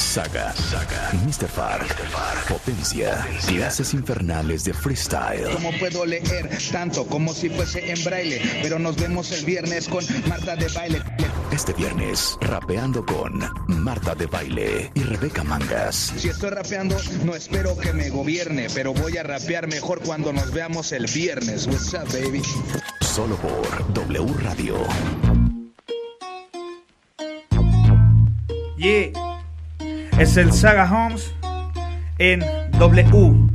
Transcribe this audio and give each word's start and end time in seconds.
Saga, 0.00 0.52
Saga, 0.54 1.12
Mr. 1.26 1.46
Far, 1.46 1.86
Potencia, 2.48 3.24
clases 3.46 3.92
infernales 3.92 4.64
de 4.64 4.72
freestyle. 4.72 5.44
¿Cómo 5.52 5.70
puedo 5.78 6.06
leer 6.06 6.48
tanto 6.72 7.06
como 7.06 7.34
si 7.34 7.50
fuese 7.50 7.92
en 7.92 8.02
braille? 8.02 8.40
Pero 8.62 8.78
nos 8.78 8.96
vemos 8.96 9.30
el 9.30 9.44
viernes 9.44 9.88
con 9.88 10.02
Marta 10.26 10.56
de 10.56 10.68
Baile. 10.68 11.02
Este 11.52 11.74
viernes, 11.74 12.38
rapeando 12.40 13.04
con 13.04 13.44
Marta 13.68 14.14
de 14.14 14.26
Baile 14.26 14.90
y 14.94 15.02
Rebeca 15.02 15.44
Mangas. 15.44 16.14
Si 16.16 16.28
estoy 16.28 16.50
rapeando, 16.50 16.96
no 17.24 17.36
espero 17.36 17.76
que 17.76 17.92
me 17.92 18.08
gobierne, 18.08 18.68
pero 18.74 18.94
voy 18.94 19.18
a 19.18 19.22
rapear 19.22 19.68
mejor 19.68 20.00
cuando 20.00 20.32
nos 20.32 20.50
veamos 20.50 20.92
el 20.92 21.06
viernes. 21.06 21.66
What's 21.66 21.92
up, 21.92 22.10
baby? 22.10 22.42
Solo 23.02 23.36
por 23.36 23.92
W 23.92 24.34
Radio. 24.42 24.76
Yeah. 28.78 29.29
Es 30.20 30.36
el 30.36 30.52
Saga 30.52 30.84
Homes 30.84 31.34
en 32.18 32.44
W. 32.78 33.48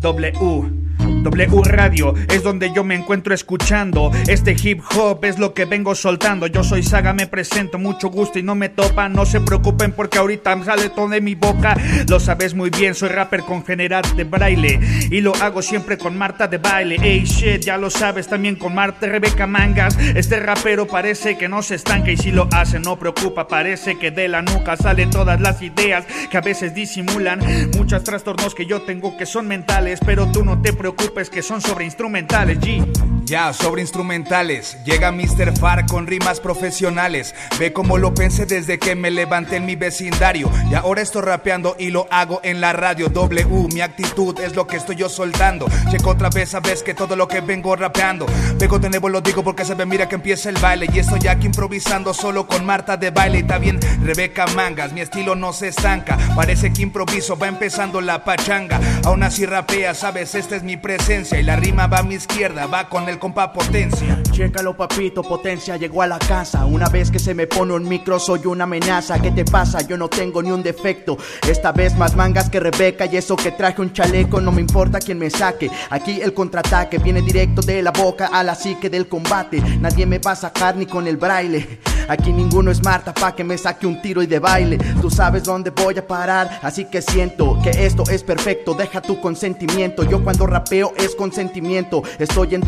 W. 0.00 0.77
W 1.22 1.62
Radio 1.64 2.14
es 2.28 2.42
donde 2.42 2.72
yo 2.74 2.84
me 2.84 2.94
encuentro 2.94 3.34
escuchando. 3.34 4.10
Este 4.28 4.56
hip 4.62 4.80
hop 4.96 5.24
es 5.24 5.38
lo 5.38 5.54
que 5.54 5.64
vengo 5.64 5.94
soltando. 5.94 6.46
Yo 6.46 6.62
soy 6.62 6.82
Saga, 6.82 7.12
me 7.12 7.26
presento, 7.26 7.78
mucho 7.78 8.08
gusto 8.08 8.38
y 8.38 8.42
no 8.42 8.54
me 8.54 8.68
topan. 8.68 9.12
No 9.12 9.24
se 9.24 9.40
preocupen 9.40 9.92
porque 9.92 10.18
ahorita 10.18 10.62
sale 10.64 10.90
todo 10.90 11.08
de 11.08 11.20
mi 11.20 11.34
boca. 11.34 11.76
Lo 12.08 12.20
sabes 12.20 12.54
muy 12.54 12.70
bien, 12.70 12.94
soy 12.94 13.08
rapper 13.08 13.42
con 13.42 13.64
general 13.64 14.04
de 14.16 14.24
braille. 14.24 14.80
Y 15.10 15.20
lo 15.20 15.34
hago 15.36 15.62
siempre 15.62 15.96
con 15.98 16.16
Marta 16.16 16.46
de 16.46 16.58
baile. 16.58 16.96
Ey 17.02 17.24
shit, 17.24 17.62
ya 17.62 17.78
lo 17.78 17.90
sabes 17.90 18.28
también 18.28 18.56
con 18.56 18.74
Marta 18.74 19.06
Rebeca 19.06 19.46
Mangas. 19.46 19.96
Este 20.14 20.38
rapero 20.40 20.86
parece 20.86 21.36
que 21.36 21.48
no 21.48 21.62
se 21.62 21.76
estanca 21.76 22.10
y 22.10 22.16
si 22.16 22.30
lo 22.30 22.48
hace 22.52 22.80
no 22.80 22.98
preocupa. 22.98 23.48
Parece 23.48 23.98
que 23.98 24.10
de 24.10 24.28
la 24.28 24.42
nuca 24.42 24.76
salen 24.76 25.10
todas 25.10 25.40
las 25.40 25.62
ideas 25.62 26.04
que 26.30 26.36
a 26.36 26.42
veces 26.42 26.74
disimulan. 26.74 27.40
Muchos 27.76 28.04
trastornos 28.04 28.54
que 28.54 28.66
yo 28.66 28.82
tengo 28.82 29.16
que 29.16 29.26
son 29.26 29.48
mentales, 29.48 30.00
pero 30.04 30.30
tú 30.30 30.44
no 30.44 30.60
te 30.60 30.72
preocupes 30.72 30.97
que 31.30 31.42
son 31.42 31.60
sobre 31.60 31.84
instrumentales, 31.84 32.58
G. 32.60 33.17
Ya, 33.28 33.52
sobre 33.52 33.82
instrumentales. 33.82 34.78
Llega 34.86 35.12
Mr. 35.12 35.54
Far 35.58 35.84
con 35.84 36.06
rimas 36.06 36.40
profesionales. 36.40 37.34
Ve 37.58 37.74
cómo 37.74 37.98
lo 37.98 38.14
pensé 38.14 38.46
desde 38.46 38.78
que 38.78 38.94
me 38.94 39.10
levanté 39.10 39.56
en 39.56 39.66
mi 39.66 39.76
vecindario. 39.76 40.50
Y 40.70 40.74
ahora 40.74 41.02
estoy 41.02 41.20
rapeando 41.20 41.76
y 41.78 41.90
lo 41.90 42.06
hago 42.10 42.40
en 42.42 42.62
la 42.62 42.72
radio. 42.72 43.10
W, 43.10 43.68
mi 43.74 43.82
actitud 43.82 44.40
es 44.40 44.56
lo 44.56 44.66
que 44.66 44.78
estoy 44.78 44.96
yo 44.96 45.10
soltando. 45.10 45.66
Checo 45.90 46.08
otra 46.08 46.30
vez, 46.30 46.48
sabes 46.48 46.82
que 46.82 46.94
todo 46.94 47.16
lo 47.16 47.28
que 47.28 47.42
vengo 47.42 47.76
rapeando. 47.76 48.24
Vengo 48.56 48.78
de 48.78 48.88
nuevo, 48.88 49.10
lo 49.10 49.20
digo 49.20 49.44
porque 49.44 49.66
se 49.66 49.74
ve, 49.74 49.84
mira 49.84 50.08
que 50.08 50.14
empieza 50.14 50.48
el 50.48 50.56
baile. 50.56 50.86
Y 50.90 50.98
estoy 50.98 51.28
aquí 51.28 51.48
improvisando 51.48 52.14
solo 52.14 52.46
con 52.46 52.64
Marta 52.64 52.96
de 52.96 53.10
baile. 53.10 53.40
Y 53.40 53.60
bien, 53.60 53.78
Rebeca 54.02 54.46
Mangas. 54.56 54.94
Mi 54.94 55.02
estilo 55.02 55.34
no 55.34 55.52
se 55.52 55.68
estanca. 55.68 56.16
Parece 56.34 56.72
que 56.72 56.80
improviso, 56.80 57.36
va 57.36 57.48
empezando 57.48 58.00
la 58.00 58.24
pachanga. 58.24 58.80
Aún 59.04 59.22
así 59.22 59.44
rapea, 59.44 59.92
sabes, 59.92 60.34
esta 60.34 60.56
es 60.56 60.62
mi 60.62 60.78
presencia. 60.78 61.38
Y 61.38 61.42
la 61.42 61.56
rima 61.56 61.88
va 61.88 61.98
a 61.98 62.02
mi 62.02 62.14
izquierda, 62.14 62.64
va 62.64 62.88
con 62.88 63.06
el 63.06 63.17
compa 63.18 63.52
Potencia. 63.52 64.22
Chécalo, 64.30 64.76
papito, 64.76 65.22
Potencia 65.22 65.76
llegó 65.76 66.02
a 66.02 66.06
la 66.06 66.18
casa. 66.18 66.64
Una 66.64 66.88
vez 66.88 67.10
que 67.10 67.18
se 67.18 67.34
me 67.34 67.46
pone 67.46 67.74
un 67.74 67.88
micro, 67.88 68.18
soy 68.18 68.46
una 68.46 68.64
amenaza. 68.64 69.20
¿Qué 69.20 69.30
te 69.30 69.44
pasa? 69.44 69.80
Yo 69.86 69.96
no 69.96 70.08
tengo 70.08 70.42
ni 70.42 70.50
un 70.50 70.62
defecto. 70.62 71.16
Esta 71.46 71.72
vez 71.72 71.96
más 71.96 72.14
mangas 72.16 72.50
que 72.50 72.60
Rebeca 72.60 73.06
y 73.06 73.16
eso 73.16 73.36
que 73.36 73.52
traje 73.52 73.80
un 73.80 73.92
chaleco. 73.92 74.40
No 74.40 74.52
me 74.52 74.60
importa 74.60 74.98
quién 74.98 75.18
me 75.18 75.30
saque. 75.30 75.70
Aquí 75.90 76.20
el 76.20 76.34
contraataque 76.34 76.98
viene 76.98 77.22
directo 77.22 77.62
de 77.62 77.82
la 77.82 77.90
boca 77.90 78.26
a 78.26 78.42
la 78.42 78.54
psique 78.54 78.90
del 78.90 79.08
combate. 79.08 79.60
Nadie 79.80 80.06
me 80.06 80.18
va 80.18 80.32
a 80.32 80.36
sacar 80.36 80.76
ni 80.76 80.86
con 80.86 81.06
el 81.06 81.16
braille. 81.16 81.80
Aquí 82.08 82.32
ninguno 82.32 82.70
es 82.70 82.82
Marta 82.82 83.12
pa' 83.12 83.34
que 83.34 83.44
me 83.44 83.58
saque 83.58 83.86
un 83.86 84.00
tiro 84.00 84.22
y 84.22 84.26
de 84.26 84.38
baile. 84.38 84.78
Tú 85.02 85.10
sabes 85.10 85.44
dónde 85.44 85.70
voy 85.70 85.98
a 85.98 86.06
parar, 86.06 86.60
así 86.62 86.86
que 86.86 87.02
siento 87.02 87.58
que 87.62 87.84
esto 87.84 88.04
es 88.10 88.22
perfecto. 88.22 88.72
Deja 88.72 89.02
tu 89.02 89.20
consentimiento. 89.20 90.04
Yo 90.04 90.24
cuando 90.24 90.46
rapeo 90.46 90.94
es 90.96 91.14
consentimiento. 91.14 92.02
Estoy 92.18 92.54
en 92.54 92.62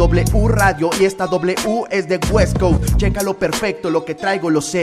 Radio 0.49 0.91
y 0.99 1.05
esta 1.05 1.27
W 1.27 1.55
es 1.91 2.09
de 2.09 2.19
West 2.31 2.59
Coast. 2.59 2.97
Chécalo 2.97 3.39
perfecto, 3.39 3.91
lo 3.91 4.05
que 4.05 4.15
traigo 4.15 4.51
lo 4.51 4.61
sé. 4.61 4.83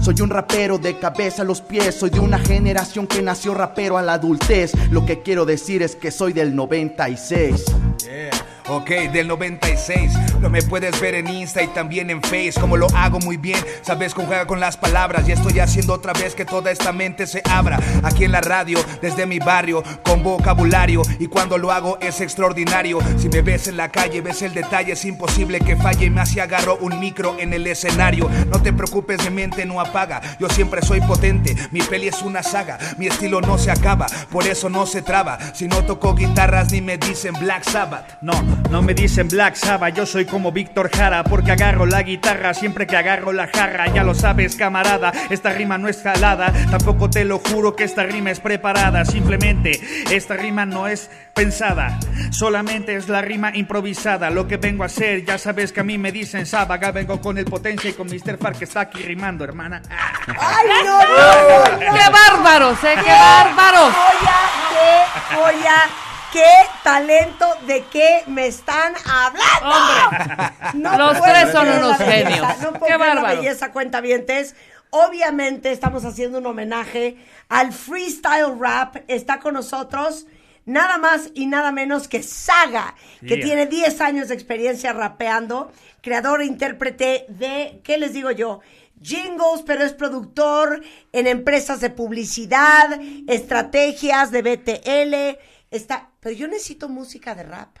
Soy 0.00 0.20
un 0.20 0.30
rapero 0.30 0.78
de 0.78 0.98
cabeza 0.98 1.42
a 1.42 1.44
los 1.44 1.60
pies, 1.60 1.94
soy 1.94 2.10
de 2.10 2.20
una 2.20 2.38
generación 2.38 3.06
que 3.06 3.22
nació 3.22 3.54
rapero 3.54 3.98
a 3.98 4.02
la 4.02 4.14
adultez. 4.14 4.72
Lo 4.90 5.04
que 5.04 5.22
quiero 5.22 5.44
decir 5.44 5.82
es 5.82 5.96
que 5.96 6.10
soy 6.10 6.32
del 6.32 6.54
96. 6.54 7.64
Yeah. 8.04 8.45
Ok, 8.68 8.90
del 9.12 9.28
96. 9.28 10.12
Lo 10.40 10.50
me 10.50 10.60
puedes 10.60 11.00
ver 11.00 11.14
en 11.14 11.28
Insta 11.28 11.62
y 11.62 11.68
también 11.68 12.10
en 12.10 12.20
Face. 12.20 12.54
Como 12.60 12.76
lo 12.76 12.88
hago 12.96 13.20
muy 13.20 13.36
bien, 13.36 13.58
sabes 13.82 14.12
conjugar 14.12 14.46
con 14.48 14.58
las 14.58 14.76
palabras. 14.76 15.28
Y 15.28 15.32
estoy 15.32 15.60
haciendo 15.60 15.92
otra 15.92 16.12
vez 16.12 16.34
que 16.34 16.44
toda 16.44 16.72
esta 16.72 16.92
mente 16.92 17.28
se 17.28 17.42
abra. 17.48 17.78
Aquí 18.02 18.24
en 18.24 18.32
la 18.32 18.40
radio, 18.40 18.80
desde 19.00 19.24
mi 19.24 19.38
barrio, 19.38 19.84
con 20.02 20.24
vocabulario. 20.24 21.02
Y 21.20 21.28
cuando 21.28 21.58
lo 21.58 21.70
hago 21.70 21.98
es 22.00 22.20
extraordinario. 22.20 22.98
Si 23.18 23.28
me 23.28 23.40
ves 23.40 23.68
en 23.68 23.76
la 23.76 23.90
calle, 23.90 24.20
ves 24.20 24.42
el 24.42 24.52
detalle, 24.52 24.94
es 24.94 25.04
imposible 25.04 25.60
que 25.60 25.76
falle. 25.76 26.10
Más 26.10 26.30
si 26.30 26.40
agarro 26.40 26.76
un 26.80 26.98
micro 26.98 27.36
en 27.38 27.52
el 27.52 27.68
escenario. 27.68 28.28
No 28.48 28.60
te 28.60 28.72
preocupes, 28.72 29.22
mi 29.22 29.30
mente 29.30 29.64
no 29.64 29.80
apaga. 29.80 30.20
Yo 30.40 30.48
siempre 30.48 30.82
soy 30.82 31.00
potente. 31.02 31.54
Mi 31.70 31.82
peli 31.82 32.08
es 32.08 32.20
una 32.22 32.42
saga. 32.42 32.78
Mi 32.98 33.06
estilo 33.06 33.40
no 33.40 33.58
se 33.58 33.70
acaba, 33.70 34.06
por 34.32 34.44
eso 34.44 34.68
no 34.68 34.86
se 34.86 35.02
traba. 35.02 35.38
Si 35.54 35.68
no 35.68 35.84
toco 35.84 36.16
guitarras, 36.16 36.72
ni 36.72 36.80
me 36.80 36.98
dicen 36.98 37.34
Black 37.38 37.62
Sabbath. 37.62 38.18
No, 38.22 38.55
no 38.70 38.82
me 38.82 38.94
dicen 38.94 39.28
Black 39.28 39.54
Sabbath, 39.54 39.94
yo 39.94 40.06
soy 40.06 40.24
como 40.24 40.52
Víctor 40.52 40.90
Jara 40.94 41.24
porque 41.24 41.52
agarro 41.52 41.86
la 41.86 42.02
guitarra 42.02 42.52
siempre 42.54 42.86
que 42.86 42.96
agarro 42.96 43.32
la 43.32 43.46
jarra. 43.46 43.86
Ya 43.88 44.02
lo 44.02 44.14
sabes, 44.14 44.56
camarada, 44.56 45.12
esta 45.30 45.50
rima 45.50 45.78
no 45.78 45.88
es 45.88 46.02
jalada. 46.02 46.52
Tampoco 46.70 47.08
te 47.08 47.24
lo 47.24 47.38
juro 47.38 47.76
que 47.76 47.84
esta 47.84 48.02
rima 48.02 48.30
es 48.30 48.40
preparada. 48.40 49.04
Simplemente 49.04 49.80
esta 50.10 50.34
rima 50.34 50.66
no 50.66 50.88
es 50.88 51.10
pensada, 51.34 51.98
solamente 52.30 52.96
es 52.96 53.08
la 53.08 53.22
rima 53.22 53.54
improvisada. 53.54 54.30
Lo 54.30 54.48
que 54.48 54.56
vengo 54.56 54.82
a 54.82 54.86
hacer, 54.86 55.24
ya 55.24 55.38
sabes 55.38 55.72
que 55.72 55.80
a 55.80 55.84
mí 55.84 55.98
me 55.98 56.10
dicen 56.12 56.46
Sabaga, 56.46 56.90
vengo 56.90 57.20
con 57.20 57.38
el 57.38 57.44
potencia 57.44 57.90
y 57.90 57.92
con 57.92 58.08
Mr. 58.08 58.38
Far 58.38 58.56
que 58.56 58.64
está 58.64 58.80
aquí 58.80 59.02
rimando, 59.02 59.44
hermana. 59.44 59.82
¡Ay, 60.26 60.66
no, 60.84 60.98
no, 60.98 61.06
no, 61.06 61.70
no. 61.72 61.78
¡Qué 61.78 62.10
bárbaros, 62.10 62.84
eh! 62.84 62.94
¡Qué 63.04 63.10
bárbaros! 63.10 63.94
Joya, 63.94 64.36
qué 64.70 65.36
joya, 65.36 65.88
qué 66.32 66.44
talento, 66.82 67.46
de 67.66 67.84
qué 67.90 68.22
me 68.26 68.46
están 68.46 68.94
hablando. 69.04 70.74
Hombre, 70.74 70.98
los 70.98 71.22
tres 71.22 71.52
son 71.52 71.68
unos 71.68 71.96
genios. 71.98 72.46
No 72.62 72.72
puedo 72.74 72.86
Qué 72.86 72.90
la 72.92 73.14
bárbaro. 73.14 73.36
belleza, 73.40 73.72
cuentavientes. 73.72 74.54
Obviamente 74.90 75.72
estamos 75.72 76.04
haciendo 76.04 76.38
un 76.38 76.46
homenaje 76.46 77.16
al 77.48 77.72
freestyle 77.72 78.58
rap. 78.58 78.96
Está 79.08 79.40
con 79.40 79.54
nosotros 79.54 80.26
nada 80.64 80.98
más 80.98 81.30
y 81.34 81.46
nada 81.46 81.70
menos 81.72 82.08
que 82.08 82.22
Saga, 82.22 82.94
que 83.20 83.36
Yeah. 83.36 83.44
tiene 83.44 83.66
10 83.66 84.00
años 84.00 84.28
de 84.28 84.34
experiencia 84.34 84.92
rapeando, 84.92 85.70
creador 86.02 86.40
e 86.40 86.46
intérprete 86.46 87.26
de, 87.28 87.80
¿qué 87.84 87.98
les 87.98 88.12
digo 88.12 88.30
yo? 88.32 88.60
Jingles, 89.00 89.62
pero 89.66 89.84
es 89.84 89.92
productor 89.92 90.82
en 91.12 91.26
empresas 91.26 91.80
de 91.80 91.90
publicidad, 91.90 92.98
estrategias 93.28 94.30
de 94.30 94.42
BTL. 94.42 95.38
Está, 95.70 96.08
pero 96.26 96.36
yo 96.36 96.48
necesito 96.48 96.88
música 96.88 97.36
de 97.36 97.44
rap. 97.44 97.76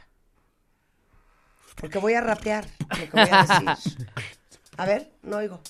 Porque 1.74 1.98
voy 1.98 2.14
a 2.14 2.20
rapear 2.20 2.64
lo 2.90 2.96
que 2.96 3.10
voy 3.10 3.28
a 3.28 3.42
decir. 3.42 3.98
A 4.76 4.86
ver, 4.86 5.10
no 5.24 5.38
oigo. 5.38 5.60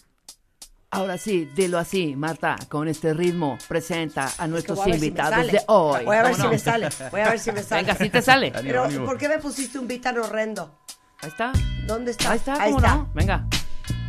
Ahora 0.90 1.16
sí, 1.16 1.48
dilo 1.56 1.78
así, 1.78 2.14
Marta, 2.16 2.54
con 2.68 2.86
este 2.86 3.14
ritmo, 3.14 3.56
presenta 3.66 4.30
a 4.36 4.46
nuestros 4.46 4.78
a 4.80 4.84
si 4.84 4.90
invitados 4.90 5.50
de 5.50 5.62
hoy. 5.68 6.04
Voy 6.04 6.16
a 6.16 6.22
ver 6.24 6.32
¿Cómo 6.32 6.44
si 6.44 6.50
me 6.50 6.58
sale. 6.58 6.88
Voy 7.10 7.20
a 7.22 7.30
ver 7.30 7.38
si 7.38 7.50
me 7.52 7.62
sale. 7.62 7.82
Venga, 7.84 7.96
si 7.96 8.10
te 8.10 8.20
sale. 8.20 8.52
Pero, 8.52 9.06
¿por 9.06 9.16
qué 9.16 9.30
me 9.30 9.38
pusiste 9.38 9.78
un 9.78 9.88
beat 9.88 10.02
tan 10.02 10.18
horrendo? 10.18 10.78
Ahí 11.22 11.30
está. 11.30 11.52
¿Dónde 11.86 12.10
está? 12.10 12.32
Ahí 12.32 12.36
está, 12.36 12.60
Ahí 12.60 12.72
¿cómo 12.72 12.84
está. 12.84 12.96
no? 12.96 13.10
Venga. 13.14 13.46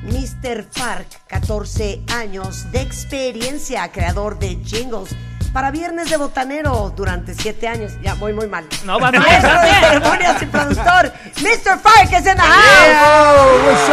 Mr. 0.04 0.68
Fark, 0.70 1.26
14 1.28 2.04
años 2.14 2.70
de 2.74 2.82
experiencia, 2.82 3.90
creador 3.94 4.38
de 4.38 4.58
jingles 4.58 5.16
para 5.54 5.72
Viernes 5.72 6.10
de 6.10 6.18
Botanero 6.18 6.94
durante 6.96 7.34
7 7.34 7.68
años. 7.68 7.94
Ya, 8.02 8.14
voy 8.16 8.34
muy 8.34 8.48
mal. 8.48 8.66
No, 8.86 9.00
vas 9.00 9.12
bien, 9.12 9.24
Maestro 9.24 9.62
de 9.62 9.74
ceremonias 9.74 10.42
y 10.42 10.46
productor, 10.46 11.14
Mr. 11.42 11.80
Fark 11.80 12.12
es 12.12 12.26
en 12.26 12.36
the 12.38 12.42
house. 12.42 13.90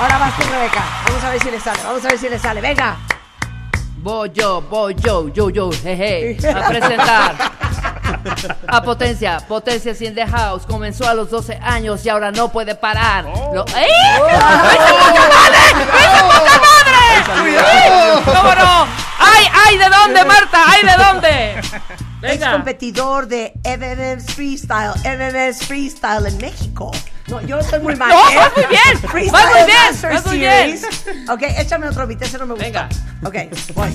Ahora 0.00 0.18
vas 0.18 0.36
tú, 0.36 0.42
Rebeca. 0.50 0.82
Vamos 1.06 1.24
a 1.24 1.30
ver 1.30 1.42
si 1.42 1.50
le 1.50 1.60
sale, 1.60 1.78
vamos 1.84 2.04
a 2.04 2.08
ver 2.08 2.18
si 2.18 2.28
le 2.28 2.38
sale. 2.38 2.60
Venga. 2.60 2.96
Voy 3.98 4.30
yo, 4.34 4.60
voy 4.62 4.94
yo, 4.96 5.28
yo, 5.28 5.48
yo, 5.48 5.70
jeje, 5.72 6.36
a 6.54 6.68
presentar 6.68 7.34
a 8.68 8.82
Potencia. 8.82 9.38
Potencia 9.48 9.94
in 10.00 10.14
the 10.14 10.26
house. 10.26 10.66
Comenzó 10.66 11.08
a 11.08 11.14
los 11.14 11.30
12 11.30 11.58
años 11.62 12.04
y 12.04 12.10
ahora 12.10 12.30
no 12.30 12.50
puede 12.50 12.74
parar. 12.74 13.24
Lo- 13.24 13.64
¡Eh! 13.68 13.86
¡Ay, 14.20 14.76
qué 14.76 14.92
poca 14.92 15.28
madre! 15.30 15.58
¡Ay, 15.90 16.22
poca 16.22 16.60
madre! 16.60 17.00
¿Cómo 18.26 18.54
no? 18.54 18.82
¡Ay, 18.82 18.88
ay, 18.90 19.03
de 19.78 19.88
dónde, 19.90 20.24
Marta! 20.24 20.58
¡Ay, 20.66 20.82
de 20.82 21.04
dónde! 21.04 21.50
Ex 21.58 21.70
Venga. 22.20 22.52
competidor 22.52 23.26
de 23.26 23.52
MMS 23.64 24.32
Freestyle, 24.34 24.92
MMS 25.04 25.66
Freestyle 25.66 26.26
en 26.26 26.38
México. 26.38 26.90
No, 27.26 27.40
yo 27.42 27.58
estoy 27.58 27.80
muy 27.80 27.96
mal. 28.00 28.08
No, 28.10 28.30
¿eh? 28.30 28.36
vas 28.36 28.52
muy 28.56 28.64
bien, 28.66 29.10
Freestyle 29.10 29.32
vas 29.32 29.50
muy 29.52 29.64
bien, 29.66 29.78
Master 29.90 30.12
vas 30.12 30.26
muy 30.26 30.38
bien. 30.38 30.78
Series. 30.78 31.28
Ok, 31.28 31.42
échame 31.58 31.88
otro 31.88 32.06
beat, 32.06 32.22
ese 32.22 32.38
no 32.38 32.46
me 32.46 32.54
gusta. 32.54 32.64
Venga. 32.64 32.88
Ok, 33.24 33.34
voy. 33.74 33.90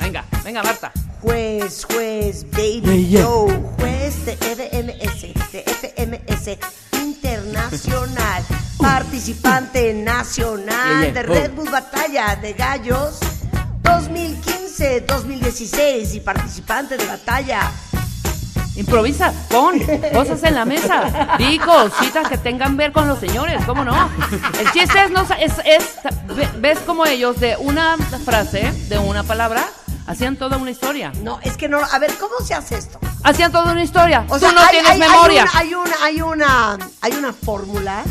Venga, 0.00 0.24
venga, 0.42 0.62
Marta. 0.62 0.90
Juez, 1.20 1.84
juez, 1.84 2.44
baby, 2.50 3.08
yo, 3.10 3.46
juez 3.78 4.24
de 4.26 4.32
FMS, 4.36 5.52
de 5.52 5.62
FMS 5.62 6.58
Internacional, 7.00 8.42
participante 8.78 9.94
nacional 9.94 11.02
Yeah, 11.02 11.12
yeah. 11.12 11.12
de 11.12 11.22
Red 11.22 11.52
Bull 11.52 11.70
Batalla 11.70 12.34
de 12.34 12.52
Gallos 12.54 13.20
2015-2016 13.82 16.14
y 16.14 16.20
participante 16.20 16.96
de 16.96 17.06
batalla. 17.06 17.70
Improvisa, 18.74 19.34
pon 19.50 19.78
cosas 20.14 20.42
en 20.44 20.54
la 20.54 20.64
mesa, 20.64 21.36
di 21.36 21.58
cositas 21.58 22.26
que 22.26 22.38
tengan 22.38 22.74
ver 22.78 22.90
con 22.92 23.06
los 23.06 23.18
señores, 23.18 23.62
¿cómo 23.66 23.84
no? 23.84 24.08
El 24.58 24.72
chiste 24.72 24.98
es, 25.04 25.10
no, 25.10 25.26
sa- 25.26 25.34
es, 25.34 25.52
es- 25.66 25.96
ve- 26.34 26.48
ves 26.58 26.78
como 26.78 27.04
ellos 27.04 27.38
de 27.38 27.54
una 27.58 27.98
frase, 28.24 28.72
de 28.88 28.98
una 28.98 29.24
palabra, 29.24 29.62
hacían 30.06 30.36
toda 30.36 30.56
una 30.56 30.70
historia. 30.70 31.12
No, 31.22 31.38
es 31.42 31.58
que 31.58 31.68
no, 31.68 31.80
a 31.84 31.98
ver, 31.98 32.14
¿cómo 32.18 32.36
se 32.42 32.54
hace 32.54 32.78
esto? 32.78 32.98
Hacían 33.24 33.52
toda 33.52 33.72
una 33.72 33.82
historia. 33.82 34.24
O 34.30 34.34
Tú 34.34 34.40
sea, 34.40 34.52
no 34.52 34.60
hay, 34.62 34.68
tienes 34.70 34.90
hay- 34.90 35.02
hay 35.02 35.08
memoria. 35.10 35.42
una, 35.42 35.52
hay 35.60 35.74
una, 35.74 35.94
hay 36.02 36.22
una, 36.22 36.78
hay 37.02 37.12
una 37.12 37.32
fórmula. 37.34 38.02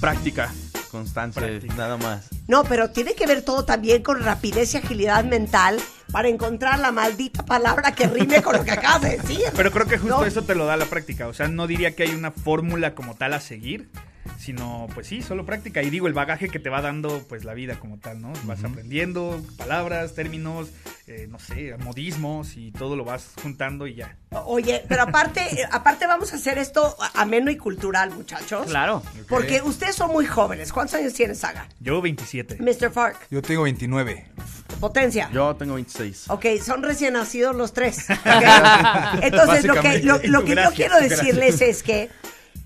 Práctica. 0.00 0.50
Constancia, 0.90 1.42
nada 1.76 1.98
más. 1.98 2.20
No, 2.46 2.64
pero 2.64 2.90
tiene 2.90 3.14
que 3.14 3.26
ver 3.26 3.42
todo 3.42 3.64
también 3.64 4.02
con 4.02 4.22
rapidez 4.22 4.74
y 4.74 4.78
agilidad 4.78 5.24
mental 5.24 5.80
para 6.14 6.28
encontrar 6.28 6.78
la 6.78 6.92
maldita 6.92 7.44
palabra 7.44 7.90
que 7.90 8.06
rime 8.06 8.40
con 8.40 8.56
lo 8.56 8.64
que 8.64 8.70
acabas 8.70 9.02
de 9.02 9.16
decir. 9.18 9.40
Pero 9.56 9.72
creo 9.72 9.86
que 9.86 9.98
justo 9.98 10.20
No. 10.20 10.24
eso 10.24 10.42
te 10.42 10.54
lo 10.54 10.64
da 10.64 10.76
la 10.76 10.86
práctica. 10.86 11.26
O 11.26 11.34
sea, 11.34 11.48
no 11.48 11.66
diría 11.66 11.96
que 11.96 12.04
hay 12.04 12.10
una 12.14 12.30
fórmula 12.30 12.94
como 12.94 13.16
tal 13.16 13.32
a 13.32 13.40
seguir, 13.40 13.90
sino 14.38 14.86
pues 14.94 15.08
sí, 15.08 15.22
solo 15.22 15.44
práctica. 15.44 15.82
Y 15.82 15.90
digo, 15.90 16.06
el 16.06 16.12
bagaje 16.12 16.48
que 16.50 16.60
te 16.60 16.70
va 16.70 16.80
dando 16.82 17.24
pues 17.28 17.44
la 17.44 17.52
vida 17.52 17.80
como 17.80 17.98
tal, 17.98 18.20
¿no? 18.22 18.32
Vas 18.44 18.62
aprendiendo 18.62 19.42
palabras, 19.56 20.14
términos, 20.14 20.68
eh, 21.08 21.26
no 21.28 21.40
sé, 21.40 21.76
modismos 21.78 22.56
y 22.56 22.70
todo 22.70 22.94
lo 22.94 23.04
vas 23.04 23.32
juntando 23.42 23.88
y 23.88 23.96
ya. 23.96 24.16
Oye, 24.46 24.84
pero 24.88 25.02
aparte, 25.02 25.40
eh, 25.62 25.66
aparte 25.72 26.06
vamos 26.06 26.32
a 26.32 26.36
hacer 26.36 26.58
esto 26.58 26.96
ameno 27.14 27.50
y 27.50 27.56
cultural, 27.56 28.12
muchachos. 28.12 28.66
Claro. 28.68 29.02
Porque 29.28 29.62
ustedes 29.62 29.96
son 29.96 30.12
muy 30.12 30.26
jóvenes. 30.26 30.72
¿Cuántos 30.72 30.94
años 30.94 31.12
tienes, 31.12 31.38
Saga? 31.40 31.68
Yo 31.80 32.00
27. 32.00 32.58
Mr. 32.60 32.92
Fark, 32.92 33.26
Yo 33.32 33.42
tengo 33.42 33.64
29. 33.64 34.28
Potencia. 34.76 35.30
Yo 35.32 35.54
tengo 35.56 35.74
26. 35.74 36.30
Ok, 36.30 36.46
son 36.64 36.82
recién 36.82 37.14
nacidos 37.14 37.54
los 37.54 37.72
tres. 37.72 38.06
Entonces, 39.22 39.64
lo 39.64 39.80
que, 39.80 40.00
lo, 40.02 40.20
lo 40.24 40.44
que 40.44 40.54
yo 40.54 40.70
quiero 40.74 40.98
decirles 41.00 41.60
es 41.60 41.82
que 41.82 42.10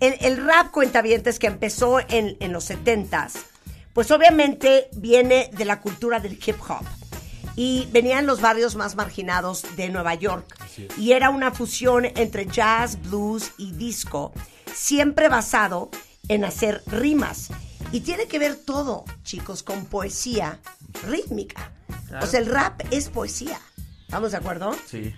el, 0.01 0.15
el 0.21 0.45
rap 0.45 0.71
cuentavientes 0.71 1.39
que 1.39 1.47
empezó 1.47 2.01
en, 2.01 2.37
en 2.41 2.53
los 2.53 2.71
70s, 2.71 3.33
pues 3.93 4.11
obviamente 4.11 4.89
viene 4.93 5.51
de 5.53 5.65
la 5.65 5.81
cultura 5.81 6.21
del 6.21 6.35
hip 6.35 6.57
hop. 6.69 6.85
Y 7.57 7.89
venía 7.91 8.21
en 8.21 8.27
los 8.27 8.41
barrios 8.41 8.77
más 8.77 8.95
marginados 8.95 9.65
de 9.77 9.89
Nueva 9.89 10.15
York. 10.15 10.47
Y 10.97 11.11
era 11.11 11.31
una 11.31 11.51
fusión 11.51 12.05
entre 12.05 12.47
jazz, 12.47 13.03
blues 13.03 13.51
y 13.59 13.73
disco, 13.73 14.33
siempre 14.73 15.29
basado 15.29 15.91
en 16.29 16.45
hacer 16.45 16.83
rimas. 16.87 17.49
Y 17.91 18.01
tiene 18.01 18.27
que 18.27 18.39
ver 18.39 18.55
todo, 18.55 19.05
chicos, 19.25 19.65
con 19.65 19.87
poesía 19.87 20.61
rítmica. 21.05 21.73
O 22.23 22.27
sea, 22.27 22.41
el 22.41 22.47
rap 22.47 22.81
es 22.91 23.09
poesía. 23.09 23.59
¿Estamos 24.03 24.31
de 24.33 24.39
acuerdo? 24.39 24.75
Sí. 24.87 25.15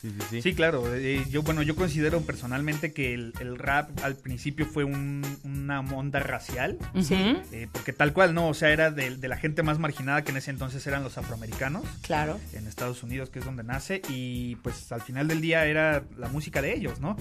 Sí, 0.00 0.08
sí, 0.10 0.16
sí. 0.30 0.42
Sí, 0.42 0.54
claro. 0.54 0.94
eh, 0.94 1.26
yo, 1.28 1.42
bueno, 1.42 1.60
yo 1.62 1.76
considero 1.76 2.22
personalmente 2.22 2.92
que 2.94 3.12
el, 3.12 3.34
el 3.38 3.58
rap 3.58 3.90
al 4.02 4.16
principio 4.16 4.64
fue 4.64 4.82
un- 4.84 5.22
una 5.44 5.80
onda 5.80 6.20
racial. 6.20 6.78
Ujú. 6.94 7.12
eh, 7.52 7.68
porque 7.70 7.92
tal 7.92 8.14
cual, 8.14 8.32
¿no? 8.32 8.48
O 8.48 8.54
sea, 8.54 8.70
era 8.70 8.90
de, 8.90 9.16
de 9.18 9.28
la 9.28 9.36
gente 9.36 9.62
más 9.62 9.78
marginada 9.78 10.22
que 10.24 10.30
en 10.30 10.38
ese 10.38 10.52
entonces 10.52 10.86
eran 10.86 11.02
los 11.04 11.18
afroamericanos. 11.18 11.84
Claro. 12.00 12.40
en 12.54 12.66
Estados 12.66 13.02
Unidos, 13.02 13.28
que 13.28 13.40
es 13.40 13.44
donde 13.44 13.62
nace, 13.62 14.00
y 14.08 14.56
pues 14.56 14.90
al 14.90 15.02
final 15.02 15.28
del 15.28 15.42
día 15.42 15.66
era 15.66 16.02
la 16.16 16.28
música 16.28 16.62
de 16.62 16.72
ellos, 16.74 16.98
¿no? 17.00 17.16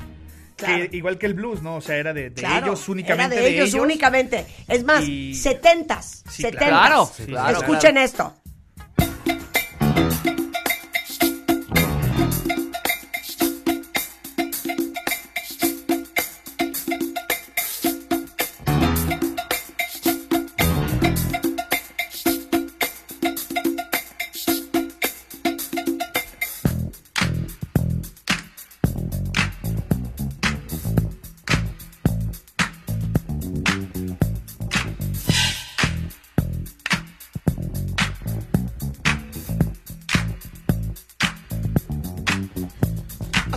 Claro. 0.55 0.89
Que, 0.89 0.97
igual 0.97 1.17
que 1.17 1.25
el 1.25 1.33
blues, 1.33 1.61
¿no? 1.61 1.75
O 1.77 1.81
sea, 1.81 1.95
era 1.97 2.13
de, 2.13 2.29
de 2.29 2.35
Claro, 2.41 2.67
ellos 2.67 2.87
únicamente. 2.89 3.35
era 3.35 3.45
de, 3.45 3.55
ellos, 3.61 3.73
únicamente. 3.75 4.45
Es 4.69 4.83
más, 4.85 5.03
Y- 5.05 5.33
setentas, 5.35 6.23
Sí, 6.29 6.43
setentas. 6.43 6.67
claro. 6.69 7.11
Sí, 7.15 7.25
claro. 7.25 7.57
Escuchen 7.59 7.97
esto. 7.97 8.35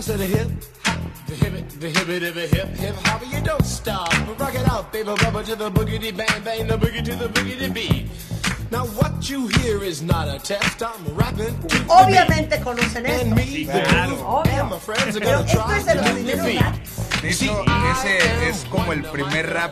Said 0.03 0.19
a 0.19 0.25
hip 0.25 0.49
hop, 0.83 0.99
the 1.27 1.35
hip 1.35 1.53
it, 1.53 1.69
the 1.79 1.87
hip 1.89 2.09
it, 2.09 2.33
the 2.35 2.47
hip 2.47 2.67
hip 2.75 2.95
hop, 3.05 3.21
you 3.31 3.39
don't 3.41 3.65
stop. 3.65 4.11
Rock 4.37 4.53
it 4.53 4.67
out, 4.69 4.91
baby, 4.91 5.07
rubber 5.23 5.43
to 5.43 5.55
the 5.55 5.71
boogity 5.71 6.11
bang 6.15 6.43
bang, 6.43 6.67
the 6.67 6.77
boogie 6.77 7.03
to 7.05 7.15
the 7.15 7.29
boogity 7.29 7.73
beat. 7.73 8.07
Now 8.69 8.85
what 8.99 9.29
you 9.29 9.47
hear 9.47 9.81
is 9.81 10.01
not 10.01 10.27
a 10.27 10.39
test. 10.39 10.83
I'm 10.83 11.05
rapping. 11.15 11.55
Obviamente 11.87 12.59
conocen 12.61 13.05
And 13.05 13.31
esto. 13.31 13.35
me, 13.35 13.63
the 13.63 13.71
groove, 13.81 14.19
Obvio. 14.25 14.59
and 14.61 14.69
my 14.71 14.79
friends 14.79 15.15
are 15.15 15.21
gonna 15.21 15.47
try 15.47 15.79
to 15.79 15.95
los 15.95 16.13
move 16.13 16.27
your 16.27 16.37
primeros 16.37 16.45
feet. 16.45 16.61
rap. 16.61 16.75
De 17.21 17.29
hecho, 17.29 17.63
ese 17.91 18.49
es 18.49 18.65
como 18.69 18.91
el 18.91 19.03
primer 19.03 19.53
rap 19.53 19.71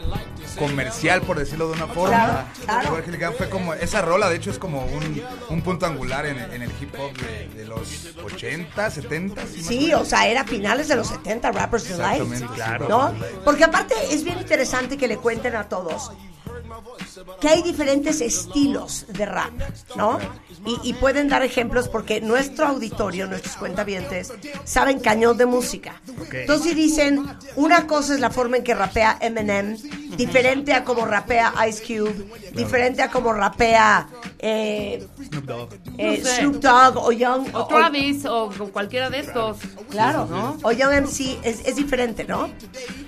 comercial, 0.58 1.22
por 1.22 1.38
decirlo 1.38 1.68
de 1.68 1.74
una 1.74 1.88
forma. 1.88 2.52
Claro, 2.66 3.02
claro. 3.04 3.34
Fue 3.38 3.50
como, 3.50 3.74
esa 3.74 4.02
rola, 4.02 4.30
de 4.30 4.36
hecho, 4.36 4.52
es 4.52 4.60
como 4.60 4.86
un, 4.86 5.22
un 5.50 5.62
punto 5.62 5.86
angular 5.86 6.26
en, 6.26 6.38
en 6.40 6.62
el 6.62 6.72
hip 6.80 6.94
hop 6.98 7.14
de, 7.18 7.48
de 7.50 7.66
los 7.66 8.10
80, 8.24 8.90
70. 8.90 9.42
¿sí, 9.48 9.94
o 9.94 10.06
sea, 10.06 10.28
era 10.28 10.44
finales 10.44 10.88
de 10.88 10.96
los 10.96 11.08
70, 11.08 11.52
Rappers 11.52 11.90
Delight. 11.90 12.22
Exactamente, 12.22 12.56
claro. 12.56 12.90
¿No? 12.90 13.14
Porque 13.44 13.64
aparte 13.64 13.96
es 14.12 14.24
bien 14.24 14.40
interesante 14.40 14.98
que 14.98 15.08
le 15.08 15.18
cuenten 15.18 15.56
a 15.56 15.68
todos 15.68 16.12
que 17.40 17.48
hay 17.50 17.62
diferentes 17.64 18.22
estilos 18.22 19.06
de 19.10 19.26
rap, 19.26 19.52
¿no? 19.96 20.20
Y, 20.66 20.90
y 20.90 20.94
pueden 20.94 21.28
dar 21.28 21.42
ejemplos 21.44 21.88
porque 21.90 22.22
nuestro 22.22 22.68
auditorio, 22.68 23.28
nuestros 23.28 23.56
cuentavientes, 23.56 24.32
saben 24.64 25.00
cañón 25.00 25.38
de 25.38 25.46
música. 25.46 26.02
Entonces 26.32 26.76
dicen, 26.76 27.26
una 27.56 27.88
cosa 27.88 28.14
es 28.14 28.20
la 28.20 28.30
forma 28.30 28.58
en 28.58 28.64
que 28.64 28.74
rapea 28.76 29.18
Eminem, 29.22 29.78
diferente 30.16 30.74
a 30.74 30.84
como 30.84 31.06
rapea 31.06 31.54
Ice 31.68 31.82
Cube, 31.84 32.26
diferente 32.54 33.02
a 33.02 33.10
como 33.10 33.34
rapea 33.34 34.08
eh, 34.40 35.08
Snoop 35.28 35.46
Dogg. 35.46 35.74
eh, 35.98 36.18
No 36.20 36.26
sé. 36.26 36.36
Snoop 36.38 36.56
Dogg 36.56 36.98
o 36.98 37.12
Young... 37.12 37.48
O 37.54 37.68
Travis, 37.68 38.26
o 38.26 38.50
cualquiera 38.72 39.10
de 39.10 39.20
estos. 39.20 39.58
Claro, 39.90 40.26
¿No? 40.26 40.58
o 40.64 40.72
Young 40.72 41.06
MC 41.06 41.40
es, 41.44 41.62
es 41.66 41.76
diferente, 41.76 42.24
¿no? 42.24 42.50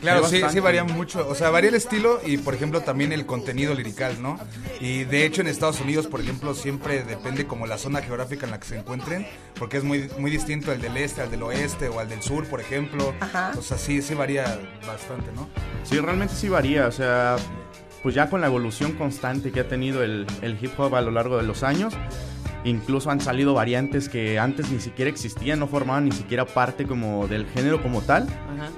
Claro, 0.02 0.28
sí, 0.28 0.42
sí 0.52 0.60
varía 0.60 0.84
mucho. 0.84 1.28
O 1.28 1.36
sea, 1.36 1.50
varía 1.50 1.70
el 1.70 1.76
estilo 1.76 2.20
y, 2.26 2.38
por 2.38 2.54
ejemplo, 2.56 2.82
también 2.82 3.12
el 3.14 3.26
contenido 3.26 3.74
lirical, 3.74 4.03
¿no? 4.20 4.40
Y 4.80 5.04
de 5.06 5.26
hecho, 5.26 5.42
en 5.42 5.48
Estados 5.48 5.80
Unidos, 5.82 6.08
por 6.08 6.22
ejemplo, 6.22 6.54
siempre 6.54 7.04
depende 7.04 7.46
como 7.46 7.68
la 7.68 7.78
zona 7.78 8.02
geográfica 8.02 8.46
en 8.46 8.52
la 8.52 8.60
que 8.60 8.68
se 8.68 8.78
encuentren, 8.78 9.26
porque 9.58 9.78
es 9.78 9.84
muy, 9.84 10.10
muy 10.18 10.32
distinto 10.32 10.72
el 10.72 10.82
del 10.82 10.98
este 10.98 11.22
al 11.22 11.32
del 11.32 11.44
oeste 11.44 11.88
o 11.88 12.00
al 12.00 12.10
del 12.10 12.22
sur, 12.22 12.46
por 12.48 12.60
ejemplo. 12.60 13.14
Ajá. 13.20 13.52
O 13.58 13.62
sea, 13.62 13.78
sí, 13.78 14.02
sí 14.02 14.14
varía 14.14 14.60
bastante, 14.86 15.32
¿no? 15.34 15.50
Sí, 15.84 16.00
realmente 16.00 16.36
sí 16.36 16.50
varía. 16.50 16.88
O 16.88 16.92
sea, 16.92 17.38
pues 18.02 18.16
ya 18.16 18.30
con 18.30 18.42
la 18.42 18.48
evolución 18.48 18.94
constante 18.94 19.52
que 19.52 19.62
ha 19.62 19.68
tenido 19.68 20.04
el, 20.04 20.28
el 20.42 20.58
hip 20.62 20.78
hop 20.78 20.96
a 20.96 21.02
lo 21.02 21.12
largo 21.12 21.38
de 21.38 21.44
los 21.44 21.64
años, 21.64 21.94
incluso 22.66 23.10
han 23.10 23.22
salido 23.22 23.54
variantes 23.54 24.10
que 24.10 24.40
antes 24.40 24.70
ni 24.70 24.80
siquiera 24.80 25.10
existían, 25.10 25.60
no 25.60 25.68
formaban 25.68 26.06
ni 26.06 26.12
siquiera 26.12 26.46
parte 26.46 26.86
como 26.86 27.28
del 27.28 27.46
género 27.48 27.82
como 27.82 28.02
tal. 28.02 28.24
Ajá. 28.24 28.70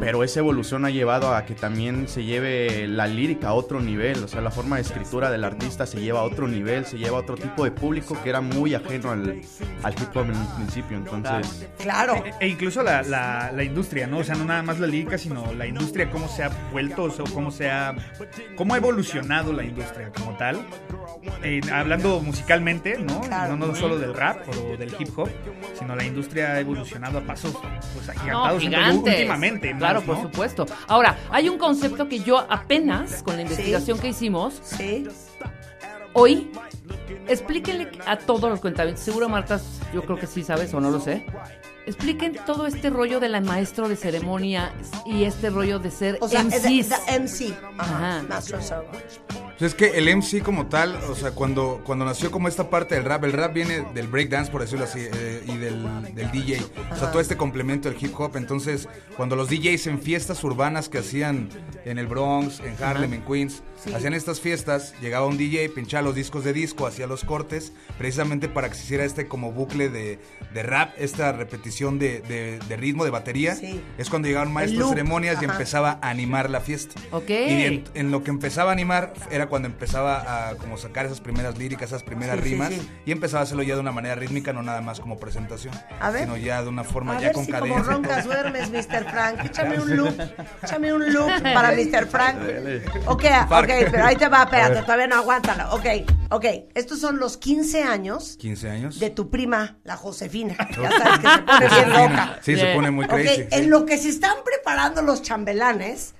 Pero 0.00 0.22
esa 0.24 0.40
evolución 0.40 0.84
ha 0.84 0.90
llevado 0.90 1.34
a 1.34 1.44
que 1.44 1.54
también 1.54 2.08
se 2.08 2.24
lleve 2.24 2.86
la 2.88 3.06
lírica 3.06 3.48
a 3.48 3.52
otro 3.54 3.80
nivel, 3.80 4.22
o 4.24 4.28
sea, 4.28 4.40
la 4.40 4.50
forma 4.50 4.76
de 4.76 4.82
escritura 4.82 5.30
del 5.30 5.44
artista 5.44 5.86
se 5.86 6.00
lleva 6.00 6.20
a 6.20 6.22
otro 6.22 6.46
nivel, 6.48 6.84
se 6.86 6.98
lleva 6.98 7.18
a 7.18 7.20
otro 7.20 7.36
tipo 7.36 7.64
de 7.64 7.70
público 7.70 8.16
que 8.22 8.28
era 8.30 8.40
muy 8.40 8.74
ajeno 8.74 9.10
al, 9.10 9.40
al 9.82 9.92
hip 9.92 10.16
hop 10.16 10.24
en 10.24 10.36
un 10.36 10.56
principio, 10.56 10.96
entonces... 10.96 11.66
Claro. 11.78 12.14
E, 12.24 12.34
e 12.40 12.48
incluso 12.48 12.82
la, 12.82 13.02
la, 13.02 13.50
la 13.52 13.62
industria, 13.64 14.06
¿no? 14.06 14.18
O 14.18 14.24
sea, 14.24 14.34
no 14.36 14.44
nada 14.44 14.62
más 14.62 14.78
la 14.78 14.86
lírica, 14.86 15.18
sino 15.18 15.52
la 15.54 15.66
industria, 15.66 16.10
cómo 16.10 16.28
se 16.28 16.44
ha 16.44 16.50
vuelto, 16.72 17.04
o 17.04 17.10
sea, 17.10 17.24
cómo 17.32 17.50
se 17.50 17.70
ha. 17.70 17.94
cómo 18.56 18.74
ha 18.74 18.76
evolucionado 18.78 19.52
la 19.52 19.64
industria 19.64 20.10
como 20.10 20.36
tal. 20.36 20.64
Eh, 21.42 21.60
hablando 21.72 22.20
musicalmente, 22.20 22.98
¿no? 22.98 23.20
Claro. 23.22 23.56
No, 23.56 23.66
no 23.68 23.74
solo 23.74 23.98
del 23.98 24.14
rap 24.14 24.48
o 24.48 24.76
del 24.76 24.94
hip 24.98 25.16
hop, 25.18 25.28
sino 25.78 25.94
la 25.96 26.04
industria 26.04 26.52
ha 26.52 26.60
evolucionado 26.60 27.18
a 27.18 27.20
pasos 27.22 27.52
pues 27.94 28.06
No, 28.06 28.12
agigantados 28.12 28.64
en 28.64 28.70
todo- 28.72 29.04
Claro, 29.78 30.02
por 30.02 30.20
supuesto. 30.22 30.66
Ahora, 30.86 31.16
hay 31.30 31.48
un 31.48 31.58
concepto 31.58 32.08
que 32.08 32.20
yo 32.20 32.38
apenas, 32.50 33.22
con 33.22 33.36
la 33.36 33.42
investigación 33.42 33.98
que 33.98 34.08
hicimos, 34.08 34.60
Sí. 34.62 35.06
hoy 36.12 36.50
explíquenle 37.28 37.90
a 38.06 38.16
todos 38.18 38.50
los 38.50 38.60
cuentavientes, 38.60 39.04
seguro 39.04 39.28
Marta, 39.28 39.60
yo 39.92 40.02
creo 40.02 40.18
que 40.18 40.26
sí 40.26 40.42
sabes 40.42 40.72
o 40.74 40.80
no 40.80 40.90
lo 40.90 41.00
sé. 41.00 41.24
Expliquen 41.86 42.36
todo 42.44 42.66
este 42.66 42.90
rollo 42.90 43.18
de 43.18 43.28
la 43.30 43.40
maestro 43.40 43.88
de 43.88 43.96
ceremonia 43.96 44.74
y 45.06 45.24
este 45.24 45.48
rollo 45.48 45.78
de 45.78 45.90
ser 45.90 46.18
O 46.20 46.28
sea, 46.28 46.42
MCs. 46.44 46.90
de 46.90 46.96
MC. 47.18 47.54
Ajá. 47.78 48.22
Master 48.28 48.56
of 48.56 48.62
Ceremony. 48.68 48.98
Pues 49.58 49.72
es 49.72 49.74
que 49.74 49.98
el 49.98 50.08
MC 50.16 50.42
como 50.42 50.66
tal, 50.66 50.94
o 51.10 51.14
sea, 51.16 51.32
cuando, 51.32 51.80
cuando 51.84 52.04
nació 52.04 52.30
como 52.30 52.46
esta 52.46 52.70
parte 52.70 52.94
del 52.94 53.04
rap, 53.04 53.24
el 53.24 53.32
rap 53.32 53.52
viene 53.52 53.84
del 53.92 54.06
breakdance, 54.06 54.52
por 54.52 54.60
decirlo 54.60 54.84
así, 54.84 55.00
eh, 55.00 55.42
y 55.46 55.56
del, 55.56 56.14
del 56.14 56.30
DJ. 56.30 56.60
O 56.92 56.96
sea, 56.96 57.10
todo 57.10 57.20
este 57.20 57.36
complemento 57.36 57.90
del 57.90 57.98
hip 58.00 58.12
hop. 58.20 58.36
Entonces, 58.36 58.88
cuando 59.16 59.34
los 59.34 59.48
DJs 59.50 59.88
en 59.88 60.00
fiestas 60.00 60.44
urbanas 60.44 60.88
que 60.88 60.98
hacían 60.98 61.48
en 61.84 61.98
el 61.98 62.06
Bronx, 62.06 62.60
en 62.60 62.76
Harlem, 62.82 63.14
en 63.14 63.22
Queens, 63.22 63.62
hacían 63.94 64.14
estas 64.14 64.40
fiestas, 64.40 64.94
llegaba 65.00 65.26
un 65.26 65.36
DJ, 65.36 65.70
pinchaba 65.70 66.02
los 66.02 66.14
discos 66.14 66.44
de 66.44 66.52
disco, 66.52 66.86
hacía 66.86 67.08
los 67.08 67.24
cortes, 67.24 67.72
precisamente 67.98 68.48
para 68.48 68.68
que 68.68 68.76
se 68.76 68.84
hiciera 68.84 69.04
este 69.04 69.26
como 69.26 69.50
bucle 69.50 69.88
de, 69.88 70.20
de 70.54 70.62
rap, 70.62 70.92
esta 70.98 71.32
repetición 71.32 71.98
de, 71.98 72.20
de- 72.20 72.60
de 72.68 72.76
ritmo, 72.76 73.04
de 73.04 73.10
batería. 73.10 73.56
Sí. 73.56 73.80
Es 73.98 74.08
cuando 74.08 74.28
llegaban 74.28 74.52
maestros 74.52 74.88
ceremonias 74.90 75.42
y 75.42 75.46
empezaba 75.46 75.98
a 76.00 76.10
animar 76.10 76.48
la 76.48 76.60
fiesta. 76.60 76.94
Ok. 77.10 77.28
Y 77.30 77.64
en, 77.64 77.84
en 77.94 78.10
lo 78.12 78.22
que 78.22 78.30
empezaba 78.30 78.70
a 78.70 78.72
animar 78.72 79.12
era 79.32 79.47
cuando 79.48 79.68
empezaba 79.68 80.48
a 80.50 80.54
como 80.56 80.76
sacar 80.76 81.06
esas 81.06 81.20
primeras 81.20 81.58
líricas, 81.58 81.88
esas 81.90 82.02
primeras 82.02 82.36
Sí, 82.36 82.42
sí, 82.42 82.48
rimas 82.50 82.68
sí. 82.70 82.90
y 83.06 83.12
empezaba 83.12 83.40
a 83.40 83.44
hacerlo 83.44 83.62
ya 83.62 83.74
de 83.74 83.80
una 83.80 83.92
manera 83.92 84.14
rítmica, 84.14 84.52
no 84.52 84.62
nada 84.62 84.80
más 84.80 85.00
como 85.00 85.18
presentación, 85.18 85.74
A 86.00 86.10
ver. 86.10 86.22
sino 86.24 86.36
ya 86.36 86.62
de 86.62 86.68
una 86.68 86.84
forma 86.84 87.16
A 87.16 87.20
ya 87.20 87.26
ver 87.28 87.32
con 87.34 87.44
si 87.46 87.52
como 87.52 87.60
cadencia. 87.74 87.92
roncas 87.92 88.24
duermes, 88.24 88.70
Mr. 88.70 89.04
Frank. 89.10 89.44
Échame 89.44 89.78
un 89.80 89.96
loop. 89.96 90.14
Échame 90.62 90.92
un 90.92 91.12
loop 91.12 91.30
para 91.42 91.72
Mr. 91.72 92.06
Frank. 92.06 92.36
Ok, 93.06 93.24
ok, 93.50 93.68
pero 93.90 94.04
ahí 94.04 94.16
te 94.16 94.28
va, 94.28 94.42
espérate, 94.44 94.82
todavía 94.82 95.06
no 95.06 95.16
aguántalo. 95.16 95.74
Ok, 95.74 95.86
ok. 96.30 96.44
Estos 96.74 97.00
son 97.00 97.18
los 97.18 97.36
15 97.36 97.82
años 97.84 98.36
15 98.38 98.70
años. 98.70 99.00
de 99.00 99.10
tu 99.10 99.30
prima, 99.30 99.78
la 99.84 99.96
Josefina. 99.96 100.56
Ya 100.80 100.90
sabes 100.90 101.18
que 101.18 101.28
se 101.28 101.38
pone 101.42 101.68
bien 101.68 101.90
loca. 102.10 102.38
Sí, 102.42 102.56
se 102.56 102.74
pone 102.74 102.90
muy 102.90 103.06
crazy. 103.06 103.28
sí. 103.36 103.44
en 103.50 103.70
lo 103.70 103.84
que 103.86 103.98
se 103.98 104.08
están 104.08 104.36
preparando 104.44 105.02
los 105.02 105.22
chambelanes, 105.22 106.14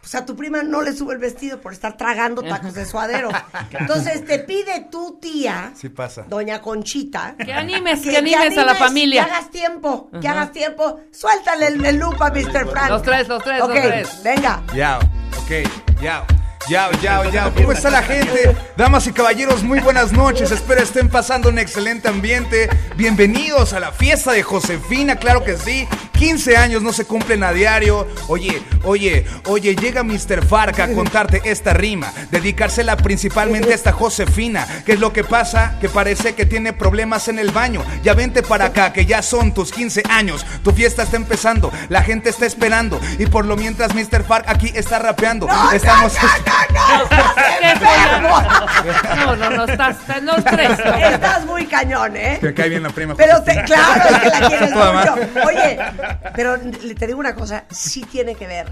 pues 0.00 0.14
a 0.14 0.24
tu 0.24 0.36
prima 0.36 0.62
no 0.62 0.80
le 0.82 0.92
sube 0.94 1.14
el 1.14 1.18
vestido 1.20 1.60
por 1.60 1.72
estar 1.72 1.96
tragando 1.96 2.42
tacos 2.42 2.74
de 2.74 2.86
suadero. 2.86 3.28
Entonces 3.72 4.24
te 4.24 4.38
pide 4.38 4.86
tu 4.90 5.18
tía, 5.20 5.72
Sí 5.74 5.88
pasa. 5.88 6.22
doña 6.28 6.60
Conchita, 6.62 7.34
Que 7.36 7.52
animes, 7.52 8.00
que 8.00 8.16
animes 8.16 8.56
a 8.56 8.64
la 8.64 8.74
familia. 8.74 9.24
Que 9.24 9.30
hagas 9.32 9.50
tiempo, 9.50 10.10
que 10.20 10.28
hagas 10.28 10.52
tiempo. 10.52 11.00
Suéltale 11.12 11.66
el, 11.68 11.84
el 11.84 11.96
loop 11.98 12.22
a 12.22 12.30
Mr. 12.30 12.70
Frank. 12.70 12.88
Los 12.90 13.02
tres, 13.02 13.28
los 13.28 13.42
tres, 13.42 13.60
Ok, 13.62 13.68
los 13.70 13.80
tres. 13.82 14.20
venga. 14.22 14.62
Yao, 14.74 15.00
ok, 15.00 16.00
yao. 16.00 16.24
Yao, 16.68 16.92
yao, 17.00 17.30
yao. 17.30 17.54
¿Cómo 17.54 17.72
está 17.72 17.88
la 17.88 18.02
gente? 18.02 18.54
Damas 18.76 19.06
y 19.06 19.12
caballeros, 19.12 19.62
muy 19.62 19.80
buenas 19.80 20.12
noches. 20.12 20.50
Espero 20.50 20.82
estén 20.82 21.08
pasando 21.08 21.48
un 21.48 21.58
excelente 21.58 22.08
ambiente. 22.08 22.68
Bienvenidos 22.94 23.72
a 23.72 23.80
la 23.80 23.90
fiesta 23.90 24.32
de 24.32 24.42
Josefina, 24.42 25.16
claro 25.16 25.42
que 25.42 25.56
sí. 25.56 25.88
15 26.18 26.56
años 26.56 26.82
no 26.82 26.92
se 26.92 27.06
cumplen 27.06 27.42
a 27.42 27.52
diario. 27.52 28.06
Oye, 28.26 28.60
oye, 28.84 29.24
oye, 29.46 29.76
llega 29.76 30.02
Mr. 30.02 30.44
Farca 30.44 30.84
a 30.84 30.92
contarte 30.92 31.40
esta 31.44 31.72
rima. 31.72 32.12
Dedicársela 32.30 32.96
principalmente 32.96 33.72
a 33.72 33.74
esta 33.74 33.92
Josefina. 33.92 34.66
¿Qué 34.84 34.92
es 34.92 35.00
lo 35.00 35.12
que 35.12 35.24
pasa? 35.24 35.78
Que 35.80 35.88
parece 35.88 36.34
que 36.34 36.44
tiene 36.44 36.72
problemas 36.72 37.28
en 37.28 37.38
el 37.38 37.50
baño. 37.50 37.82
Ya 38.02 38.14
vente 38.14 38.42
para 38.42 38.66
acá, 38.66 38.92
que 38.92 39.06
ya 39.06 39.22
son 39.22 39.54
tus 39.54 39.72
15 39.72 40.02
años. 40.10 40.44
Tu 40.64 40.72
fiesta 40.72 41.04
está 41.04 41.16
empezando, 41.16 41.72
la 41.88 42.02
gente 42.02 42.28
está 42.28 42.46
esperando. 42.46 43.00
Y 43.18 43.26
por 43.26 43.46
lo 43.46 43.56
mientras 43.56 43.94
Mr. 43.94 44.24
Farc 44.24 44.48
aquí 44.48 44.70
está 44.74 44.98
rapeando. 44.98 45.48
Estamos. 45.72 46.12
No, 49.38 49.50
no, 49.50 49.64
estás, 49.64 49.96
estás 50.00 50.22
los 50.22 50.44
tres. 50.44 50.70
Estás 51.12 51.44
muy 51.46 51.66
cañón, 51.66 52.16
¿eh? 52.16 52.38
Me 52.40 52.54
cae 52.54 52.68
bien 52.68 52.82
la 52.82 52.90
prima. 52.90 53.14
Pero 53.16 53.42
te, 53.42 53.62
claro, 53.64 54.02
es 54.10 54.18
que 54.20 54.28
la 54.40 54.40
quieres 54.48 54.70
mucho. 54.72 55.14
Oye, 55.46 55.78
pero 56.34 56.56
le- 56.56 56.94
te 56.94 57.06
digo 57.06 57.18
una 57.18 57.34
cosa, 57.34 57.64
sí 57.70 58.02
tiene 58.04 58.34
que 58.34 58.46
ver 58.46 58.66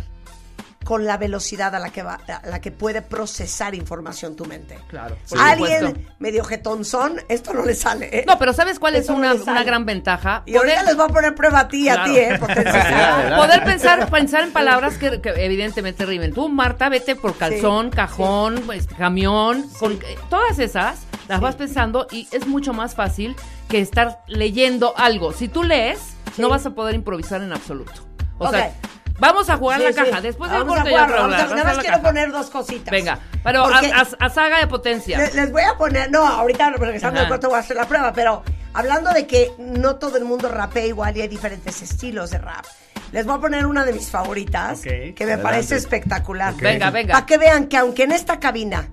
con 0.86 1.04
la 1.04 1.16
velocidad 1.16 1.74
a 1.74 1.80
la 1.80 1.90
que 1.90 2.04
va, 2.04 2.20
a 2.28 2.46
la 2.46 2.60
que 2.60 2.70
puede 2.70 3.02
procesar 3.02 3.74
información 3.74 4.36
tu 4.36 4.44
mente. 4.44 4.78
Claro, 4.86 5.16
Alguien 5.36 5.88
supuesto. 5.88 6.10
medio 6.20 6.44
jetonzón, 6.44 7.20
esto 7.28 7.52
no 7.52 7.64
le 7.64 7.74
sale. 7.74 8.08
¿eh? 8.20 8.24
No, 8.24 8.38
pero 8.38 8.52
¿sabes 8.52 8.78
cuál 8.78 8.94
es 8.94 9.08
no 9.08 9.16
una, 9.16 9.34
una 9.34 9.64
gran 9.64 9.84
ventaja? 9.84 10.44
Y 10.46 10.54
ahorita 10.56 10.84
les 10.84 10.94
voy 10.94 11.06
a 11.06 11.08
poner 11.08 11.34
prueba 11.34 11.58
a 11.60 11.68
ti 11.68 11.86
y 11.86 11.88
a 11.88 11.94
Claro. 11.94 12.12
ti, 12.12 12.18
¿eh? 12.20 12.38
Poder 13.36 13.64
pensar, 13.64 14.08
pensar 14.10 14.44
en 14.44 14.52
palabras 14.52 14.96
que, 14.96 15.20
que 15.20 15.30
evidentemente 15.44 16.06
rimen. 16.06 16.32
Tú, 16.32 16.48
Marta, 16.48 16.88
vete 16.88 17.16
por 17.16 17.36
calzón, 17.36 17.90
cajón, 17.90 18.62
pues, 18.64 18.86
camión, 18.86 19.68
con 19.80 19.92
eh, 19.94 19.98
todas 20.30 20.60
esas 20.60 21.00
las 21.26 21.40
vas 21.40 21.56
pensando 21.56 22.06
y 22.12 22.28
es 22.30 22.46
mucho 22.46 22.72
más 22.72 22.94
fácil 22.94 23.34
que 23.68 23.80
estar 23.80 24.20
leyendo 24.28 24.94
algo. 24.96 25.32
Si 25.32 25.48
tú 25.48 25.64
lees, 25.64 25.98
no 26.38 26.48
vas 26.48 26.64
a 26.64 26.70
poder 26.70 26.94
improvisar 26.94 27.42
en 27.42 27.52
absoluto. 27.52 28.06
O 28.38 28.48
sea, 28.50 28.66
Ok. 28.68 28.72
Vamos 29.18 29.48
a 29.50 29.56
jugar 29.56 29.78
Sí, 29.80 29.84
la 29.84 29.92
sí. 29.92 30.10
caja. 30.10 30.20
Después 30.20 30.50
del 30.50 30.60
Vamos 30.60 30.74
a 30.74 30.76
corte 30.80 30.90
ya 30.90 30.96
jugar, 30.98 31.10
otro 31.10 31.22
vamos 31.22 31.36
a- 31.38 31.42
hablar. 31.42 31.56
Nada 31.58 31.68
más 31.74 31.78
quiero 31.82 31.96
caja. 31.98 32.08
poner 32.08 32.32
dos 32.32 32.50
cositas. 32.50 32.90
Venga, 32.92 33.18
pero 33.42 33.64
a, 33.64 33.70
Porque- 33.72 33.92
a- 33.92 34.06
a 34.26 34.30
saga 34.30 34.58
de 34.60 34.66
potencia. 34.66 35.18
Le- 35.18 35.32
Les 35.34 35.52
voy 35.52 35.62
a 35.62 35.76
poner, 35.76 36.10
no, 36.10 36.26
ahorita 36.26 36.70
regresando 36.70 37.20
del 37.20 37.28
corte 37.28 37.46
voy 37.46 37.56
a 37.56 37.60
hacer 37.60 37.76
la 37.76 37.86
prueba, 37.86 38.12
pero 38.12 38.42
hablando 38.74 39.10
de 39.12 39.26
que 39.26 39.52
no 39.58 39.96
todo 39.96 40.16
el 40.18 40.24
mundo 40.24 40.48
rapea 40.48 40.86
igual 40.86 41.16
y 41.16 41.22
hay 41.22 41.28
diferentes 41.28 41.80
estilos 41.82 42.30
de 42.30 42.38
rap. 42.38 42.64
Les 43.12 43.24
voy 43.24 43.36
a 43.36 43.40
poner 43.40 43.66
una 43.66 43.84
de 43.84 43.92
mis 43.92 44.10
favoritas 44.10 44.80
que 44.82 45.14
me 45.26 45.38
parece 45.38 45.76
espectacular. 45.76 46.54
Venga, 46.56 46.90
venga. 46.90 47.14
Para 47.14 47.26
que 47.26 47.38
vean 47.38 47.66
que 47.68 47.76
aunque 47.76 48.02
en 48.02 48.12
esta 48.12 48.40
cabina 48.40 48.88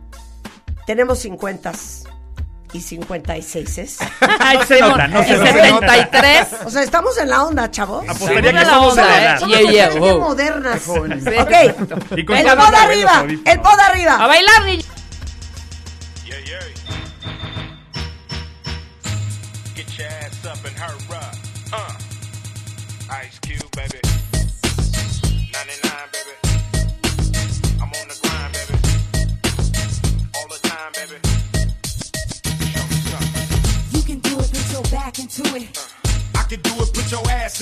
tenemos 0.86 1.20
50 1.20 1.72
y 2.74 2.82
56 2.82 4.00
Ay, 4.40 4.58
No 4.58 4.66
se 4.66 4.80
nota, 4.82 5.08
no 5.08 5.22
y 5.22 5.26
se 5.26 5.38
nota. 5.38 5.94
73. 5.94 6.48
O 6.66 6.70
sea, 6.70 6.82
estamos 6.84 7.18
en 7.18 7.30
la 7.30 7.44
onda, 7.44 7.70
chavos. 7.72 8.04
Apostaría 8.08 8.40
Estamos 8.40 8.42
que 8.42 8.50
en 8.50 8.56
la 8.56 8.66
somos 8.74 8.96
de 8.96 9.02
onda, 9.02 9.36
¿eh? 9.36 9.38
Yeah, 9.72 9.90
yeah, 9.92 10.16
modernas. 10.16 10.82
Sí, 10.82 10.90
Ok. 11.40 11.52
El 12.12 12.26
pod 12.26 12.74
arriba, 12.76 13.26
el 13.46 13.60
pod 13.62 13.80
arriba. 13.80 14.16
A 14.24 14.28
bailar, 14.28 14.66
niña. 14.66 14.84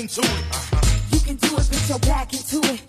It. 0.05 0.20
Uh-huh. 0.20 0.81
You 1.12 1.20
can 1.20 1.36
do 1.36 1.48
it, 1.58 1.70
put 1.70 1.89
your 1.89 2.00
back 2.00 2.34
into 2.34 2.60
it. 2.74 2.80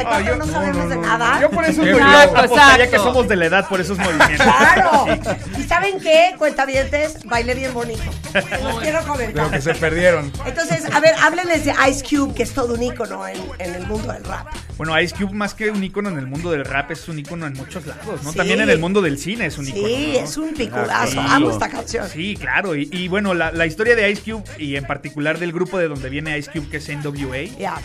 64 0.00 0.34
ah, 0.34 0.36
no 0.36 0.46
sabemos 0.46 0.88
de 0.88 0.96
nada. 0.96 1.40
Yo 1.40 1.50
por 1.50 1.64
eso 1.64 1.82
soy 1.82 1.90
exacto, 1.90 2.44
exacto. 2.44 2.90
que 2.90 2.96
somos 2.96 3.28
de 3.28 3.36
la 3.36 3.46
edad 3.46 3.68
por 3.68 3.80
esos 3.80 3.98
movimientos. 3.98 4.46
Claro. 4.46 5.06
¿Y 5.58 5.62
saben 5.64 6.00
qué? 6.00 6.34
Cuentavientes, 6.38 7.24
bailé 7.24 7.54
bien 7.54 7.74
bonito. 7.74 8.02
Les 8.34 8.44
quiero 8.76 9.02
comentar. 9.02 9.34
Pero 9.34 9.50
que 9.50 9.60
se 9.60 9.74
perdieron. 9.74 10.32
Entonces, 10.46 10.84
a 10.92 11.00
ver, 11.00 11.14
háblenles 11.22 11.64
de 11.64 11.74
Ice 11.88 12.04
Cube, 12.04 12.34
que 12.34 12.42
es 12.42 12.52
todo 12.52 12.74
un 12.74 12.82
ícono 12.82 13.26
en, 13.26 13.38
el 13.58 13.86
mundo 13.86 14.12
del 14.12 14.24
rap. 14.24 14.46
Bueno, 14.76 14.98
Ice 14.98 15.14
Cube 15.14 15.32
más 15.32 15.54
que 15.54 15.70
un 15.70 15.82
icono 15.84 16.08
en 16.08 16.18
el 16.18 16.26
mundo 16.26 16.50
del 16.50 16.64
rap 16.64 16.90
es 16.90 17.06
un 17.08 17.18
icono 17.18 17.46
en 17.46 17.52
muchos 17.54 17.86
lados, 17.86 18.22
¿no? 18.22 18.32
También 18.32 18.60
en 18.60 18.70
el 18.70 18.78
mundo 18.78 19.02
del 19.02 19.18
cine 19.18 19.46
es 19.46 19.58
un 19.58 19.68
ícono. 19.68 19.86
Sí, 19.86 20.16
es 20.16 20.36
un 20.36 20.54
piculazo. 20.54 21.20
Amo 21.20 21.50
esta 21.50 21.68
canción. 21.68 22.08
Sí, 22.08 22.36
claro. 22.36 22.74
Y, 22.74 23.08
bueno, 23.08 23.34
la, 23.34 23.66
historia 23.66 23.94
de 23.94 24.10
Ice 24.10 24.22
Cube 24.22 24.44
y 24.58 24.76
en 24.76 24.84
particular 24.84 25.38
del 25.38 25.52
grupo 25.52 25.78
de 25.78 25.88
donde 25.88 26.08
viene 26.08 26.36
Ice 26.38 26.50
Cube, 26.50 26.68
que 26.68 26.78
es 26.78 26.88
NWA, 26.88 27.44
yeah. 27.58 27.76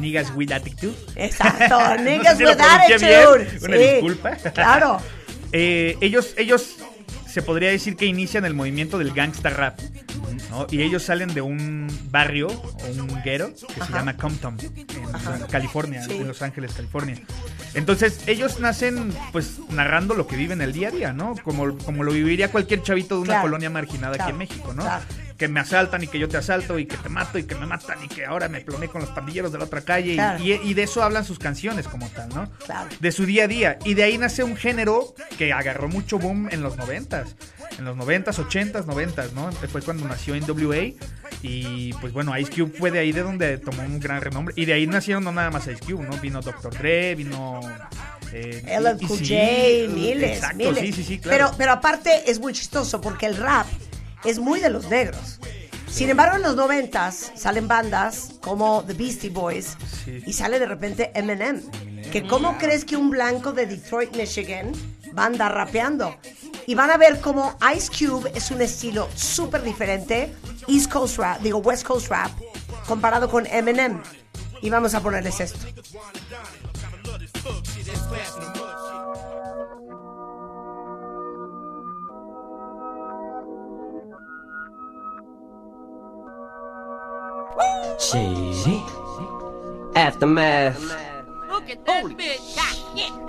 Niggas 0.00 0.32
with 0.34 0.52
Attitude. 0.52 0.94
exacto. 1.16 1.78
No 1.96 1.96
Niggas 2.02 2.36
sé 2.38 2.38
si 2.38 2.42
lo 2.44 2.50
with 2.50 2.60
attitude. 2.60 3.58
Una 3.62 3.76
Sí, 3.76 3.82
disculpa. 3.92 4.30
Claro. 4.52 4.98
Eh, 5.54 5.98
ellos, 6.00 6.32
ellos 6.38 6.76
se 7.28 7.42
podría 7.42 7.68
decir 7.68 7.94
que 7.96 8.06
inician 8.06 8.46
el 8.46 8.54
movimiento 8.54 8.96
del 8.96 9.12
gangsta 9.12 9.50
rap. 9.50 9.78
¿no? 10.48 10.66
Y 10.70 10.80
ellos 10.80 11.02
salen 11.02 11.34
de 11.34 11.42
un 11.42 11.88
barrio 12.10 12.46
o 12.48 12.86
un 12.98 13.22
ghetto 13.22 13.52
que 13.66 13.84
se 13.84 13.92
llama 13.92 14.16
Compton, 14.16 14.56
en 14.60 15.46
California, 15.50 16.02
Sí. 16.04 16.12
en 16.16 16.28
Los 16.28 16.40
Ángeles, 16.40 16.72
California. 16.72 17.16
Entonces, 17.74 18.20
ellos 18.28 18.60
nacen 18.60 19.12
pues 19.30 19.58
narrando 19.68 20.14
lo 20.14 20.26
que 20.26 20.36
viven 20.36 20.62
el 20.62 20.72
día 20.72 20.88
a 20.88 20.90
día, 20.90 21.12
¿no? 21.12 21.34
Como, 21.44 21.76
como 21.78 22.02
lo 22.02 22.12
viviría 22.12 22.50
cualquier 22.50 22.82
chavito 22.82 23.16
de 23.16 23.20
una 23.20 23.26
Claro. 23.34 23.42
colonia 23.42 23.68
marginada 23.68 24.14
Claro. 24.14 24.24
aquí 24.24 24.32
en 24.32 24.38
México, 24.38 24.72
¿no? 24.74 24.82
Claro. 24.84 25.04
Que 25.42 25.48
me 25.48 25.58
asaltan 25.58 26.04
y 26.04 26.06
que 26.06 26.20
yo 26.20 26.28
te 26.28 26.36
asalto 26.36 26.78
y 26.78 26.86
que 26.86 26.96
te 26.96 27.08
mato 27.08 27.36
y 27.36 27.42
que 27.42 27.56
me 27.56 27.66
matan 27.66 27.98
y 28.04 28.06
que 28.06 28.24
ahora 28.24 28.48
me 28.48 28.60
ploné 28.60 28.86
con 28.86 29.00
los 29.00 29.10
pandilleros 29.10 29.50
de 29.50 29.58
la 29.58 29.64
otra 29.64 29.80
calle. 29.80 30.12
y- 30.12 30.14
Claro. 30.14 30.40
Y, 30.44 30.52
y 30.52 30.74
de 30.74 30.84
eso 30.84 31.02
hablan 31.02 31.24
sus 31.24 31.40
canciones 31.40 31.88
como 31.88 32.08
tal, 32.10 32.28
¿no? 32.28 32.48
Claro. 32.64 32.88
de 33.00 33.10
su 33.10 33.26
día 33.26 33.44
a 33.44 33.48
día. 33.48 33.78
Y 33.84 33.94
de 33.94 34.04
ahí 34.04 34.18
nace 34.18 34.44
un 34.44 34.54
género 34.56 35.16
que 35.38 35.52
agarró 35.52 35.88
mucho 35.88 36.20
boom 36.20 36.48
en 36.52 36.62
los 36.62 36.76
noventas. 36.76 37.34
en 37.76 37.84
los 37.86 37.96
90s, 37.96 38.36
80s, 38.38 38.84
90s, 38.84 39.32
¿no? 39.32 39.50
Fue 39.68 39.82
cuando 39.82 40.06
nació 40.06 40.36
NWA 40.36 40.92
y 41.42 41.92
pues 41.94 42.12
bueno, 42.12 42.38
Ice 42.38 42.52
Cube 42.52 42.72
fue 42.78 42.90
de 42.92 43.00
ahí 43.00 43.10
de 43.10 43.22
donde 43.24 43.58
tomó 43.58 43.82
un 43.82 43.98
gran 43.98 44.20
renombre 44.20 44.54
y 44.56 44.64
de 44.64 44.74
ahí 44.74 44.86
nacieron 44.86 45.24
no 45.24 45.32
nada 45.32 45.50
más 45.50 45.66
Ice 45.66 45.80
Cube, 45.80 46.04
¿no? 46.08 46.16
Vino 46.18 46.40
Dr. 46.40 46.72
Dre, 46.78 47.16
vino... 47.16 47.58
Eh, 48.32 48.62
LL 48.80 48.96
Cool 49.06 49.18
Eazy-E, 49.18 49.86
J, 49.88 49.94
miles, 49.94 50.36
exacto, 50.36 50.56
miles. 50.56 50.78
sí, 50.80 50.92
sí, 50.92 51.04
sí, 51.04 51.18
claro. 51.18 51.36
Pero, 51.48 51.54
pero 51.58 51.72
aparte 51.72 52.30
es 52.30 52.38
muy 52.38 52.52
chistoso 52.52 53.00
porque 53.00 53.26
el 53.26 53.36
rap 53.36 53.66
es 54.24 54.38
muy 54.38 54.60
de 54.60 54.70
los 54.70 54.88
negros. 54.88 55.38
Sin 55.88 56.08
embargo, 56.08 56.36
en 56.36 56.42
los 56.42 56.56
noventas 56.56 57.32
salen 57.34 57.68
bandas 57.68 58.30
como 58.40 58.82
The 58.86 58.94
Beastie 58.94 59.30
Boys 59.30 59.76
y 60.06 60.32
sale 60.32 60.58
de 60.58 60.66
repente 60.66 61.12
Eminem. 61.14 61.62
Que 62.10 62.26
cómo 62.26 62.56
crees 62.58 62.84
que 62.84 62.96
un 62.96 63.10
blanco 63.10 63.52
de 63.52 63.66
Detroit, 63.66 64.16
Michigan 64.16 64.72
va 65.16 65.24
a 65.24 65.26
andar 65.26 65.54
rapeando. 65.54 66.16
Y 66.66 66.74
van 66.74 66.90
a 66.90 66.96
ver 66.96 67.20
cómo 67.20 67.58
Ice 67.76 67.90
Cube 67.90 68.30
es 68.34 68.50
un 68.50 68.62
estilo 68.62 69.08
súper 69.14 69.62
diferente, 69.62 70.32
East 70.68 70.90
Coast 70.90 71.18
rap, 71.18 71.40
digo 71.40 71.58
West 71.58 71.84
Coast 71.84 72.08
rap, 72.08 72.30
comparado 72.86 73.28
con 73.28 73.46
Eminem. 73.46 74.00
Y 74.62 74.70
vamos 74.70 74.94
a 74.94 75.00
ponerles 75.00 75.40
esto. 75.40 75.58
Aftermath. 89.94 90.82
Look 91.48 91.70
at 91.70 91.86
that 91.86 92.04
bitch. 92.04 92.58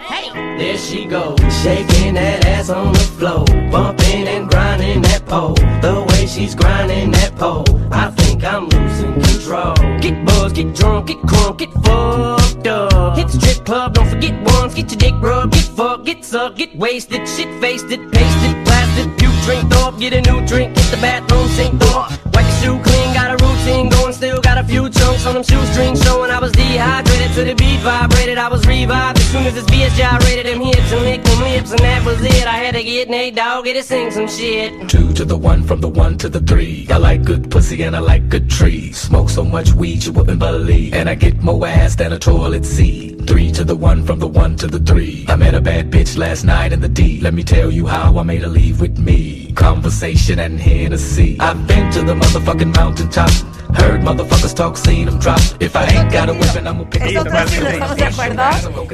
Hey. 0.01 0.57
There 0.57 0.77
she 0.77 1.05
goes, 1.05 1.39
shaking 1.63 2.15
that 2.15 2.45
ass 2.45 2.69
on 2.69 2.91
the 2.91 2.99
floor, 2.99 3.45
bumping 3.71 4.27
and 4.27 4.49
grinding 4.49 5.01
that 5.03 5.25
pole. 5.25 5.53
The 5.53 6.05
way 6.09 6.27
she's 6.27 6.53
grinding 6.53 7.11
that 7.11 7.33
pole, 7.37 7.63
I 7.93 8.11
think 8.11 8.43
I'm 8.43 8.67
losing 8.67 9.13
control. 9.13 9.73
Get 10.01 10.25
buzzed, 10.25 10.55
get 10.55 10.75
drunk, 10.75 11.07
get 11.07 11.17
crunk, 11.19 11.59
get 11.59 11.71
fucked 11.71 12.67
up. 12.67 13.15
Hit 13.15 13.27
the 13.27 13.39
strip 13.39 13.65
club, 13.65 13.93
don't 13.93 14.09
forget 14.09 14.33
once, 14.41 14.73
get 14.73 14.91
your 14.91 14.99
dick 14.99 15.13
rubbed, 15.21 15.53
get 15.53 15.63
fucked, 15.63 16.05
get 16.05 16.25
sucked, 16.25 16.57
get 16.57 16.75
wasted, 16.75 17.25
shit 17.25 17.47
faced 17.61 17.89
it, 17.89 18.11
pasted, 18.11 18.65
blasted, 18.65 19.17
drink 19.43 19.75
up, 19.75 20.00
get 20.00 20.13
a 20.13 20.21
new 20.21 20.45
drink, 20.45 20.75
get 20.75 20.91
the 20.91 20.97
bathroom, 20.97 21.47
sink 21.50 21.81
up. 21.93 22.12
Wipe 22.33 22.45
your 22.45 22.55
shoe 22.62 22.79
clean, 22.81 23.13
got 23.13 23.29
a 23.29 23.43
routine 23.43 23.89
going, 23.89 24.13
still 24.13 24.41
got 24.41 24.57
a 24.57 24.63
few 24.63 24.89
chunks 24.89 25.25
on 25.25 25.35
them 25.35 25.43
shoestrings 25.43 26.01
showing 26.03 26.31
I 26.31 26.39
was 26.39 26.51
dehydrated 26.53 27.33
to 27.35 27.43
the 27.43 27.53
beat 27.53 27.79
vibrated. 27.81 28.38
I 28.38 28.47
was 28.47 28.65
revived 28.65 29.19
as 29.19 29.29
soon 29.29 29.45
as 29.45 29.53
this 29.53 29.65
bitch 29.65 29.95
gyrated 29.97 30.45
them 30.45 30.62
hips 30.62 30.91
and 30.91 31.01
licked 31.01 31.25
them 31.25 31.39
lips, 31.41 31.71
and 31.71 31.79
that 31.81 32.05
was 32.05 32.21
it. 32.21 32.47
I 32.47 32.57
had 32.57 32.75
to 32.75 32.83
get 32.83 33.09
Nate 33.09 33.35
Dogg, 33.35 33.65
get 33.65 33.73
to 33.73 33.83
sing 33.83 34.12
some 34.12 34.27
shit. 34.27 34.89
Two 34.89 35.13
to 35.13 35.25
the 35.25 35.38
one, 35.38 35.63
from 35.63 35.81
the 35.81 35.89
one 35.89 36.17
to 36.19 36.29
the 36.29 36.39
three. 36.39 36.88
I 36.89 36.97
like 36.97 37.23
good 37.23 37.51
pussy 37.51 37.83
and 37.83 37.95
I 37.95 38.00
like 38.00 38.29
good 38.29 38.50
trees. 38.50 38.97
Smoke 38.97 39.29
so 39.29 39.43
much 39.43 39.73
weed 39.73 40.03
you 40.05 40.13
wouldn't 40.13 40.39
believe. 40.39 40.93
And 40.93 41.09
I 41.09 41.15
get 41.15 41.41
more 41.41 41.67
ass 41.67 41.95
than 41.95 42.13
a 42.13 42.19
toilet 42.19 42.65
seat. 42.65 43.27
Three 43.27 43.51
to 43.51 43.63
the 43.63 43.75
one, 43.75 44.05
from 44.05 44.19
the 44.19 44.27
one 44.27 44.55
to 44.57 44.67
the 44.67 44.79
three. 44.79 45.25
I 45.27 45.35
met 45.35 45.53
a 45.53 45.62
bad 45.62 45.91
bitch 45.91 46.17
last 46.17 46.43
night 46.43 46.73
in 46.73 46.81
the 46.81 46.89
D. 46.89 47.19
Let 47.21 47.33
me 47.33 47.43
tell 47.43 47.71
you 47.71 47.88
how 47.88 48.17
I 48.17 48.23
made 48.23 48.41
her 48.41 48.47
leave 48.47 48.81
with 48.81 48.97
me. 48.97 49.32
Conversation 49.55 50.39
and 50.39 50.59
Hennessy. 50.59 51.37
I've 51.39 51.65
been 51.67 51.91
to 51.93 52.01
the 52.03 52.13
motherfucking 52.15 52.75
mountaintop. 52.75 53.29
Heard 53.75 54.01
motherfuckers 54.01 54.53
talk, 54.55 54.77
seen 54.77 55.05
them 55.05 55.19
drop. 55.19 55.39
If 55.59 55.75
I 55.75 55.85
ain't 55.85 56.11
got 56.11 56.29
a 56.29 56.33
weapon, 56.33 56.67
I'm 56.67 56.77
gonna 56.77 56.89
pick 56.89 57.01
Es 57.01 57.11
it 57.11 57.17
otro 57.17 57.31
up. 57.31 57.47
estilo, 57.47 57.69
¿estamos 57.69 57.95
de 57.97 58.05
acuerdo? 58.05 58.43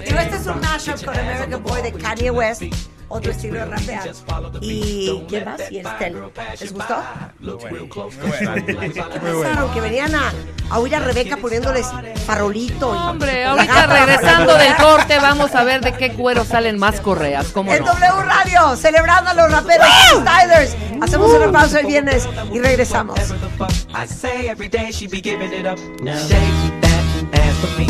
Digo, 0.06 0.20
este 0.20 0.36
es 0.38 0.48
un 0.48 0.60
mashup 0.62 1.06
con 1.06 1.18
American 1.20 1.64
Boy 1.64 1.82
de 1.82 1.92
Kanye 1.92 2.32
West, 2.32 2.64
otro 3.10 3.32
estilo 3.32 3.60
de 3.60 3.66
rapear. 3.66 4.10
¿Y 4.62 5.24
quién 5.28 5.46
más? 5.46 5.60
Y 5.72 5.80
el 5.80 5.88
Stel. 5.88 6.24
¿Les 6.60 6.74
gustó? 6.74 6.96
Pensaron 9.22 9.74
que 9.74 9.82
venían 9.82 10.16
a, 10.16 10.32
a 10.70 10.80
oír 10.80 10.96
a 10.96 11.00
Rebeca 11.00 11.38
poniéndoles 11.38 11.88
farolito. 12.26 12.94
Y 12.94 12.98
Hombre, 12.98 13.46
ahorita 13.46 13.88
regresando 13.88 14.56
del 14.58 14.76
corte 14.76 15.18
vamos 15.20 15.54
a 15.56 15.64
ver 15.64 15.82
de 15.82 15.94
qué 15.94 16.14
cuero 16.14 16.46
salen 16.46 16.78
más 16.78 17.02
correas, 17.02 17.48
¿cómo 17.48 17.74
En 17.74 17.84
no? 17.84 17.94
W 17.94 18.24
Radio, 18.24 18.76
celebrando 18.76 19.32
a 19.32 19.34
los 19.34 19.52
raperos 19.52 19.88
Stylers. 20.12 20.76
Hacemos 21.02 21.32
una 21.32 21.52
pausa 21.52 21.80
el 21.80 21.88
viernes 21.88 22.28
y 22.54 22.60
regresamos. 22.60 23.20
I 23.92 24.06
say 24.08 24.48
every 24.48 24.70
day 24.70 24.92
she 24.92 25.08
be 25.08 25.22
giving 25.22 25.52
it 25.52 25.66
up. 25.66 25.80
Now 26.02 26.16
shake 26.16 26.40
that 26.82 27.04
ass 27.34 27.56
for 27.60 27.80
me. 27.80 27.88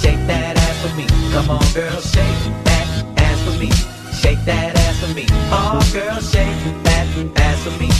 Shake 0.00 0.26
that 0.26 0.56
ass 0.56 0.78
for 0.80 0.96
me. 0.96 1.06
Come 1.32 1.50
on, 1.50 1.72
girl, 1.74 2.00
shake 2.00 2.24
that 2.64 3.20
ass 3.20 3.38
for 3.44 3.58
me. 3.58 3.91
Shake 4.22 4.44
that 4.46 4.76
ass 4.76 5.00
for 5.00 5.14
me. 5.14 5.26
Oh, 5.50 5.78
girl, 5.92 6.20
shake 6.20 6.82
that 6.84 7.06
ass 7.36 7.58
for 7.64 7.70
me. 7.78 7.90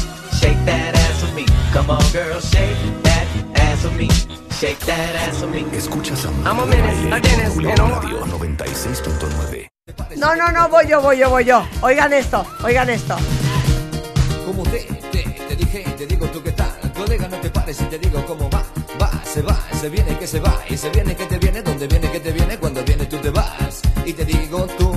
Shake 0.41 0.65
that 0.65 0.95
ass 0.95 1.21
for 1.23 1.35
me. 1.35 1.45
Come 1.73 1.91
on, 1.91 2.03
girl, 2.13 2.41
shake 2.41 2.77
that 3.03 3.27
ass 3.57 3.83
for 3.83 3.91
me. 3.91 4.09
Shake 4.61 4.79
that 4.87 5.15
ass 5.17 5.41
for 5.41 5.49
me. 5.49 5.65
Escuchas 5.77 6.25
a 6.25 6.29
I'm 6.29 6.47
a 6.47 6.55
Marco 6.55 6.71
de 6.71 6.83
Baile 6.83 7.13
a 7.17 7.21
Dennis, 7.21 7.57
en 7.59 7.67
and 7.71 7.81
I'm- 7.81 7.91
Radio 8.01 8.27
96.9. 8.27 9.69
No, 10.17 10.35
no, 10.37 10.51
no, 10.53 10.69
voy 10.69 10.87
yo, 10.89 11.01
voy 11.03 11.19
yo, 11.19 11.29
voy 11.31 11.45
yo. 11.45 11.67
Oigan 11.83 12.13
esto, 12.13 12.47
oigan 12.63 12.89
esto. 12.89 13.17
Como 14.47 14.63
te, 14.65 14.81
te, 15.11 15.23
te 15.49 15.57
dije, 15.57 15.85
te 15.99 16.07
digo 16.07 16.27
tú 16.29 16.43
qué 16.43 16.53
tal. 16.53 16.71
Colega, 16.95 17.27
no 17.29 17.37
te 17.39 17.51
pares 17.51 17.81
y 17.81 17.85
te 17.85 17.99
digo 17.99 18.25
cómo 18.27 18.49
va. 18.51 18.63
Va, 19.01 19.11
se 19.25 19.43
va, 19.43 19.59
se 19.81 19.89
viene 19.89 20.17
que 20.19 20.27
se 20.27 20.39
va. 20.39 20.55
Y 20.69 20.77
se 20.77 20.89
viene 20.91 21.17
que 21.17 21.27
te 21.27 21.39
viene, 21.39 21.63
donde 21.63 21.87
viene 21.89 22.11
que 22.13 22.21
te 22.21 22.31
viene, 22.31 22.57
cuando 22.59 22.83
viene 22.85 23.07
tú 23.07 23.17
te 23.19 23.31
vas. 23.31 23.83
Y 24.07 24.13
te 24.13 24.25
digo 24.25 24.67
tú. 24.79 24.93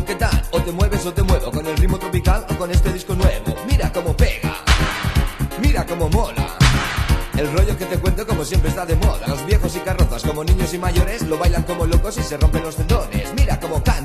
O 0.56 0.62
te 0.62 0.72
mueves 0.72 1.06
o 1.06 1.14
te 1.14 1.22
muevo 1.22 1.52
con 1.52 1.68
el 1.68 1.76
ritmo 1.76 2.00
tropical 2.00 2.46
o 2.50 2.58
con 2.58 2.72
este 2.72 2.94
disco 2.94 3.14
nuevo. 3.14 3.54
Mira 3.70 3.92
cómo 3.92 4.16
pega. 4.16 4.56
Mira 5.62 5.86
cómo 5.86 6.08
mola. 6.08 6.48
El 7.38 7.52
rollo 7.52 7.78
que 7.78 7.84
te 7.84 7.98
cuento 7.98 8.26
como 8.26 8.46
siempre 8.46 8.70
está 8.70 8.86
de 8.86 8.96
moda. 8.96 9.28
Los 9.28 9.46
viejos 9.46 9.76
y 9.76 9.80
carrozas 9.80 10.24
como 10.24 10.46
niños 10.46 10.74
y 10.74 10.78
mayores 10.78 11.24
lo 11.24 11.38
bailan 11.38 11.64
como 11.64 11.86
locos 11.86 12.18
y 12.20 12.24
se 12.24 12.38
rompen 12.38 12.64
los 12.64 12.78
tendones. 12.78 13.34
Mira 13.36 13.60
cómo 13.60 13.84
canto. 13.84 14.05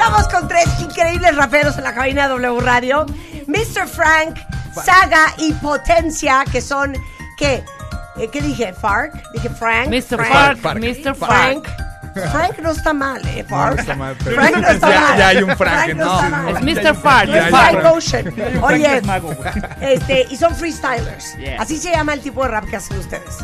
Estamos 0.09 0.29
con 0.33 0.49
tres 0.49 0.67
increíbles 0.81 1.37
raperos 1.37 1.77
en 1.77 1.85
la 1.85 1.93
cabina 1.95 2.23
de 2.23 2.29
W 2.31 2.61
Radio. 2.61 3.05
Mr. 3.47 3.87
Frank, 3.87 4.39
Saga 4.75 5.35
y 5.37 5.53
Potencia, 5.53 6.45
que 6.51 6.63
son, 6.63 6.97
¿qué? 7.37 7.63
Eh, 8.17 8.29
¿Qué 8.33 8.41
dije? 8.41 8.73
¿Fark? 8.73 9.13
Dije 9.35 9.51
Frank. 9.51 9.89
Mr. 9.89 10.17
Frank. 10.17 10.61
Fark, 10.63 10.79
Mr. 10.81 11.15
Frank. 11.15 11.67
Fark. 11.67 12.31
Frank 12.33 12.59
no 12.63 12.71
está 12.71 12.95
mal, 12.95 13.21
¿eh? 13.29 13.45
Fark. 13.47 13.75
No 13.75 13.81
está 13.83 13.95
mal, 13.97 14.17
pero- 14.25 14.37
Frank 14.37 14.57
no 14.57 14.69
está 14.69 14.89
Ya- 14.91 15.01
mal. 15.03 15.19
ya 15.19 15.29
hay 15.29 15.43
un 15.43 15.57
Frank, 15.59 15.95
no, 15.95 16.05
no, 16.07 16.15
está 16.15 16.25
sí, 16.27 16.33
mal. 16.33 16.69
Es 16.69 16.85
Mr. 16.85 16.95
Fark, 16.97 17.29
es 17.29 17.45
es 17.45 17.51
Frank. 17.51 17.85
Ocean. 17.85 18.33
Frank 18.35 18.65
Oye, 18.65 19.03
este, 19.83 20.27
y 20.31 20.37
son 20.37 20.57
freestylers. 20.57 21.37
Yeah. 21.37 21.61
Así 21.61 21.77
se 21.77 21.91
llama 21.91 22.15
el 22.15 22.21
tipo 22.21 22.43
de 22.45 22.49
rap 22.49 22.65
que 22.65 22.77
hacen 22.77 22.97
ustedes. 22.99 23.37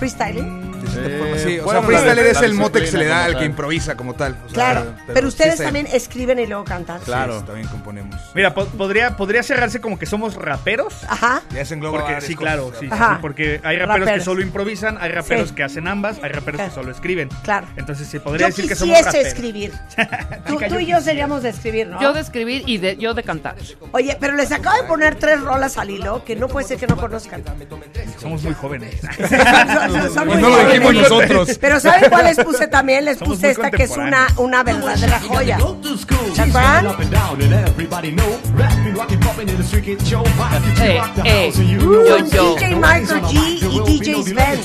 Freestyling. 0.00 0.59
Sí, 0.90 1.58
o 1.58 1.64
bueno, 1.64 1.80
sea, 1.80 1.88
freestyle 1.88 2.16
la- 2.16 2.30
es 2.30 2.42
el 2.42 2.54
mote 2.54 2.80
que 2.80 2.86
se 2.86 2.98
le 2.98 3.06
da 3.06 3.24
al 3.24 3.38
que 3.38 3.44
improvisa 3.44 3.96
como 3.96 4.14
tal. 4.14 4.32
o 4.44 4.48
sea, 4.48 4.54
Claro, 4.54 4.94
pero, 5.12 5.28
ustedes 5.28 5.56
sí, 5.58 5.62
también 5.64 5.86
escriben 5.92 6.38
y 6.38 6.46
luego 6.46 6.64
cantan. 6.64 7.00
Claro, 7.00 7.40
sí, 7.40 7.46
también 7.46 7.68
componemos. 7.68 8.16
Mira, 8.34 8.54
po- 8.54 8.66
podría, 8.66 9.16
podría 9.16 9.42
cerrarse 9.42 9.80
como 9.80 9.98
que 9.98 10.06
somos 10.06 10.34
raperos. 10.34 10.94
Ajá. 11.08 11.42
Ya 11.54 11.64
se 11.64 11.74
engloba 11.74 12.00
Porque, 12.00 12.20
sí, 12.20 12.34
claro, 12.34 12.72
sí, 12.78 12.86
sí, 12.86 12.88
Ajá. 12.92 13.14
sí, 13.14 13.18
porque 13.20 13.60
hay 13.64 13.76
raperos, 13.78 14.00
Raperos. 14.00 14.18
que 14.18 14.24
solo 14.24 14.42
improvisan, 14.42 14.98
hay 15.00 15.10
raperos 15.12 15.48
Sí. 15.50 15.54
que 15.54 15.62
hacen 15.62 15.88
ambas, 15.88 16.16
hay 16.22 16.30
raperos 16.30 16.58
Claro. 16.58 16.70
que 16.70 16.74
solo 16.74 16.90
escriben. 16.92 17.28
Claro. 17.42 17.66
Entonces 17.76 18.06
se 18.08 18.20
podría 18.20 18.48
Yo 18.48 18.54
decir 18.54 18.68
que 18.68 18.74
somos 18.74 18.98
raperos. 19.04 19.26
escribir. 19.26 19.72
Tú, 20.46 20.58
tú 20.68 20.78
y 20.78 20.86
yo 20.86 21.00
seríamos 21.00 21.42
de 21.42 21.50
escribir, 21.50 21.86
¿no? 21.88 22.00
Yo 22.00 22.12
de 22.12 22.20
escribir 22.20 22.62
y 22.66 22.78
de, 22.78 22.96
yo 22.96 23.14
de 23.14 23.22
cantar. 23.22 23.56
Oye, 23.92 24.16
pero 24.20 24.34
les 24.34 24.50
acabo 24.52 24.76
de 24.80 24.84
poner 24.88 25.14
tres 25.16 25.40
rolas 25.40 25.76
al 25.78 25.90
hilo 25.90 26.24
que 26.24 26.36
no 26.36 26.48
puede 26.48 26.66
ser 26.66 26.78
que 26.78 26.86
no 26.86 26.96
conozcan. 26.96 27.42
Somos 28.20 28.42
muy 28.42 28.54
jóvenes. 28.54 28.96
Son- 29.30 30.14
son 30.14 30.26
muy 30.28 30.36
no 30.40 30.48
nosotros. 30.80 31.58
Pero 31.60 31.80
¿saben 31.80 32.10
cuál 32.10 32.24
les 32.24 32.38
puse 32.38 32.66
también? 32.66 33.04
Les 33.04 33.18
puse 33.18 33.50
esta 33.50 33.70
que 33.70 33.84
es 33.84 33.96
una, 33.96 34.26
una 34.36 34.62
verdadera 34.62 35.20
joya. 35.20 35.58
¿Se 36.34 36.42
eh, 41.24 41.52
yo, 41.54 42.18
yo. 42.26 42.54
DJ 42.56 42.74
Michael 42.76 43.22
G 43.22 43.34
y 43.62 43.80
DJ 43.98 44.22
Sven. 44.22 44.60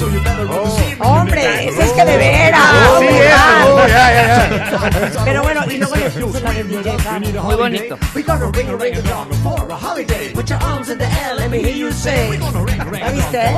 Hombre, 1.00 1.68
ese 1.70 1.84
es 1.84 1.92
que 1.92 2.06
de 2.06 2.18
veras. 2.18 2.62
Sí, 3.00 3.06
¿verdad? 3.06 3.62
eso, 3.62 3.88
ya, 3.88 4.14
ya, 4.14 4.50
ya. 4.50 5.24
Pero 5.24 5.44
bueno, 5.44 5.62
y 5.70 5.78
luego 5.78 5.96
les 5.96 6.16
es 6.16 6.42
la 6.42 6.52
de 6.52 6.64
DJ 6.64 6.98
Fab. 7.00 7.22
Muy 7.44 7.56
bonito. 7.56 7.98
We 8.14 8.24
gonna 8.24 8.52
ring 8.52 8.70
a 8.70 8.76
ring 8.76 8.96
a 8.96 9.02
dong 9.02 9.32
for 9.44 9.72
a 9.72 9.76
holiday. 9.76 10.34
Put 10.34 10.50
your 10.50 10.60
arms 10.62 10.90
in 10.90 10.98
the 10.98 11.06
air, 11.06 11.36
let 11.36 11.50
me 11.50 11.60
hear 11.60 11.76
you 11.76 11.92
say. 11.92 12.38
¿La 12.38 13.12
viste? 13.12 13.52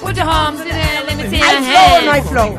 Put 0.00 0.16
your 0.16 0.28
arms 0.28 0.60
in 0.60 0.68
there, 0.68 1.04
let 1.06 1.16
me 1.16 1.28
see 1.28 1.42
¿Hay 1.42 1.54
your 1.54 1.64
hands. 1.64 2.04
no 2.04 2.12
hay 2.12 2.22
flow? 2.22 2.56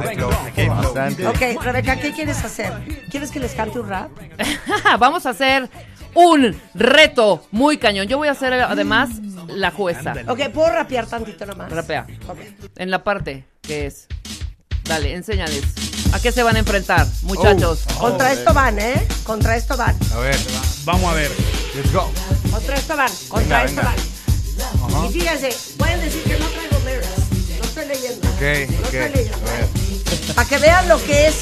Ok, 1.29 1.63
Rebeca, 1.63 1.95
¿qué 1.97 2.11
quieres 2.11 2.43
hacer? 2.43 2.71
¿Quieres 3.09 3.31
que 3.31 3.39
les 3.39 3.53
cante 3.53 3.79
un 3.79 3.89
rap? 3.89 4.09
Vamos 4.99 5.25
a 5.25 5.31
hacer 5.31 5.69
un 6.15 6.59
reto 6.73 7.45
muy 7.51 7.77
cañón. 7.77 8.07
Yo 8.07 8.17
voy 8.17 8.27
a 8.27 8.31
hacer 8.31 8.53
además 8.53 9.09
la 9.47 9.71
jueza. 9.71 10.13
Ok, 10.27 10.49
¿puedo 10.53 10.69
rapear 10.69 11.05
tantito 11.07 11.45
nomás? 11.45 11.71
Rapea. 11.71 12.07
Ok. 12.27 12.37
En 12.77 12.91
la 12.91 13.03
parte 13.03 13.45
que 13.61 13.87
es. 13.87 14.07
Dale, 14.83 15.13
enséñales. 15.13 15.63
¿A 16.13 16.19
qué 16.19 16.31
se 16.31 16.43
van 16.43 16.55
a 16.57 16.59
enfrentar, 16.59 17.07
muchachos? 17.23 17.83
Contra 17.99 18.31
esto 18.33 18.53
van, 18.53 18.77
¿eh? 18.79 19.07
Contra 19.23 19.55
esto 19.55 19.75
van. 19.77 19.95
A 20.13 20.19
ver, 20.19 20.35
Vamos 20.85 21.11
a 21.11 21.15
ver. 21.15 21.31
let's 21.75 21.91
go. 21.93 22.11
Contra 22.51 22.75
esto 22.75 22.95
van. 22.97 23.09
Contra 23.29 23.63
Venga, 23.63 23.65
esto 23.65 23.81
venga. 23.81 24.89
van. 24.99 25.05
Y 25.09 25.13
fíjense, 25.13 25.49
pueden 25.77 26.01
decir 26.01 26.21
que 26.23 26.37
no 26.37 26.45
traigo 26.47 26.77
lyrics. 26.85 27.57
No 27.57 27.63
estoy 27.63 27.85
leyendo. 27.87 28.27
Ok, 28.29 28.41
No 28.69 28.77
ok. 28.87 28.93
estoy 28.93 29.09
leyendo. 29.23 29.37
A 29.47 29.51
ver. 29.53 30.35
Para 30.35 30.49
que 30.49 30.57
vean 30.59 30.87
lo 30.89 31.03
que 31.03 31.27
es 31.27 31.35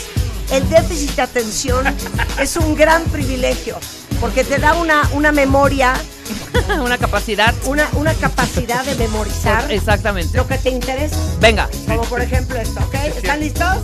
el 0.52 0.70
déficit 0.70 1.16
de 1.16 1.22
atención, 1.24 1.86
es 2.40 2.56
un 2.56 2.76
gran 2.76 3.04
privilegio. 3.06 3.78
Porque 4.22 4.44
te 4.46 4.58
da 4.60 4.76
una, 4.76 5.10
una 5.14 5.32
memoria, 5.34 5.94
Una 6.86 6.98
capacidad. 6.98 7.54
una, 7.66 7.90
una 7.94 8.14
capacidad 8.14 8.86
de 8.86 8.96
memorizar 8.96 9.70
Exactamente. 9.72 10.38
lo 10.38 10.48
que 10.48 10.58
te 10.58 10.70
interesa. 10.70 11.18
Venga. 11.42 11.68
Como 11.88 12.04
por 12.04 12.22
ejemplo 12.22 12.56
esto, 12.58 12.80
¿ok? 12.82 12.94
¿Están 13.18 13.40
listos? 13.42 13.78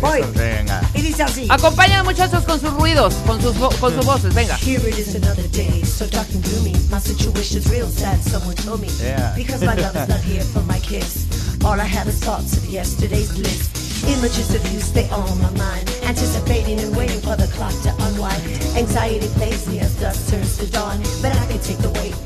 Voy. 0.00 0.20
Venga. 0.34 0.80
Y 0.94 1.02
dice 1.02 1.22
así. 1.24 1.46
Acompañan 1.50 2.04
muchachos 2.04 2.44
con 2.44 2.60
sus 2.60 2.72
ruidos, 2.74 3.14
con 3.26 3.40
sus, 3.42 3.56
vo- 3.56 3.74
con 3.80 3.94
sus 3.94 4.04
voces. 4.06 4.32
Venga. 4.34 4.56
Here 4.56 4.86
it 4.88 4.98
is 4.98 5.14
another 5.14 5.46
day, 5.50 5.82
so 5.84 6.06
dark 6.06 6.28
and 6.32 6.42
gloomy. 6.44 6.72
My 6.90 7.00
situation's 7.00 7.66
real 7.70 7.88
sad, 7.90 8.18
someone 8.22 8.54
told 8.56 8.80
me. 8.80 8.88
Yeah. 9.02 9.32
Because 9.36 9.60
my 9.64 9.74
love 9.74 9.96
is 9.96 10.08
not 10.08 10.20
here 10.22 10.44
for 10.44 10.62
my 10.62 10.78
kiss. 10.80 11.26
All 11.64 11.78
I 11.80 11.84
have 11.86 12.08
is 12.08 12.18
thoughts 12.20 12.56
of 12.56 12.64
yesterday's 12.66 13.30
bliss. 13.32 13.68
Images 14.08 14.54
of 14.54 14.62
you 14.72 14.80
stay 14.80 15.08
on 15.10 15.38
my 15.40 15.50
mind, 15.58 15.88
anticipating 16.04 16.80
and 16.80 16.96
waiting 16.96 17.20
for 17.20 17.36
the 17.36 17.46
clock 17.52 17.72
to 17.82 17.90
unwind. 18.06 18.42
Anxiety 18.76 19.28
plays 19.36 19.68
me 19.68 19.80
as 19.80 19.94
dusk 20.00 20.30
turns 20.30 20.56
to 20.58 20.66
dawn, 20.70 20.98
but 21.20 21.36
I 21.36 21.46
can 21.46 21.60
take 21.60 21.78
the 21.78 21.90
weight. 22.00 22.16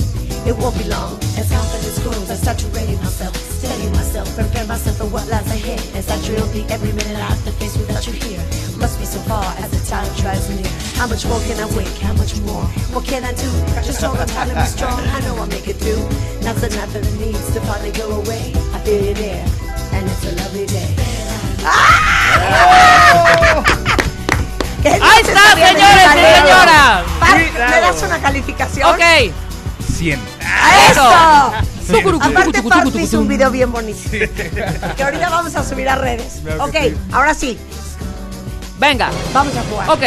It 0.47 0.57
won't 0.59 0.77
be 0.77 0.85
long 0.85 1.17
as 1.41 1.51
confidence 1.51 1.99
grows. 2.05 2.31
I 2.31 2.37
start 2.37 2.59
to 2.59 2.69
ready 2.69 2.97
myself, 2.97 3.35
steady 3.37 3.89
myself, 3.91 4.29
prepare 4.37 4.67
myself 4.67 4.99
for 4.99 5.07
what 5.07 5.27
lies 5.29 5.47
ahead. 5.51 5.81
As 5.97 6.09
I 6.11 6.21
drill 6.27 6.47
the 6.53 6.63
every 6.71 6.93
minute 6.93 7.17
I 7.17 7.33
have 7.33 7.45
to 7.45 7.53
face 7.53 7.77
without 7.77 8.07
you 8.07 8.13
here. 8.13 8.45
Must 8.79 8.99
be 9.01 9.07
so 9.07 9.19
far 9.25 9.45
as 9.59 9.71
the 9.71 9.81
time 9.89 10.07
drives 10.21 10.51
near. 10.51 10.71
How 10.95 11.07
much 11.07 11.25
more 11.27 11.41
can 11.49 11.59
I 11.59 11.67
wait? 11.75 11.89
How 11.99 12.13
much 12.13 12.39
more? 12.45 12.65
What 12.95 13.05
can 13.05 13.25
I 13.25 13.33
do? 13.33 13.51
Just 13.83 14.03
hold 14.03 14.19
on 14.19 14.29
tight 14.29 14.49
and 14.49 14.59
be 14.59 14.67
strong. 14.67 15.01
I 15.01 15.21
know 15.21 15.35
I'll 15.37 15.47
make 15.47 15.67
it 15.67 15.77
through. 15.81 16.05
Now's 16.45 16.61
the 16.61 17.01
needs 17.19 17.55
to 17.55 17.61
finally 17.63 17.93
go 17.93 18.21
away. 18.21 18.53
I 18.73 18.79
feel 18.85 19.03
you 19.03 19.15
there, 19.15 19.47
and 19.93 20.07
it's 20.07 20.25
a 20.29 20.33
lovely 20.37 20.67
day. 20.67 21.34
¿Qué 24.83 24.89
¡Ahí 24.91 25.21
está, 25.23 25.55
señores 25.55 26.07
y 26.15 26.41
señoras! 26.41 27.05
¿Me 27.71 27.81
das 27.81 28.03
una 28.03 28.19
calificación? 28.21 28.91
Ok. 28.91 29.01
100. 29.97 30.21
¡Eso! 30.91 31.53
Tucurucu, 31.91 32.27
Aparte, 32.27 32.63
tucurucu, 32.63 32.99
hizo 32.99 33.21
un 33.21 33.29
video 33.29 33.51
bien 33.51 33.71
bonito. 33.73 34.11
Que 34.11 35.03
ahorita 35.03 35.31
vamos 35.31 35.55
a 35.57 35.63
subir 35.65 35.89
a 35.89 35.97
redes. 35.97 36.41
Claro 36.43 36.65
Ok, 36.65 36.71
que 36.73 36.83
sí. 36.91 36.97
ahora 37.13 37.35
sí, 37.35 37.59
Venga. 38.79 39.11
vamos 39.33 39.57
a 39.57 39.63
jugar. 39.63 39.91
Ok. 39.91 40.03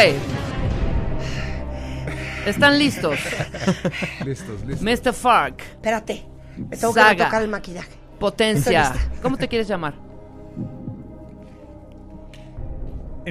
¿Están 2.46 2.78
listos? 2.78 3.18
Listos, 4.24 4.60
listos. 4.66 4.82
Mr. 4.82 5.12
Fark, 5.12 5.60
Espérate, 5.62 6.26
me 6.56 6.76
tengo 6.76 6.94
que 6.94 7.00
Saga. 7.00 7.12
retocar 7.14 7.42
el 7.42 7.48
maquillaje. 7.48 7.90
Potencia. 8.18 8.92
¿Cómo 9.22 9.36
te 9.36 9.46
quieres 9.48 9.68
llamar? 9.68 9.94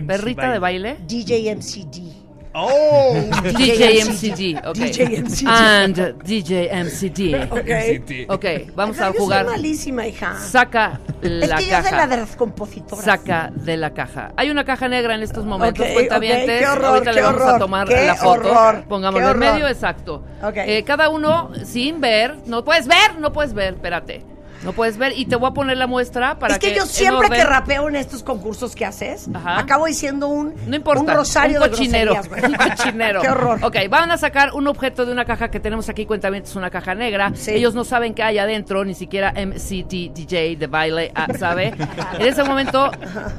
MC 0.01 0.07
¿Perrita 0.07 0.51
de 0.51 0.59
baile? 0.59 0.97
DJ 1.07 1.55
MCD. 1.55 2.17
¡Oh! 2.59 3.13
DJ 3.57 4.03
MCG, 4.03 4.67
ok. 4.67 4.75
DJ 4.75 5.21
MCG. 5.21 5.47
And 5.47 6.23
DJ 6.23 6.69
MCD. 6.73 7.51
Ok. 7.51 8.29
Ok, 8.29 8.45
vamos 8.73 8.97
Ajá, 8.97 9.09
a 9.09 9.13
yo 9.13 9.19
jugar. 9.19 9.45
soy 9.45 9.55
malísima, 9.55 10.07
hija. 10.07 10.35
Saca 10.39 10.99
es 11.21 11.29
la 11.31 11.57
que 11.57 11.65
yo 11.67 11.69
soy 11.69 11.69
la 11.69 11.81
de 11.83 11.89
caja. 11.91 12.17
las 12.17 12.35
compositoras. 12.35 13.05
Saca 13.05 13.51
de 13.53 13.77
la 13.77 13.93
caja. 13.93 14.31
Hay 14.37 14.49
una 14.49 14.65
caja 14.65 14.87
negra 14.87 15.13
en 15.13 15.21
estos 15.21 15.45
momentos, 15.45 15.85
Ok, 15.85 15.93
cuentavientes. 15.93 16.49
ok, 16.49 16.59
qué 16.59 16.67
horror, 16.67 16.85
Ahorita 16.85 17.11
le 17.11 17.21
vamos 17.21 17.41
a 17.43 17.59
tomar 17.59 17.87
qué 17.87 18.05
la 18.07 18.15
foto. 18.15 18.49
horror, 18.51 18.85
Pongámoslo 18.87 19.31
en 19.31 19.39
medio, 19.39 19.67
exacto. 19.67 20.23
Ok. 20.41 20.57
Eh, 20.57 20.83
cada 20.83 21.09
uno 21.09 21.51
sin 21.63 22.01
ver. 22.01 22.37
No 22.47 22.63
puedes 22.63 22.87
ver, 22.87 23.19
no 23.19 23.31
puedes 23.31 23.53
ver, 23.53 23.75
espérate. 23.75 24.23
No 24.63 24.73
puedes 24.73 24.97
ver 24.97 25.13
y 25.17 25.25
te 25.25 25.35
voy 25.35 25.49
a 25.49 25.53
poner 25.53 25.77
la 25.77 25.87
muestra 25.87 26.39
para 26.39 26.55
es 26.55 26.59
que, 26.59 26.69
que 26.69 26.75
yo 26.77 26.85
siempre 26.85 27.29
que 27.29 27.43
rapeo 27.43 27.87
en 27.89 27.95
estos 27.95 28.23
concursos 28.23 28.75
que 28.75 28.85
haces, 28.85 29.29
Ajá. 29.33 29.59
acabo 29.59 29.85
diciendo 29.85 30.27
un, 30.27 30.55
No 30.65 30.75
importa. 30.75 31.01
un 31.01 31.07
rosario 31.07 31.57
un 31.57 31.63
de 31.63 31.69
cochinero. 31.69 32.13
groserías, 32.13 32.41
güey. 32.41 32.51
un 32.67 32.69
cochinero. 32.69 33.21
Qué 33.23 33.29
horror. 33.29 33.59
Ok, 33.63 33.75
van 33.89 34.11
a 34.11 34.17
sacar 34.17 34.53
un 34.53 34.67
objeto 34.67 35.05
de 35.05 35.11
una 35.11 35.25
caja 35.25 35.49
que 35.49 35.59
tenemos 35.59 35.89
aquí, 35.89 36.05
cuentamientos, 36.05 36.55
una 36.55 36.69
caja 36.69 36.95
negra. 36.95 37.31
Sí. 37.35 37.51
Ellos 37.51 37.75
no 37.75 37.83
saben 37.83 38.13
qué 38.13 38.23
hay 38.23 38.39
adentro, 38.39 38.83
ni 38.83 38.93
siquiera 38.95 39.31
MCT 39.33 40.13
DJ 40.13 40.55
de 40.55 40.67
baile 40.67 41.11
ah, 41.15 41.27
sabe. 41.37 41.73
en 42.19 42.25
ese 42.25 42.43
momento 42.43 42.91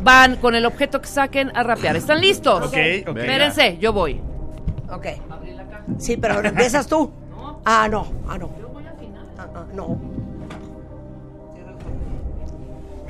van 0.02 0.36
con 0.36 0.54
el 0.54 0.66
objeto 0.66 1.00
que 1.00 1.08
saquen 1.08 1.50
a 1.54 1.62
rapear. 1.62 1.96
¿Están 1.96 2.20
listos? 2.20 2.66
Ok, 2.66 2.76
ok. 3.08 3.16
Espérense, 3.16 3.78
yo 3.78 3.92
voy. 3.92 4.20
Ok. 4.90 5.06
Sí, 5.98 6.16
pero 6.16 6.40
empiezas 6.44 6.86
tú. 6.86 7.10
Ah, 7.64 7.88
no. 7.90 8.06
Ah, 8.28 8.38
no. 8.38 8.50
Ah, 9.38 9.46
ah, 9.54 9.64
no. 9.74 10.17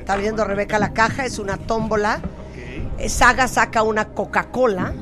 Está 0.09 0.19
viendo 0.19 0.43
Rebeca 0.43 0.79
la 0.79 0.91
caja, 0.91 1.23
es 1.23 1.37
una 1.37 1.57
tómbola. 1.57 2.19
Eh, 2.97 3.09
Saga 3.09 3.47
saca 3.47 3.83
una 3.83 4.05
Coca-Cola. 4.05 4.95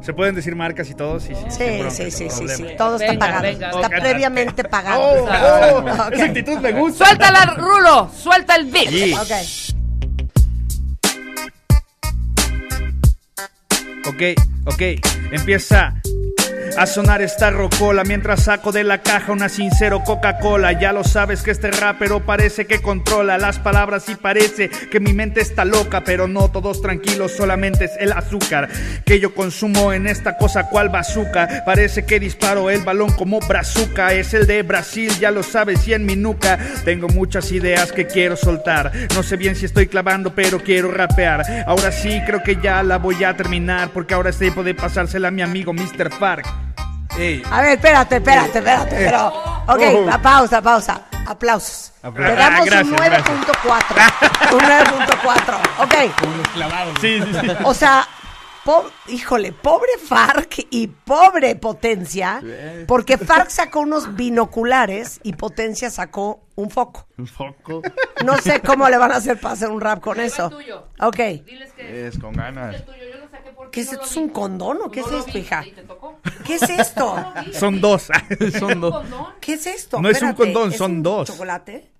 ¿Se 0.00 0.14
pueden 0.14 0.34
decir 0.34 0.56
marcas 0.56 0.88
y 0.88 0.94
todo? 0.94 1.20
Sí, 1.20 1.34
sí. 1.34 1.44
Sí, 1.50 1.64
bronca, 1.78 1.90
sí, 1.90 2.10
sí, 2.10 2.30
sí, 2.30 2.48
sí. 2.48 2.64
Todo 2.78 2.96
está 2.96 3.18
pagado. 3.18 3.42
venga. 3.42 3.68
está 3.68 3.90
previamente 3.90 4.64
pagado. 4.64 4.98
¡Oh! 4.98 5.28
oh, 5.28 5.78
Ok. 6.06 6.12
Esa 6.14 6.24
actitud 6.24 6.56
me 6.56 6.72
gusta. 6.72 7.04
Suéltala, 7.04 7.54
Rulo. 7.58 8.10
Suelta 8.16 8.56
el 8.56 8.64
beat. 8.70 8.88
Sí. 8.88 9.12
Ok. 9.12 9.30
Ok, 14.08 14.22
ok, 14.64 14.82
empieza 15.32 16.00
a 16.76 16.86
sonar 16.86 17.22
esta 17.22 17.50
rocola 17.50 18.04
mientras 18.04 18.44
saco 18.44 18.72
de 18.72 18.84
la 18.84 19.02
caja 19.02 19.32
una 19.32 19.48
sincero 19.48 20.02
Coca-Cola. 20.04 20.72
Ya 20.78 20.92
lo 20.92 21.04
sabes 21.04 21.42
que 21.42 21.50
este 21.50 21.70
rapero 21.70 22.24
parece 22.24 22.66
que 22.66 22.80
controla 22.80 23.38
las 23.38 23.58
palabras 23.58 24.08
y 24.08 24.14
parece 24.14 24.68
que 24.68 25.00
mi 25.00 25.12
mente 25.12 25.40
está 25.40 25.64
loca, 25.64 26.02
pero 26.04 26.28
no 26.28 26.50
todos 26.50 26.82
tranquilos, 26.82 27.32
solamente 27.32 27.84
es 27.84 27.92
el 27.98 28.12
azúcar 28.12 28.68
que 29.04 29.20
yo 29.20 29.34
consumo 29.34 29.92
en 29.92 30.06
esta 30.06 30.36
cosa 30.36 30.68
cual 30.68 30.88
bazooka. 30.88 31.64
Parece 31.64 32.04
que 32.04 32.20
disparo 32.20 32.70
el 32.70 32.82
balón 32.82 33.12
como 33.12 33.40
brazuca, 33.40 34.12
es 34.12 34.34
el 34.34 34.46
de 34.46 34.62
Brasil, 34.62 35.12
ya 35.18 35.30
lo 35.30 35.42
sabes, 35.42 35.86
y 35.88 35.94
en 35.94 36.06
mi 36.06 36.16
nuca 36.16 36.58
tengo 36.84 37.08
muchas 37.08 37.52
ideas 37.52 37.92
que 37.92 38.06
quiero 38.06 38.36
soltar. 38.36 38.92
No 39.14 39.22
sé 39.22 39.36
bien 39.36 39.56
si 39.56 39.66
estoy 39.66 39.86
clavando, 39.86 40.34
pero 40.34 40.62
quiero 40.62 40.90
rapear. 40.90 41.64
Ahora 41.66 41.92
sí, 41.92 42.20
creo 42.26 42.42
que 42.42 42.56
ya 42.62 42.82
la 42.82 42.98
voy 42.98 43.24
a 43.24 43.36
terminar, 43.36 43.90
porque 43.92 44.14
ahora 44.14 44.30
es 44.30 44.38
tiempo 44.38 44.62
de 44.62 44.74
pasársela 44.74 45.28
a 45.28 45.32
mi 45.32 45.42
amigo 45.42 45.72
Mr. 45.72 46.10
Fark. 46.10 46.69
Ey, 47.18 47.42
A 47.50 47.60
ver, 47.62 47.72
espérate, 47.72 48.16
espérate, 48.16 48.58
espérate. 48.58 48.96
Pero, 48.96 49.28
ok, 49.28 49.82
Oh. 49.94 50.06
pa- 50.06 50.18
pausa, 50.22 50.62
pausa. 50.62 51.02
Aplausos. 51.26 51.92
Le 52.02 52.10
damos 52.34 52.60
Ah, 52.60 52.64
gracias, 52.64 52.82
un 52.84 52.96
9.4. 52.96 53.96
un 54.52 54.60
9.4. 54.60 55.60
Ok. 55.78 55.94
Sí, 57.00 57.20
sí, 57.20 57.32
sí. 57.40 57.46
O 57.64 57.74
sea, 57.74 58.06
po- 58.64 58.90
híjole, 59.08 59.52
pobre 59.52 59.90
Farc 60.04 60.66
y 60.70 60.86
pobre 60.88 61.56
Potencia, 61.56 62.40
porque 62.88 63.18
Farc 63.18 63.50
sacó 63.50 63.80
unos 63.80 64.16
binoculares 64.16 65.20
y 65.22 65.34
Potencia 65.34 65.90
sacó 65.90 66.40
un 66.56 66.70
foco. 66.70 67.06
Un 67.18 67.26
foco. 67.26 67.82
No 68.24 68.38
sé 68.38 68.60
cómo 68.60 68.88
le 68.88 68.96
van 68.98 69.12
a 69.12 69.16
hacer 69.16 69.38
para 69.38 69.54
hacer 69.54 69.68
un 69.68 69.80
rap 69.80 70.00
con 70.00 70.18
eso. 70.20 70.48
tuyo. 70.50 70.88
Ok. 71.00 71.16
Diles 71.44 71.72
que 71.74 72.08
Es 72.08 72.18
con 72.18 72.32
ganas. 72.32 72.74
es 72.74 72.84
tuyo. 72.86 72.98
Yo 73.12 73.20
porque 73.20 73.29
¿Qué 73.70 73.80
es 73.80 73.92
esto? 73.92 74.04
¿Es 74.10 74.16
un 74.16 74.28
condón 74.28 74.78
o 74.84 74.90
qué 74.90 75.00
es 75.00 75.10
esto, 75.10 75.38
hija? 75.38 75.64
¿Y? 75.66 75.74
¿Qué 76.44 76.54
es 76.56 76.62
esto? 76.62 77.32
Son 77.52 77.80
dos. 77.80 78.08
Son 78.58 78.80
dos. 78.80 78.94
¿Condón? 78.94 79.26
¿Qué 79.40 79.54
es 79.54 79.66
esto? 79.66 80.00
No 80.00 80.08
es 80.08 80.20
un 80.22 80.32
condón, 80.34 80.70
¿es 80.70 80.76
son 80.78 81.02
dos. 81.02 81.28
¿Chocolate? 81.28 81.90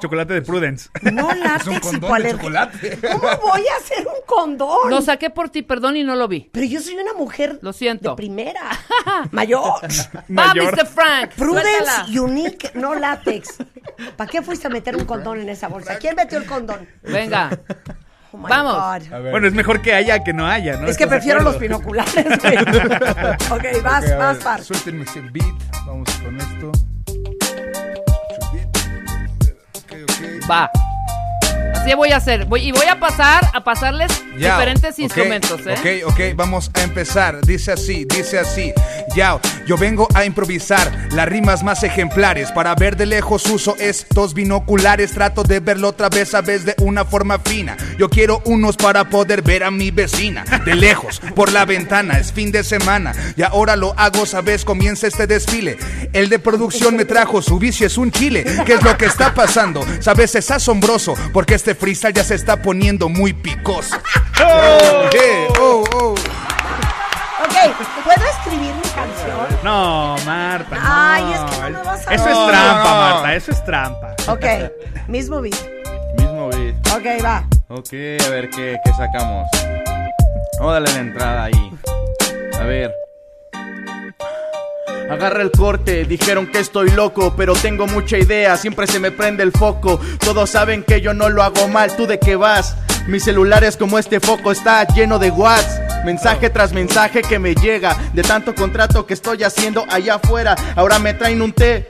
Chocolate 0.00 0.34
de 0.34 0.42
Prudence. 0.42 0.88
No 1.12 1.30
es 1.30 1.36
un 1.36 1.40
látex 1.40 1.80
condón 1.80 2.00
de 2.00 2.06
hipoalergénico. 2.06 2.46
chocolate. 2.46 2.98
¿Cómo 3.00 3.52
voy 3.52 3.64
a 3.68 3.76
hacer 3.76 4.06
un 4.06 4.26
condón? 4.26 4.90
Lo 4.90 5.02
saqué 5.02 5.28
por 5.30 5.50
ti, 5.50 5.62
perdón, 5.62 5.96
y 5.96 6.04
no 6.04 6.16
lo 6.16 6.26
vi. 6.26 6.48
Pero 6.52 6.66
yo 6.66 6.80
soy 6.80 6.94
una 6.94 7.12
mujer 7.12 7.58
Lo 7.60 7.72
siento. 7.72 8.10
de 8.10 8.16
primera. 8.16 8.62
Mayor. 9.30 9.82
Va, 9.82 10.24
Mayor. 10.28 10.74
Mr. 10.74 10.86
Frank. 10.86 11.30
Prudence 11.36 11.84
suéltala. 11.84 12.22
Unique, 12.22 12.70
no 12.74 12.94
látex. 12.94 13.58
¿Para 14.16 14.30
qué 14.30 14.40
fuiste 14.42 14.66
a 14.66 14.70
meter 14.70 14.96
un 14.96 15.04
condón 15.04 15.40
en 15.40 15.48
esa 15.50 15.68
bolsa? 15.68 15.98
¿Quién 15.98 16.16
metió 16.16 16.38
el 16.38 16.46
condón? 16.46 16.88
Venga. 17.02 17.50
Oh 18.32 18.38
my 18.38 18.48
Vamos. 18.48 19.08
God. 19.08 19.30
Bueno, 19.30 19.46
es 19.48 19.54
mejor 19.54 19.82
que 19.82 19.92
haya 19.92 20.22
que 20.22 20.32
no 20.32 20.46
haya, 20.46 20.76
¿no? 20.76 20.86
Es 20.86 20.96
que 20.96 21.04
¿Estás 21.04 21.10
de 21.10 21.16
prefiero 21.16 21.42
los 21.42 21.58
binoculares, 21.58 22.14
güey. 22.40 22.56
ok, 23.78 23.82
vas, 23.82 24.04
Ok, 24.04 24.10
a 24.10 24.16
vas, 24.16 24.38
Far. 24.38 24.62
Suéltenme 24.62 25.04
ese 25.04 25.20
beat. 25.20 25.54
Vamos 25.86 26.08
con 26.22 26.36
esto. 26.36 26.72
Va. 30.48 30.70
Así 31.80 31.94
voy 31.94 32.12
a 32.12 32.16
hacer. 32.18 32.44
Voy, 32.44 32.60
y 32.68 32.72
voy 32.72 32.86
a 32.86 33.00
pasar 33.00 33.50
a 33.54 33.64
pasarles 33.64 34.10
Ya, 34.38 34.52
diferentes 34.52 34.92
ok, 34.92 34.98
instrumentos, 34.98 35.60
¿eh? 35.66 36.02
Ok, 36.04 36.12
ok, 36.12 36.20
vamos 36.36 36.70
a 36.74 36.82
empezar. 36.82 37.40
Dice 37.40 37.72
así, 37.72 38.04
dice 38.04 38.38
así. 38.38 38.72
Ya, 39.16 39.40
yo 39.66 39.78
vengo 39.78 40.06
a 40.14 40.26
improvisar 40.26 41.08
las 41.12 41.26
rimas 41.26 41.62
más 41.62 41.82
ejemplares. 41.82 42.52
Para 42.52 42.74
ver 42.74 42.96
de 42.96 43.06
lejos 43.06 43.46
uso 43.46 43.76
estos 43.80 44.34
binoculares. 44.34 45.12
Trato 45.12 45.42
de 45.42 45.60
verlo 45.60 45.88
otra 45.88 46.10
vez 46.10 46.34
a 46.34 46.42
vez 46.42 46.66
de 46.66 46.74
una 46.80 47.06
forma 47.06 47.38
fina. 47.38 47.78
Yo 47.98 48.10
quiero 48.10 48.42
unos 48.44 48.76
para 48.76 49.08
poder 49.08 49.40
ver 49.40 49.64
a 49.64 49.70
mi 49.70 49.90
vecina. 49.90 50.44
De 50.64 50.74
lejos, 50.74 51.20
por 51.34 51.50
la 51.50 51.64
ventana, 51.64 52.18
es 52.18 52.30
fin 52.30 52.52
de 52.52 52.62
semana. 52.62 53.14
Y 53.36 53.42
ahora 53.42 53.74
lo 53.76 53.94
hago, 53.98 54.26
sabes, 54.26 54.66
comienza 54.66 55.06
este 55.06 55.26
desfile. 55.26 55.78
El 56.12 56.28
de 56.28 56.38
producción 56.38 56.96
me 56.96 57.06
trajo, 57.06 57.40
su 57.40 57.58
vicio 57.58 57.86
es 57.86 57.96
un 57.96 58.10
chile. 58.10 58.44
¿Qué 58.66 58.74
es 58.74 58.82
lo 58.82 58.98
que 58.98 59.06
está 59.06 59.32
pasando? 59.32 59.82
Sabes, 60.00 60.34
es 60.34 60.50
asombroso, 60.50 61.14
porque 61.32 61.54
este 61.54 61.69
freestyle 61.74 62.12
ya 62.14 62.24
se 62.24 62.34
está 62.34 62.60
poniendo 62.60 63.08
muy 63.08 63.32
picoso. 63.32 63.96
Yeah, 64.40 65.48
oh, 65.60 65.84
oh. 65.94 66.12
Ok, 66.12 67.74
¿puedo 68.04 68.24
escribir 68.30 68.74
mi 68.74 68.80
canción? 68.82 69.58
No, 69.62 70.16
Marta. 70.24 70.76
no. 70.76 70.80
Ay, 70.82 71.24
es 71.34 71.40
que 71.40 71.60
no 71.70 71.78
me 71.78 71.84
vas 71.84 72.06
a 72.06 72.14
Eso 72.14 72.28
es 72.28 72.46
trampa, 72.46 72.84
no. 72.84 73.00
Marta, 73.00 73.34
eso 73.34 73.50
es 73.50 73.64
trampa. 73.64 74.14
Ok, 74.28 74.44
mismo 75.08 75.40
beat. 75.42 75.56
Mismo 76.16 76.48
beat. 76.48 76.74
Ok, 76.88 77.24
va. 77.24 77.44
Ok, 77.68 77.92
a 78.26 78.30
ver 78.30 78.48
qué, 78.50 78.78
qué 78.84 78.92
sacamos. 78.92 79.46
Vamos 80.58 80.70
a 80.70 80.80
darle 80.80 80.92
la 80.92 81.00
entrada 81.00 81.44
ahí. 81.44 81.72
A 82.58 82.64
ver. 82.64 82.94
Agarra 85.10 85.42
el 85.42 85.50
corte, 85.50 86.04
dijeron 86.04 86.46
que 86.46 86.60
estoy 86.60 86.88
loco, 86.90 87.34
pero 87.36 87.54
tengo 87.54 87.88
mucha 87.88 88.16
idea, 88.16 88.56
siempre 88.56 88.86
se 88.86 89.00
me 89.00 89.10
prende 89.10 89.42
el 89.42 89.50
foco. 89.50 90.00
Todos 90.20 90.50
saben 90.50 90.84
que 90.84 91.00
yo 91.00 91.12
no 91.14 91.28
lo 91.28 91.42
hago 91.42 91.66
mal, 91.66 91.96
¿tú 91.96 92.06
de 92.06 92.20
qué 92.20 92.36
vas? 92.36 92.76
Mi 93.08 93.18
celular 93.18 93.64
es 93.64 93.76
como 93.76 93.98
este 93.98 94.20
foco, 94.20 94.52
está 94.52 94.86
lleno 94.86 95.18
de 95.18 95.32
watts. 95.32 95.80
Mensaje 96.04 96.48
tras 96.48 96.72
mensaje 96.72 97.22
que 97.22 97.40
me 97.40 97.56
llega, 97.56 97.96
de 98.12 98.22
tanto 98.22 98.54
contrato 98.54 99.04
que 99.04 99.14
estoy 99.14 99.42
haciendo 99.42 99.84
allá 99.90 100.14
afuera. 100.14 100.54
Ahora 100.76 101.00
me 101.00 101.12
traen 101.12 101.42
un 101.42 101.52
té. 101.52 101.88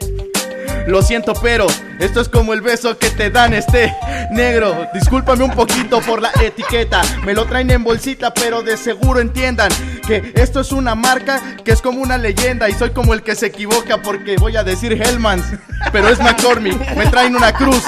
Lo 0.87 1.03
siento, 1.03 1.35
pero 1.43 1.67
esto 2.01 2.21
es 2.21 2.29
como 2.29 2.53
el 2.55 2.63
beso 2.63 2.99
que 2.99 3.11
te 3.11 3.31
dan 3.31 3.53
este 3.53 3.95
negro. 4.31 4.89
Discúlpame 4.95 5.45
un 5.45 5.53
poquito 5.53 6.01
por 6.01 6.23
la 6.23 6.31
etiqueta. 6.43 7.03
Me 7.25 7.35
lo 7.35 7.45
traen 7.45 7.71
en 7.71 7.85
bolsita, 7.85 8.33
pero 8.33 8.63
de 8.63 8.77
seguro 8.77 9.21
entiendan 9.21 9.71
que 10.07 10.33
esto 10.35 10.61
es 10.61 10.73
una 10.73 10.95
marca 10.95 11.41
que 11.65 11.73
es 11.73 11.83
como 11.83 12.01
una 12.01 12.19
leyenda. 12.19 12.69
Y 12.69 12.73
soy 12.73 12.91
como 12.91 13.15
el 13.15 13.23
que 13.23 13.35
se 13.35 13.47
equivoca 13.47 14.01
porque 14.03 14.37
voy 14.37 14.57
a 14.57 14.65
decir 14.65 14.93
Hellmans, 14.93 15.45
pero 15.93 16.09
es 16.09 16.19
McCormick. 16.19 16.97
Me 16.97 17.07
traen 17.07 17.37
una 17.37 17.53
cruz. 17.53 17.85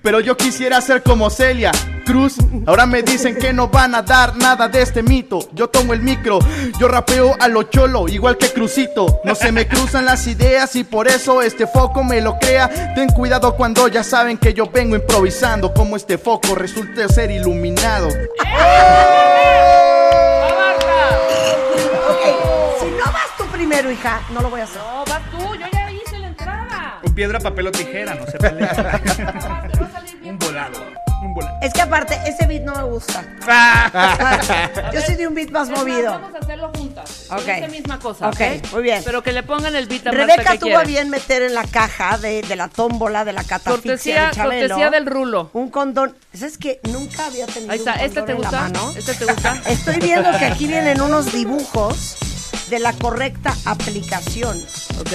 Pero 0.00 0.20
yo 0.20 0.36
quisiera 0.36 0.80
ser 0.80 1.02
como 1.02 1.28
Celia 1.30 1.72
Cruz. 2.04 2.36
Ahora 2.66 2.86
me 2.86 3.02
dicen 3.02 3.36
que 3.36 3.52
no 3.52 3.68
van 3.68 3.94
a 3.94 4.02
dar 4.02 4.36
nada 4.36 4.68
de 4.68 4.82
este 4.82 5.02
mito. 5.02 5.48
Yo 5.52 5.68
tomo 5.68 5.92
el 5.92 6.00
micro, 6.02 6.38
yo 6.78 6.88
rapeo 6.88 7.34
a 7.40 7.48
lo 7.48 7.64
cholo, 7.64 8.08
igual 8.08 8.36
que 8.36 8.52
Crucito. 8.52 9.20
No 9.24 9.34
se 9.34 9.52
me 9.52 9.66
cruzan 9.66 10.04
las 10.04 10.26
ideas 10.26 10.76
y 10.76 10.84
por 10.84 11.08
eso 11.08 11.42
este 11.42 11.66
foco 11.66 12.04
me 12.04 12.20
lo 12.20 12.38
crea. 12.38 12.94
Ten 12.94 13.08
cuidado 13.08 13.56
cuando 13.56 13.88
ya 13.88 14.04
saben 14.04 14.38
que 14.38 14.54
yo 14.54 14.66
vengo 14.70 14.96
improvisando. 14.96 15.72
Como 15.74 15.96
este 15.96 16.18
foco 16.18 16.54
resulta 16.54 17.08
ser 17.08 17.30
iluminado. 17.30 18.08
Ok, 18.08 18.14
si 22.80 22.86
no 22.90 23.04
vas 23.12 23.36
tú 23.38 23.44
primero, 23.52 23.90
hija, 23.90 24.20
no 24.32 24.40
lo 24.42 24.50
voy 24.50 24.60
a 24.60 24.64
hacer. 24.64 24.80
No, 24.82 25.04
vas 25.06 25.20
tú, 25.30 25.54
yo 25.54 25.66
ya 25.72 25.90
hice 25.90 26.18
la 26.18 26.28
entrada. 26.28 26.98
Con 27.02 27.14
piedra, 27.14 27.40
papel 27.40 27.68
o 27.68 27.72
tijera, 27.72 28.14
no 28.14 28.26
se 28.26 28.32
peleen. 28.38 28.68
un 30.24 30.38
volado. 30.38 31.03
Es 31.62 31.72
que 31.72 31.80
aparte, 31.82 32.18
ese 32.26 32.46
beat 32.46 32.62
no 32.62 32.74
me 32.74 32.82
gusta. 32.84 33.24
Yo 34.92 35.00
soy 35.00 35.14
de 35.16 35.26
un 35.26 35.34
beat 35.34 35.50
más 35.50 35.68
Es 35.68 35.70
más, 35.74 35.80
movido. 35.80 36.10
Vamos 36.12 36.34
a 36.34 36.38
hacerlo 36.38 36.70
juntas. 36.76 37.26
Ok. 37.30 37.48
Esa 37.48 37.68
misma 37.68 37.98
cosa. 37.98 38.28
Ok, 38.28 38.40
muy 38.72 38.82
bien. 38.82 39.02
Pero 39.04 39.22
que 39.22 39.32
le 39.32 39.42
pongan 39.42 39.74
el 39.74 39.86
beat 39.86 40.06
a 40.06 40.10
Rebeca 40.10 40.52
que 40.52 40.58
tuvo 40.58 40.78
a 40.78 40.84
bien 40.84 41.10
meter 41.10 41.42
en 41.42 41.54
la 41.54 41.64
caja 41.64 42.18
de, 42.18 42.42
de 42.42 42.56
la 42.56 42.68
tómbola 42.68 43.24
de 43.24 43.32
la 43.32 43.42
catafixia 43.44 43.72
Cortesía, 43.72 44.26
de 44.28 44.32
Chabelo 44.34 44.68
cortesía 44.68 44.90
del 44.90 45.06
rulo. 45.06 45.50
un 45.54 45.70
condón. 45.70 46.16
¿Sabes 46.32 46.58
que 46.58 46.80
nunca 46.84 47.26
había 47.26 47.46
tenido 47.46 47.72
Ahí 47.72 47.78
está, 47.78 47.94
un 47.94 48.00
¿este 48.00 48.22
te 48.22 48.32
en 48.32 48.40
la 48.40 48.48
gusta? 48.48 48.60
mano? 48.60 48.92
¿Este 48.96 49.14
te 49.14 49.24
gusta? 49.24 49.62
Estoy 49.66 49.96
viendo 50.00 50.30
que 50.38 50.44
aquí 50.44 50.66
vienen 50.66 51.00
unos 51.00 51.32
dibujos 51.32 52.16
de 52.70 52.78
la 52.78 52.92
correcta 52.92 53.54
aplicación. 53.64 54.58
Ok. 55.00 55.10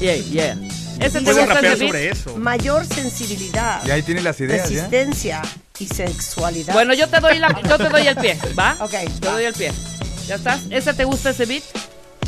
Yeah, 0.00 0.16
yeah. 0.16 0.56
¿Ese 0.98 1.20
te 1.20 1.32
gusta 1.32 1.58
el 1.60 1.78
sobre 1.78 2.02
beat? 2.02 2.16
eso. 2.16 2.36
Mayor 2.36 2.84
sensibilidad. 2.86 3.84
Y 3.86 3.90
ahí 3.90 4.02
tiene 4.02 4.22
las 4.22 4.40
ideas, 4.40 4.68
¿ya? 4.68 4.74
Resistencia 4.76 5.42
y 5.78 5.86
sexualidad. 5.86 6.74
Bueno, 6.74 6.94
yo 6.94 7.08
te 7.08 7.20
doy 7.20 7.38
la, 7.38 7.48
yo 7.68 7.78
te 7.78 7.88
doy 7.88 8.06
el 8.06 8.16
pie, 8.16 8.38
¿va? 8.58 8.76
Ok, 8.80 8.90
Te 9.20 9.28
doy 9.28 9.44
el 9.44 9.54
pie. 9.54 9.72
¿Ya 10.26 10.34
estás? 10.36 10.60
¿Ese 10.70 10.94
te 10.94 11.04
gusta 11.04 11.30
ese 11.30 11.46
beat? 11.46 11.62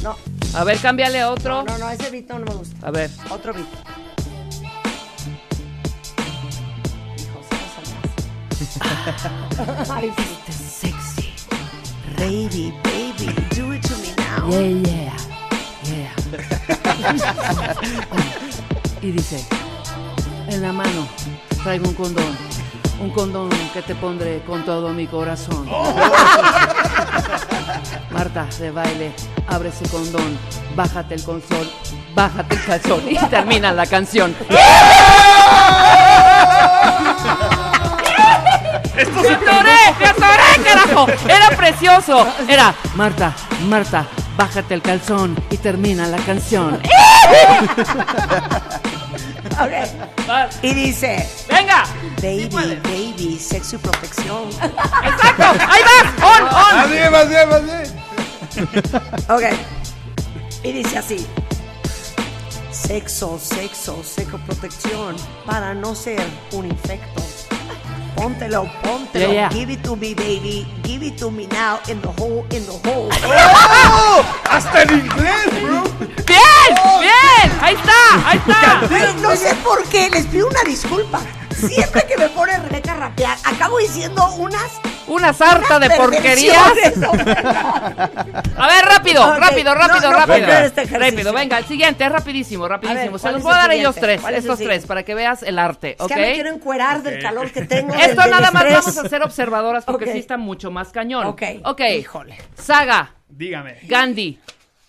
No. 0.02 0.16
A 0.54 0.64
ver, 0.64 0.78
cámbiale 0.78 1.20
a 1.20 1.30
otro. 1.30 1.62
No, 1.64 1.78
no, 1.78 1.90
ese 1.90 2.10
beat 2.10 2.28
no, 2.28 2.38
no 2.38 2.44
me 2.46 2.54
gusta. 2.54 2.86
A 2.86 2.90
ver. 2.90 3.10
Otro 3.30 3.52
beat. 3.54 3.66
Ay, 9.90 10.12
sexy. 10.50 11.32
Baby, 12.16 12.72
baby, 12.82 13.26
do 13.50 13.72
it 13.72 13.82
to 13.82 13.94
me 13.98 14.12
now. 14.16 14.48
Yeah, 14.48 14.88
yeah. 14.88 15.16
Yeah. 15.84 16.08
y 19.02 19.10
dice, 19.10 19.44
en 20.48 20.62
la 20.62 20.72
mano 20.72 21.06
traigo 21.62 21.86
un 21.88 21.94
condón. 21.94 22.34
Un 23.00 23.10
condón 23.10 23.50
que 23.74 23.82
te 23.82 23.94
pondré 23.96 24.40
con 24.46 24.64
todo 24.64 24.90
mi 24.90 25.06
corazón. 25.08 25.68
Marta, 28.10 28.46
de 28.58 28.70
baile, 28.70 29.12
abre 29.48 29.70
ese 29.70 29.88
condón, 29.88 30.38
bájate 30.76 31.14
el 31.16 31.24
consol, 31.24 31.68
bájate 32.14 32.54
el 32.54 32.64
calzón 32.64 33.02
y 33.10 33.16
termina 33.26 33.72
la 33.72 33.86
canción. 33.86 34.36
¡Me 38.94 39.02
atoré! 39.28 39.94
¡Me 39.98 40.06
atoré, 40.06 40.62
carajo! 40.64 41.06
Era 41.28 41.50
precioso. 41.56 42.24
Era, 42.48 42.72
Marta, 42.94 43.34
Marta, 43.66 44.06
bájate 44.36 44.74
el 44.74 44.82
calzón 44.82 45.36
y 45.50 45.56
termina 45.56 46.06
la 46.06 46.18
canción. 46.18 46.80
Ok. 49.52 49.72
Y 50.62 50.74
dice: 50.74 51.28
¡Venga! 51.48 51.84
Baby, 52.22 52.48
baby, 52.82 53.38
sexo 53.38 53.76
y 53.76 53.78
protección. 53.80 54.48
¡Exacto! 54.48 55.44
¡Ahí 55.68 55.82
va! 55.82 56.26
¡On, 56.26 56.84
on! 56.84 56.90
Bien, 56.90 57.12
más 57.12 57.28
bien. 57.28 58.02
Ok. 59.28 59.42
Y 60.62 60.72
dice 60.72 60.98
así. 60.98 61.26
Sexo, 62.70 63.38
sexo, 63.38 64.02
sexo 64.02 64.38
protección 64.38 65.16
para 65.44 65.74
no 65.74 65.94
ser 65.94 66.22
un 66.52 66.66
infecto. 66.66 67.22
Póntelo, 68.14 68.70
póntelo. 68.82 69.32
Yeah, 69.32 69.32
yeah. 69.32 69.48
Give 69.50 69.70
it 69.70 69.82
to 69.84 69.96
me, 69.96 70.14
baby. 70.14 70.66
Give 70.82 71.02
it 71.02 71.16
to 71.18 71.30
me 71.30 71.46
now 71.46 71.80
in 71.88 72.00
the 72.00 72.08
hole, 72.08 72.44
in 72.50 72.64
the 72.66 72.78
hole. 72.88 73.10
¡Oh! 73.24 74.24
¡Hasta 74.50 74.82
en 74.82 74.90
inglés, 75.00 75.62
bro! 75.62 75.82
¡Bien! 76.26 76.70
¡Bien! 77.00 77.52
¡Ahí 77.60 77.74
está! 77.74 78.28
¡Ahí 78.28 78.38
está! 78.38 79.12
No 79.22 79.36
sé 79.36 79.54
por 79.62 79.84
qué, 79.84 80.10
les 80.10 80.26
pido 80.26 80.48
una 80.48 80.62
disculpa. 80.64 81.20
Siempre 81.54 82.06
que 82.06 82.16
me 82.16 82.28
pone 82.28 82.58
Rebeca 82.58 82.92
a 82.92 82.96
rapear, 82.96 83.36
acabo 83.44 83.78
diciendo 83.78 84.26
unas. 84.36 84.70
Una 85.08 85.32
sarta 85.32 85.78
de 85.80 85.90
porquerías. 85.90 86.56
A 88.56 88.66
ver, 88.66 88.84
rápido, 88.84 89.34
rápido, 89.36 89.74
rápido, 89.74 90.10
no, 90.10 90.18
no 90.18 90.26
rápido. 90.26 90.48
este 90.48 90.84
rápido, 90.84 91.32
venga, 91.32 91.58
el 91.58 91.64
siguiente, 91.66 92.04
es 92.04 92.12
rapidísimo, 92.12 92.68
rapidísimo. 92.68 93.12
ver, 93.12 93.20
Se 93.20 93.22
¿cuál 93.22 93.34
los 93.34 93.42
voy 93.42 93.52
a 93.52 93.56
dar 93.56 93.70
a 93.70 93.74
ellos 93.74 93.94
tres, 93.96 94.20
¿Cuál 94.20 94.34
es 94.34 94.44
el 94.44 94.50
estos 94.50 94.64
tres, 94.66 94.86
para 94.86 95.02
que 95.02 95.14
veas 95.14 95.42
el 95.42 95.58
arte, 95.58 95.96
Es 95.98 96.00
¿ok? 96.00 96.08
que 96.08 96.16
me 96.16 96.32
quiero 96.34 96.50
encuerar 96.50 97.02
del 97.02 97.20
calor 97.20 97.50
que 97.50 97.62
tengo. 97.62 97.92
Esto 97.94 98.22
del 98.22 98.30
nada 98.30 98.50
más 98.52 98.62
estrés. 98.64 98.84
vamos 98.84 98.98
a 98.98 99.08
ser 99.08 99.22
observadoras 99.22 99.84
porque 99.84 100.10
sí 100.12 100.18
está 100.18 100.36
mucho 100.36 100.70
más 100.70 100.90
cañón. 100.90 101.26
Ok. 101.26 101.42
Ok. 101.64 101.80
Híjole. 101.98 102.38
Saga, 102.56 103.10
Dígame. 103.28 103.78
Gandhi, 103.82 104.38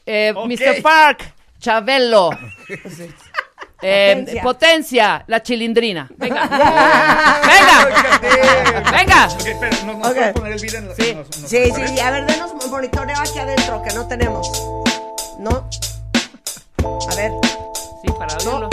eh. 0.05 0.33
Mr. 0.45 0.81
Park, 0.81 1.33
Chabelo. 1.59 2.29
eh, 3.83 4.15
Potencia. 4.15 4.43
potencia. 4.43 5.23
la 5.27 5.43
chilindrina. 5.43 6.09
Venga. 6.17 6.41
Venga. 7.47 8.91
Venga. 8.91 9.27
Ok, 9.27 9.45
espera, 9.47 9.77
¿nos, 9.85 10.33
poner 10.33 10.53
el 10.53 10.59
video 10.61 10.79
en 10.79 10.87
la 10.89 10.95
Sí. 10.95 11.13
nos- 11.15 11.37
nos- 11.39 11.49
Sí, 11.49 11.71
sí, 11.75 11.99
a 11.99 12.11
ver, 12.11 12.25
denos 12.25 12.51
un 12.63 12.71
monitoreo 12.71 13.19
aquí 13.19 13.39
adentro 13.39 13.81
que 13.83 13.93
no 13.93 14.07
tenemos. 14.07 14.49
No. 15.39 15.67
A 17.11 17.15
ver, 17.15 17.31
Sí, 18.01 18.11
para 18.17 18.35
oírlo. 18.37 18.69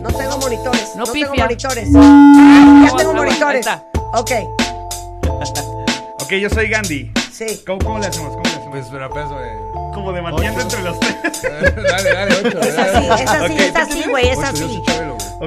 no 0.00 0.08
tengo 0.10 0.38
monitores. 0.38 0.94
No 0.96 1.04
No, 1.06 1.12
tengo 1.12 1.34
monitores. 1.34 1.88
Ah, 1.96 2.86
Ya 2.90 2.96
tengo 2.96 3.14
monitores. 3.14 3.66
Ok. 4.14 4.30
Ok, 6.26 6.32
yo 6.32 6.50
soy 6.50 6.68
Gandhi. 6.68 7.12
Sí. 7.32 7.62
¿Cómo, 7.64 7.78
cómo 7.78 7.98
le 8.00 8.08
hacemos? 8.08 8.30
¿Cómo 8.32 8.42
le 8.42 8.50
hacemos? 8.50 8.68
Pues 8.70 8.90
rapeazo 9.00 9.38
de. 9.38 9.85
Como 9.96 10.12
debatiendo 10.12 10.60
entre 10.60 10.82
los 10.82 11.00
tres. 11.00 11.16
dale, 11.42 12.12
dale, 12.12 12.34
ocho. 12.44 12.60
Es 12.60 12.76
así, 12.76 13.06
es 13.06 13.30
así, 13.30 13.56
es 13.56 13.76
así, 13.76 14.02
güey, 14.10 14.28
es 14.28 14.38
así. 14.38 14.82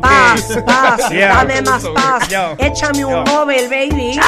Paz, 0.01 0.59
paz, 0.65 1.09
Yeah. 1.11 1.35
dame 1.35 1.61
más 1.61 1.83
paz. 1.93 2.27
Yo. 2.29 2.55
Échame 2.57 3.05
un. 3.05 3.23
Nobel, 3.25 3.69
baby. 3.69 4.19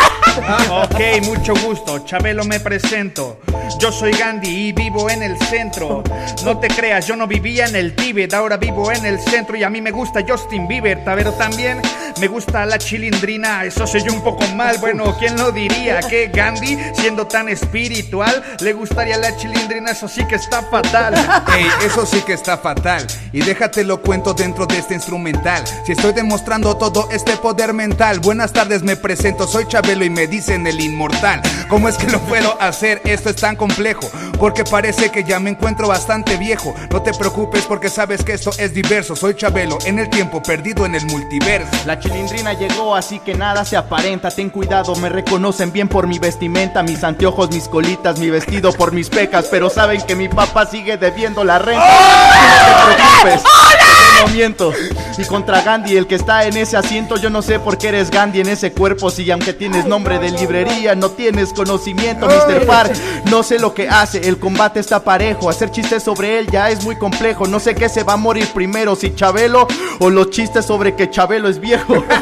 Ok, 0.69 1.25
mucho 1.25 1.55
gusto. 1.65 2.05
Chabelo 2.05 2.43
me 2.43 2.60
presento. 2.60 3.39
Yo 3.79 3.91
soy 3.91 4.12
Gandhi 4.12 4.67
y 4.67 4.71
vivo 4.73 5.10
en 5.10 5.23
el 5.23 5.38
centro. 5.39 6.03
No 6.43 6.60
te 6.60 6.67
creas, 6.67 7.07
yo 7.07 7.15
no 7.15 7.25
vivía 7.25 7.65
en 7.65 7.75
el 7.75 7.95
Tíbet, 7.95 8.31
ahora 8.36 8.57
vivo 8.57 8.91
en 8.91 9.03
el 9.05 9.19
centro 9.19 9.55
y 9.57 9.63
a 9.63 9.69
mí 9.71 9.81
me 9.81 9.89
gusta 9.89 10.21
Justin 10.27 10.67
Bieber, 10.67 10.99
pero 11.03 11.31
también 11.34 11.81
me 12.19 12.28
gusta 12.28 12.65
la 12.65 12.78
chilindrina. 12.78 13.65
Eso 13.65 13.88
se 13.88 14.02
yo 14.02 14.13
un 14.13 14.24
poco 14.24 14.45
mal, 14.56 14.78
bueno, 14.80 15.15
¿quién 15.17 15.38
lo 15.38 15.52
diría? 15.52 16.00
Que 16.00 16.28
Gandhi, 16.28 16.78
siendo 16.93 17.28
tan 17.28 17.50
espiritual, 17.50 18.43
le 18.60 18.74
gustaría 18.74 19.17
la 19.17 19.36
chilindrina, 19.38 19.91
eso 19.91 20.08
sí 20.08 20.26
que 20.26 20.36
está 20.36 20.62
fatal. 20.63 21.13
Ey, 21.58 21.67
eso 21.86 22.06
sí 22.06 22.21
que 22.21 22.34
está 22.34 22.58
fatal. 22.58 23.06
Y 23.32 23.41
déjate 23.41 23.84
lo 23.84 24.02
cuento 24.02 24.34
dentro 24.34 24.65
de 24.65 24.78
este 24.78 24.93
instrumental. 24.93 25.63
Si 25.86 25.93
estoy 25.93 26.13
demostrando 26.13 26.76
todo 26.78 27.10
este 27.12 27.38
poder 27.38 27.74
mental. 27.74 28.19
Buenas 28.19 28.54
tardes, 28.54 28.84
me 28.84 28.95
presento, 28.95 29.47
soy 29.47 29.67
Chabelo 29.67 30.06
y 30.06 30.10
me 30.10 30.28
dicen 30.28 30.65
el 30.67 30.80
inmortal. 30.80 31.41
¿Cómo 31.69 31.88
es 31.88 31.97
que 31.97 32.08
lo 32.08 32.19
puedo 32.21 32.60
hacer? 32.62 33.02
Esto 33.06 33.30
es 33.30 33.36
tan 33.38 33.56
complejo. 33.56 34.10
Porque 34.39 34.63
parece 34.63 35.10
que 35.10 35.24
ya 35.24 35.39
me 35.39 35.52
encuentro 35.52 35.88
bastante 35.88 36.38
viejo. 36.38 36.74
No 36.91 37.02
te 37.02 37.13
preocupes 37.13 37.65
porque 37.65 37.89
sabes 37.89 38.24
que 38.24 38.34
esto 38.34 38.52
es 38.58 38.74
diverso. 38.74 39.15
Soy 39.15 39.36
Chabelo 39.36 39.78
en 39.86 40.00
el 40.00 40.10
tiempo 40.10 40.41
perdido 40.41 40.86
en 40.86 40.95
el 40.95 41.06
multiverso. 41.06 41.69
La 41.86 42.00
chilindrina 42.01 42.53
llegó, 42.53 42.95
así 42.95 43.19
que 43.19 43.35
nada 43.35 43.63
se 43.63 43.77
aparenta. 43.77 44.29
Ten 44.29 44.49
cuidado, 44.49 44.95
me 44.95 45.09
reconocen 45.09 45.71
bien 45.71 45.87
por 45.87 46.07
mi 46.07 46.19
vestimenta, 46.19 46.83
mis 46.83 47.03
anteojos, 47.03 47.49
mis 47.51 47.67
colitas, 47.67 48.19
mi 48.19 48.29
vestido 48.29 48.73
por 48.73 48.91
mis 48.91 49.09
pecas. 49.09 49.47
Pero 49.49 49.69
saben 49.69 50.01
que 50.01 50.15
mi 50.15 50.27
papá 50.27 50.65
sigue 50.65 50.97
debiendo 50.97 51.43
la 51.43 51.59
renta. 51.59 51.85
No 51.85 52.87
te 52.87 52.95
preocupes, 52.95 53.43
no 54.21 54.27
miento. 54.34 54.73
Y 55.17 55.25
contra 55.25 55.62
Gandhi, 55.62 55.97
el 55.97 56.07
que 56.07 56.15
está 56.15 56.45
en 56.45 56.57
ese 56.57 56.77
asiento, 56.77 57.17
yo 57.17 57.29
no 57.29 57.41
sé 57.41 57.60
por 57.60 57.77
qué 57.77 57.89
eres 57.89 58.10
Gandhi 58.12 58.41
en 58.41 58.49
ese 58.49 58.71
cuerpo. 58.71 59.10
Si 59.10 59.29
aunque 59.31 59.53
tienes 59.53 59.86
nombre 59.86 60.19
de 60.19 60.31
librería, 60.31 60.95
no 60.95 61.12
tienes 61.12 61.53
conocimiento, 61.53 62.27
Mr. 62.27 62.65
Park. 62.65 62.93
No 63.25 63.43
sé 63.43 63.60
lo 63.60 63.73
que 63.73 63.89
hace, 63.89 64.27
el 64.27 64.39
combate 64.39 64.79
está 64.79 65.03
parejo. 65.03 65.49
Hacer 65.49 65.71
chistes 65.71 66.03
sobre 66.03 66.39
él 66.39 66.47
ya 66.51 66.69
es 66.69 66.84
muy 66.84 66.97
complejo. 66.97 67.47
No 67.47 67.60
sé 67.60 67.75
qué 67.75 67.89
se 67.89 68.03
va 68.03 68.13
a 68.13 68.17
morir 68.17 68.47
primero, 68.53 68.95
si 68.95 69.13
Chabelo 69.13 69.67
o 69.99 70.10
los 70.10 70.29
chistes 70.29 70.65
sobre 70.65 70.95
que 70.95 71.10
Chabelo 71.10 71.49
es 71.49 71.60
viejo. 71.60 72.03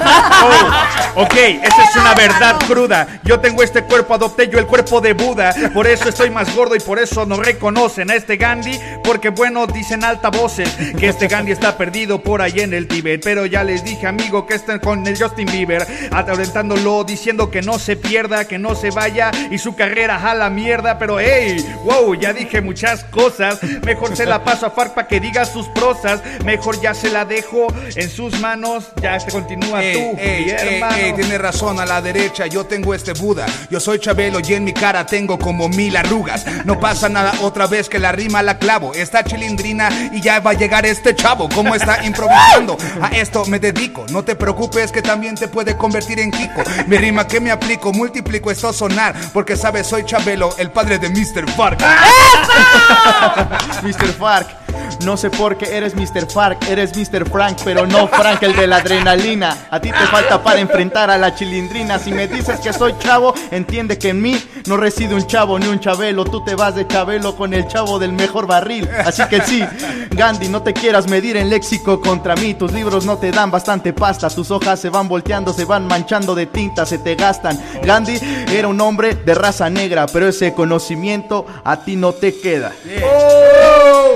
Oh, 0.42 1.24
ok, 1.24 1.34
esa 1.34 1.84
es 1.84 1.96
una 1.98 2.14
verdad 2.14 2.56
cruda. 2.66 3.20
Yo 3.26 3.42
tengo 3.42 3.62
este 3.62 3.84
cuerpo, 3.84 4.14
adopté 4.14 4.48
yo 4.48 4.58
el 4.58 4.68
cuerpo 4.68 5.02
de 5.02 5.12
Buda. 5.12 5.54
Por 5.74 5.86
eso 5.86 6.08
estoy 6.08 6.30
más 6.30 6.56
gordo 6.56 6.76
y 6.76 6.80
por 6.80 6.98
eso 6.98 7.26
no 7.26 7.36
reconocen 7.36 8.10
a 8.10 8.16
este 8.16 8.38
Gandhi. 8.38 8.80
Porque 9.04 9.30
bueno, 9.30 9.68
dicen 9.68 10.06
altavoces 10.06 10.70
que 10.98 11.10
este 11.10 11.28
Gandhi 11.28 11.52
está 11.52 11.78
perdido 11.78 11.89
por 12.24 12.42
ahí 12.42 12.60
en 12.60 12.74
el 12.74 12.88
Tíbet. 12.88 13.22
Pero 13.24 13.46
ya 13.46 13.64
les 13.64 13.84
dije, 13.84 14.06
amigo, 14.08 14.46
que 14.46 14.54
están 14.54 14.80
con 14.80 15.06
el 15.08 15.18
Justin 15.22 15.48
Bieber, 15.52 15.86
alentándolo, 16.12 17.04
diciendo 17.04 17.50
que 17.50 17.62
no 17.62 17.80
se 17.80 17.96
pierda, 17.96 18.46
que 18.46 18.58
no 18.58 18.76
se 18.76 18.92
vaya 18.92 19.32
y 19.50 19.58
su 19.58 19.76
carrera 19.76 20.30
a 20.30 20.36
la 20.36 20.50
mierda. 20.50 21.00
Pero 21.00 21.20
hey, 21.20 21.66
wow, 21.84 22.14
ya 22.16 22.32
dije 22.34 22.62
muchas 22.62 23.04
cosas. 23.06 23.60
Mejor 23.84 24.16
se 24.16 24.26
la 24.26 24.44
paso 24.44 24.68
a 24.68 24.72
Farc 24.72 24.94
para 24.94 25.08
que 25.08 25.20
diga 25.20 25.46
sus 25.46 25.68
prosas. 25.70 26.22
Mejor 26.46 26.80
ya 26.82 26.94
se 26.94 27.10
la 27.10 27.26
dejo 27.26 27.68
en 27.96 28.10
sus 28.10 28.40
manos. 28.40 28.86
Ya 29.02 29.20
se 29.20 29.32
continúa 29.32 29.84
Ey, 29.84 29.94
tú, 29.94 30.18
ey, 30.20 30.46
mi 30.46 30.52
hermano. 30.52 30.96
ey, 30.98 31.14
tiene 31.14 31.38
razón, 31.38 31.80
a 31.80 31.86
la 31.86 32.02
derecha 32.02 32.46
yo 32.48 32.66
tengo 32.66 32.94
este 32.94 33.14
Buda. 33.14 33.46
Yo 33.70 33.80
soy 33.80 34.00
Chabelo 34.00 34.40
y 34.48 34.54
en 34.54 34.64
mi 34.64 34.74
cara 34.74 35.06
tengo 35.06 35.38
como 35.40 35.68
mil 35.70 35.98
arrugas. 35.98 36.46
No 36.66 36.80
pasa 36.80 37.10
nada 37.10 37.34
otra 37.42 37.68
vez 37.68 37.90
que 37.90 38.00
la 38.00 38.12
rima 38.12 38.42
la 38.44 38.58
clavo. 38.60 38.94
Está 38.94 39.24
chilindrina 39.24 39.90
y 40.14 40.22
ya 40.22 40.40
va 40.40 40.52
a 40.52 40.54
llegar 40.54 40.86
este 40.86 41.16
chavo. 41.16 41.50
¿Cómo 41.50 41.76
está 41.80 42.06
improvisando? 42.06 42.78
A 43.02 43.08
esto 43.10 43.46
me 43.46 43.60
dedico. 43.60 44.06
No 44.12 44.24
te 44.24 44.36
preocupes 44.36 44.92
que 44.92 45.02
también 45.02 45.36
te 45.36 45.48
puede 45.48 45.78
convertir 45.78 46.20
en 46.20 46.32
Kiko. 46.32 46.64
Mi 46.88 46.98
rima 46.98 47.28
que 47.28 47.40
me 47.40 47.52
aplico, 47.52 47.94
multiplico 47.94 48.52
esto 48.52 48.74
sonar. 48.74 49.16
Porque 49.34 49.56
sabes, 49.56 49.88
soy 49.88 50.04
Chabelo, 50.06 50.56
el 50.58 50.72
padre 50.72 51.00
de 51.00 51.10
Mr. 51.10 51.50
Fark. 51.52 51.80
Mr. 53.84 54.08
Fark. 54.18 54.69
No 55.06 55.18
sé 55.18 55.30
por 55.30 55.58
qué 55.58 55.78
eres 55.78 55.96
Mr. 55.96 56.30
Fark, 56.32 56.70
eres 56.70 56.96
Mr. 56.96 57.30
Frank, 57.30 57.58
pero 57.64 57.86
no 57.86 58.08
Frank 58.08 58.44
el 58.44 58.56
de 58.56 58.68
la 58.68 58.78
adrenalina. 58.78 59.56
A 59.70 59.80
ti 59.80 59.90
te 59.92 60.08
falta 60.08 60.44
para 60.44 60.60
enfrentar 60.60 61.10
a 61.10 61.18
la 61.18 61.34
chilindrina. 61.36 62.00
Si 62.00 62.12
me 62.12 62.28
dices 62.28 62.60
que 62.60 62.74
soy 62.74 62.96
chavo, 63.00 63.34
entiende 63.52 63.98
que 63.98 64.10
en 64.10 64.22
mí 64.22 64.42
no 64.66 64.78
reside 64.78 65.16
un 65.16 65.26
chavo 65.26 65.58
ni 65.60 65.68
un 65.68 65.80
chabelo. 65.80 66.26
Tú 66.26 66.44
te 66.44 66.56
vas 66.56 66.76
de 66.76 66.88
chabelo 66.88 67.36
con 67.36 67.54
el 67.54 67.68
chavo 67.68 68.00
del 68.00 68.14
mejor 68.14 68.48
barril. 68.48 68.88
Así 69.06 69.24
que 69.30 69.42
sí, 69.42 69.64
Gandhi, 70.12 70.48
no 70.50 70.62
te 70.62 70.74
quieras 70.74 71.08
medir 71.08 71.38
en 71.38 71.50
léxico 71.50 72.02
contra 72.02 72.36
mí. 72.36 72.54
Tus 72.54 72.72
libros 72.72 73.06
no 73.06 73.18
te 73.18 73.32
dan 73.32 73.52
bastante 73.52 73.94
pasta. 73.94 74.30
Tus 74.30 74.52
hojas 74.52 74.80
se 74.80 74.90
van 74.90 75.08
volteando, 75.08 75.54
se 75.54 75.66
van 75.66 75.88
manchando 75.88 76.36
de 76.36 76.46
tinta, 76.46 76.86
se 76.86 76.98
te 76.98 77.16
gastan. 77.16 77.60
Gandhi 77.84 78.20
era 78.52 78.68
un 78.68 78.80
hombre 78.82 79.16
de 79.16 79.34
raza 79.34 79.70
negra, 79.70 80.06
pero 80.08 80.28
ese 80.28 80.54
conocimiento 80.54 81.46
a 81.64 81.78
ti 81.84 81.96
no 81.96 82.14
te 82.14 82.40
queda. 82.40 82.74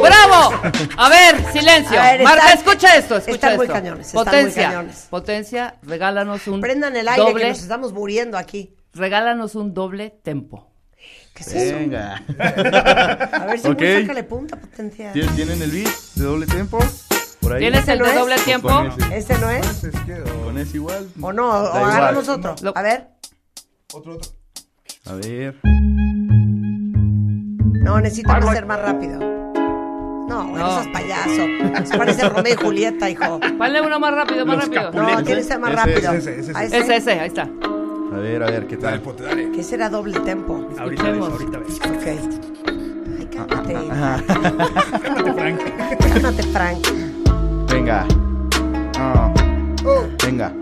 ¡Bravo! 0.02 0.62
A 0.98 1.10
ver, 1.10 1.52
silencio. 1.52 2.00
A 2.00 2.12
ver, 2.12 2.24
Marta, 2.24 2.54
están- 2.54 2.58
escucha 2.58 2.96
esto, 2.98 3.18
escucha 3.18 3.36
están 3.36 3.56
muy 3.58 3.66
esto. 3.66 3.74
cañones, 3.74 4.08
están 4.08 4.24
muy 4.24 4.26
Potencia, 4.26 4.68
cañones. 4.70 5.08
potencia, 5.10 5.76
regálanos 5.84 6.48
un 6.48 6.62
Prendan 6.62 6.96
el 6.96 7.08
aire 7.08 7.22
doble, 7.24 7.44
que 7.44 7.50
nos 7.50 7.60
estamos 7.62 7.94
muriendo 7.94 8.38
aquí. 8.38 8.76
regálanos 8.94 9.56
un 9.56 9.74
doble 9.74 10.10
tempo. 10.24 10.70
¿Qué 11.34 11.44
es 11.44 11.54
eso? 11.54 11.76
Venga. 11.76 12.22
A 13.34 13.46
ver 13.46 13.60
si 13.60 13.68
Ok. 13.68 13.74
okay. 13.74 14.02
sácale 14.02 14.24
punta 14.24 14.56
potencia. 14.56 15.12
¿Tien- 15.14 15.34
¿Tienen 15.36 15.62
el 15.62 15.72
beat 15.72 15.90
de 16.16 16.24
doble 16.24 16.46
tempo? 16.46 16.80
Por 17.42 17.54
ahí. 17.54 17.60
¿Tienes 17.60 17.88
el 17.88 17.96
¿Ese 17.96 17.98
no 18.00 18.06
de 18.06 18.12
es? 18.12 18.20
doble 18.20 18.36
tiempo? 18.46 18.70
Ese. 19.10 19.18
¿Ese 19.34 19.38
no 19.40 19.50
es? 19.50 19.82
Con 20.46 20.58
ese 20.60 20.78
igual. 20.78 21.10
¿O 21.22 21.34
no? 21.34 21.50
¿O 21.50 21.74
agarramos 21.74 22.30
otro? 22.30 22.56
A 22.76 22.82
ver. 22.84 23.08
Otro, 23.94 24.14
otro. 24.16 24.32
A 25.08 25.14
ver. 25.16 25.60
No, 27.84 28.00
necesitamos 28.00 28.54
ser 28.54 28.66
más 28.66 28.80
rápido. 28.80 29.20
No, 30.34 30.48
güey, 30.50 30.64
no 30.64 30.72
seas 30.72 30.88
payaso. 30.88 31.86
Se 31.86 31.98
parece 31.98 32.30
Romeo 32.30 32.54
y 32.54 32.58
Julieta, 32.58 33.10
hijo. 33.10 33.40
Ponle 33.58 33.82
uno 33.82 34.00
más 34.00 34.14
rápido, 34.16 34.46
más 34.46 34.56
Los 34.56 34.66
rápido. 34.66 34.84
Capuletos. 34.86 35.16
No, 35.20 35.24
tiene 35.24 35.42
que 35.42 35.48
ser 35.48 35.60
más 35.60 35.70
Ese, 35.72 35.78
rápido. 35.80 36.12
ese, 36.14 36.32
ese, 36.40 36.52
ese. 36.52 36.58
¿A 36.58 36.64
Ese, 36.64 36.96
ese, 36.96 37.12
ahí 37.20 37.28
está. 37.28 37.44
A 37.44 38.18
ver, 38.18 38.44
a 38.44 38.46
ver, 38.48 38.68
¿qué 38.68 38.78
Dale, 38.78 38.98
tal? 38.98 39.02
pote, 39.02 39.24
dale. 39.24 39.52
¿Qué 39.52 39.64
será 39.64 39.90
doble 39.90 40.20
tempo? 40.22 40.68
Ahorita 40.80 41.04
ves, 41.12 41.22
ahorita 41.24 41.58
ves. 41.60 41.80
Ok. 41.80 42.08
Ay, 43.20 43.26
cálmate. 43.32 43.74
Cálmate, 45.04 45.34
Frank. 45.34 45.62
Cálmate, 46.14 46.44
Frank. 46.44 46.88
Venga. 47.72 48.06
Ah. 49.00 49.34
Venga. 50.26 50.54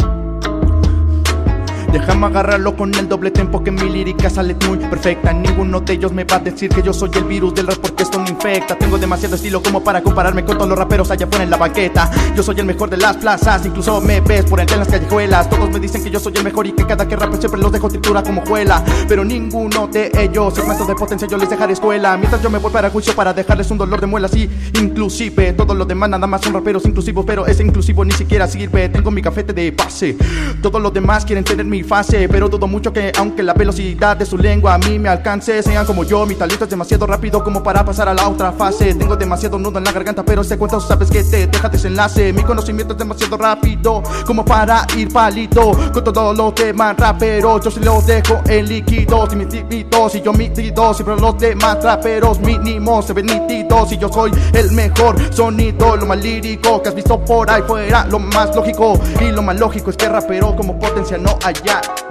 Déjame 1.91 2.27
agarrarlo 2.27 2.73
con 2.77 2.93
el 2.95 3.09
doble 3.09 3.31
tempo 3.31 3.61
que 3.61 3.69
mi 3.69 3.89
lírica 3.89 4.29
sale 4.29 4.55
muy 4.65 4.77
perfecta. 4.77 5.33
Ninguno 5.33 5.81
de 5.81 5.93
ellos 5.93 6.13
me 6.13 6.23
va 6.23 6.37
a 6.37 6.39
decir 6.39 6.69
que 6.69 6.81
yo 6.81 6.93
soy 6.93 7.09
el 7.15 7.25
virus 7.25 7.53
del 7.53 7.67
rap 7.67 7.79
porque 7.79 8.03
esto 8.03 8.17
me 8.17 8.29
infecta. 8.29 8.77
Tengo 8.77 8.97
demasiado 8.97 9.35
estilo 9.35 9.61
como 9.61 9.83
para 9.83 10.01
compararme 10.01 10.45
con 10.45 10.55
todos 10.55 10.69
los 10.69 10.79
raperos 10.79 11.11
allá 11.11 11.25
afuera 11.25 11.43
en 11.43 11.49
la 11.49 11.57
banqueta. 11.57 12.09
Yo 12.33 12.43
soy 12.43 12.57
el 12.61 12.65
mejor 12.65 12.89
de 12.89 12.95
las 12.95 13.17
plazas, 13.17 13.65
incluso 13.65 13.99
me 13.99 14.21
ves 14.21 14.45
por 14.45 14.61
entre 14.61 14.75
en 14.75 14.79
las 14.79 14.87
callejuelas. 14.87 15.49
Todos 15.49 15.69
me 15.69 15.81
dicen 15.81 16.01
que 16.01 16.09
yo 16.09 16.19
soy 16.21 16.31
el 16.37 16.45
mejor 16.45 16.65
y 16.65 16.71
que 16.71 16.85
cada 16.85 17.05
que 17.05 17.17
rape 17.17 17.37
siempre 17.37 17.59
los 17.59 17.73
dejo 17.73 17.89
tritura 17.89 18.23
como 18.23 18.45
juela. 18.45 18.81
Pero 19.09 19.25
ninguno 19.25 19.87
de 19.87 20.11
ellos 20.17 20.57
es 20.57 20.65
maestro 20.65 20.87
de 20.87 20.95
potencia, 20.95 21.27
yo 21.27 21.37
les 21.37 21.49
dejaré 21.49 21.73
escuela. 21.73 22.15
Mientras 22.15 22.41
yo 22.41 22.49
me 22.49 22.59
voy 22.59 22.71
para 22.71 22.89
juicio 22.89 23.13
para 23.13 23.33
dejarles 23.33 23.69
un 23.69 23.77
dolor 23.77 23.99
de 23.99 24.07
muelas 24.07 24.33
y 24.33 24.49
inclusive 24.79 25.51
todos 25.53 25.75
los 25.75 25.85
demás 25.85 26.09
nada 26.09 26.25
más 26.25 26.39
son 26.39 26.53
raperos 26.53 26.85
inclusivos, 26.85 27.25
pero 27.25 27.45
ese 27.45 27.63
inclusivo 27.63 28.05
ni 28.05 28.13
siquiera 28.13 28.47
sirve. 28.47 28.87
Tengo 28.87 29.11
mi 29.11 29.21
cafete 29.21 29.51
de 29.51 29.71
base. 29.71 30.15
Todos 30.61 30.81
los 30.81 30.93
demás 30.93 31.25
quieren 31.25 31.43
tener 31.43 31.65
mi 31.65 31.80
pero 32.29 32.47
dudo 32.49 32.67
mucho 32.67 32.93
que 32.93 33.11
aunque 33.17 33.43
la 33.43 33.53
velocidad 33.53 34.15
de 34.15 34.25
su 34.25 34.37
lengua 34.37 34.75
a 34.75 34.77
mí 34.77 34.99
me 34.99 35.09
alcance, 35.09 35.61
sean 35.61 35.85
como 35.85 36.03
yo. 36.03 36.25
Mi 36.25 36.35
talento 36.35 36.63
es 36.63 36.69
demasiado 36.69 37.05
rápido 37.05 37.43
como 37.43 37.61
para 37.61 37.83
pasar 37.83 38.09
a 38.09 38.13
la 38.13 38.27
otra 38.27 38.51
fase. 38.51 38.93
Tengo 38.95 39.15
demasiado 39.15 39.57
nudo 39.59 39.77
en 39.77 39.83
la 39.83 39.91
garganta, 39.91 40.23
pero 40.23 40.41
este 40.41 40.57
cuento 40.57 40.79
sabes 40.79 41.09
que 41.09 41.23
te 41.23 41.47
deja 41.47 41.69
desenlace. 41.69 42.33
Mi 42.33 42.43
conocimiento 42.43 42.93
es 42.93 42.99
demasiado 42.99 43.37
rápido 43.37 44.03
como 44.25 44.45
para 44.45 44.85
ir 44.97 45.11
palito 45.11 45.71
con 45.93 46.03
todos 46.03 46.37
los 46.37 46.55
demás 46.55 46.95
raperos. 46.97 47.63
Yo 47.63 47.71
se 47.71 47.79
los 47.79 48.05
dejo 48.05 48.41
en 48.47 48.67
líquidos 48.67 49.33
y 49.33 49.35
mis 49.35 49.49
típidos 49.49 50.15
y 50.15 50.21
yo 50.21 50.33
mitido. 50.33 50.93
Siempre 50.93 51.15
los 51.17 51.37
demás 51.37 51.83
raperos 51.83 52.39
mínimos 52.39 53.05
se 53.05 53.13
ven 53.13 53.25
nítidos 53.25 53.91
y 53.91 53.97
yo 53.97 54.11
soy 54.11 54.31
el 54.53 54.71
mejor 54.71 55.15
sonido, 55.33 55.97
lo 55.97 56.05
más 56.05 56.19
lírico 56.19 56.81
que 56.81 56.89
has 56.89 56.95
visto 56.95 57.19
por 57.23 57.49
ahí 57.49 57.61
fuera. 57.63 58.05
Lo 58.05 58.19
más 58.19 58.55
lógico 58.55 58.99
y 59.19 59.31
lo 59.31 59.41
más 59.41 59.59
lógico 59.59 59.89
es 59.89 59.97
que 59.97 60.07
rapero 60.07 60.55
como 60.55 60.79
potencia 60.79 61.17
no 61.17 61.37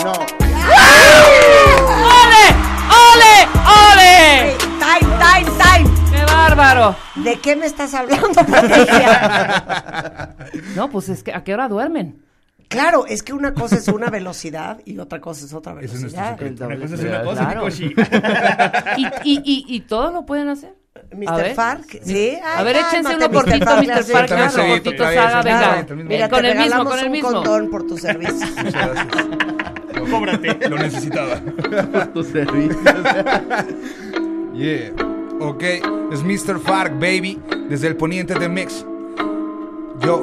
no. 0.05 0.13
¡Ole! 2.21 2.45
¡Ole! 2.91 3.35
¡Ole! 3.93 4.57
Time, 4.79 5.07
time, 5.19 5.51
time. 5.59 5.91
¡Qué 6.11 6.25
bárbaro! 6.25 6.97
¿De 7.17 7.39
qué 7.41 7.57
me 7.57 7.67
estás 7.67 7.95
hablando, 7.95 8.45
potencia? 8.45 10.35
No, 10.75 10.89
pues 10.91 11.09
es 11.09 11.23
que 11.23 11.33
¿a 11.33 11.43
qué 11.45 11.55
hora 11.55 11.69
duermen? 11.69 12.23
Claro, 12.69 13.05
es 13.07 13.23
que 13.23 13.33
una 13.33 13.55
cosa 13.55 13.77
es 13.77 13.89
una 13.89 14.11
velocidad 14.11 14.81
y 14.85 14.99
otra 14.99 15.21
cosa 15.21 15.45
es 15.45 15.53
otra 15.53 15.75
velocidad. 15.75 16.39
Una 16.41 16.79
cosa 16.79 16.95
es 16.95 17.01
una 17.01 17.23
cosa, 17.25 17.47
claro. 17.47 17.69
¿Y, 18.97 19.07
y, 19.25 19.39
y, 19.45 19.65
y 19.69 19.81
todos 19.81 20.13
lo 20.13 20.25
pueden 20.25 20.49
hacer? 20.49 20.75
Mr. 21.13 21.55
Fark, 21.55 21.99
sí. 22.03 22.39
A 22.57 22.63
ver, 22.63 22.77
échense 22.77 23.17
uno 23.17 23.29
Mr. 23.29 23.33
cortito, 23.35 23.65
Fark, 23.65 23.83
Mr. 23.87 24.03
Fark, 24.05 24.31
uno 24.33 24.69
cortito, 24.69 25.05
Saga, 25.05 25.43
venga. 25.43 25.87
Mira, 26.05 26.29
Con 26.29 26.43
te 26.43 26.51
el 26.53 26.59
mismo, 26.59 26.63
regalamos 26.65 26.89
con 26.93 26.99
el 27.01 27.07
un 27.07 27.13
mismo. 27.13 27.33
condón 27.33 27.71
por 27.71 27.87
tu 27.87 27.99
servicio. 27.99 28.47
Muchas 28.57 28.73
gracias. 28.73 29.07
Cóbrate. 30.11 30.69
Lo 30.69 30.79
necesitaba. 30.79 31.41
Tu 32.15 32.25
servicio. 32.25 32.81
Yeah. 34.55 34.93
Ok, 35.41 35.63
es 36.13 36.23
Mr. 36.23 36.59
Fark, 36.61 36.93
baby, 36.95 37.41
desde 37.69 37.87
el 37.89 37.97
poniente 37.97 38.35
de 38.39 38.49
Mix. 38.49 38.85
Yo. 40.01 40.21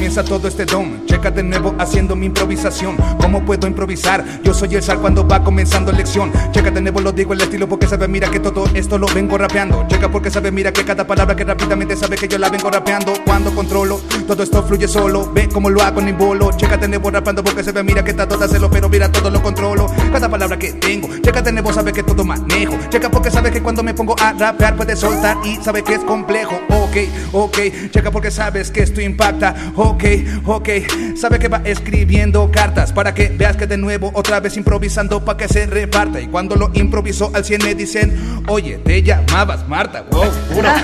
Comienza 0.00 0.24
todo 0.24 0.48
este 0.48 0.64
don, 0.64 1.04
checa 1.04 1.30
de 1.30 1.42
nuevo 1.42 1.74
haciendo 1.78 2.16
mi 2.16 2.24
improvisación. 2.24 2.96
¿Cómo 3.20 3.44
puedo 3.44 3.66
improvisar? 3.66 4.24
Yo 4.42 4.54
soy 4.54 4.74
el 4.76 4.82
sal 4.82 4.98
cuando 4.98 5.28
va 5.28 5.44
comenzando 5.44 5.92
lección. 5.92 6.32
Checa 6.52 6.70
de 6.70 6.80
nuevo, 6.80 7.02
lo 7.02 7.12
digo 7.12 7.34
el 7.34 7.42
estilo 7.42 7.68
porque 7.68 7.86
sabe, 7.86 8.08
mira 8.08 8.30
que 8.30 8.40
todo 8.40 8.64
esto 8.72 8.96
lo 8.96 9.06
vengo 9.08 9.36
rapeando. 9.36 9.86
Checa 9.88 10.10
porque 10.10 10.30
sabe, 10.30 10.50
mira 10.52 10.72
que 10.72 10.86
cada 10.86 11.06
palabra 11.06 11.36
que 11.36 11.44
rápidamente 11.44 11.96
sabe 11.96 12.16
que 12.16 12.28
yo 12.28 12.38
la 12.38 12.48
vengo 12.48 12.70
rapeando. 12.70 13.12
Cuando 13.26 13.54
controlo, 13.54 14.00
todo 14.26 14.42
esto 14.42 14.62
fluye 14.62 14.88
solo. 14.88 15.30
Ve 15.34 15.50
cómo 15.52 15.68
lo 15.68 15.82
hago 15.82 16.00
en 16.00 16.16
bolo. 16.16 16.50
Checa 16.56 16.78
de 16.78 16.88
nuevo 16.88 17.10
rapeando 17.10 17.44
porque 17.44 17.62
sabe, 17.62 17.82
mira 17.82 18.02
que 18.02 18.12
está 18.12 18.26
todo 18.26 18.42
hacerlo, 18.42 18.70
pero 18.70 18.88
mira 18.88 19.12
todo 19.12 19.28
lo 19.28 19.42
controlo. 19.42 19.86
Cada 20.10 20.30
palabra 20.30 20.58
que 20.58 20.72
tengo, 20.72 21.10
checa 21.22 21.42
de 21.42 21.52
nuevo, 21.52 21.74
sabe 21.74 21.92
que 21.92 22.02
todo 22.02 22.24
manejo. 22.24 22.74
Checa 22.88 23.10
porque 23.10 23.30
sabe 23.30 23.50
que 23.50 23.60
cuando 23.60 23.82
me 23.82 23.92
pongo 23.92 24.16
a 24.18 24.32
rapear 24.32 24.76
puede 24.76 24.96
soltar 24.96 25.36
y 25.44 25.56
sabe 25.56 25.84
que 25.84 25.96
es 25.96 26.00
complejo. 26.00 26.58
Ok, 26.70 26.96
ok, 27.32 27.58
checa 27.90 28.10
porque 28.10 28.30
sabes 28.30 28.70
que 28.70 28.82
esto 28.82 29.02
impacta. 29.02 29.54
Ok, 29.90 30.04
ok, 30.46 30.68
sabe 31.16 31.38
que 31.40 31.48
va 31.48 31.60
escribiendo 31.64 32.48
cartas 32.52 32.92
para 32.92 33.12
que 33.12 33.28
veas 33.28 33.56
que 33.56 33.66
de 33.66 33.76
nuevo 33.76 34.12
otra 34.14 34.38
vez 34.38 34.56
improvisando 34.56 35.24
para 35.24 35.36
que 35.36 35.48
se 35.48 35.66
reparta. 35.66 36.20
Y 36.20 36.28
cuando 36.28 36.54
lo 36.54 36.70
improvisó 36.74 37.32
al 37.34 37.44
100 37.44 37.64
me 37.64 37.74
dicen, 37.74 38.42
oye, 38.46 38.78
te 38.78 39.02
llamabas 39.02 39.66
Marta. 39.68 40.04
Wow, 40.12 40.30
puro 40.54 40.68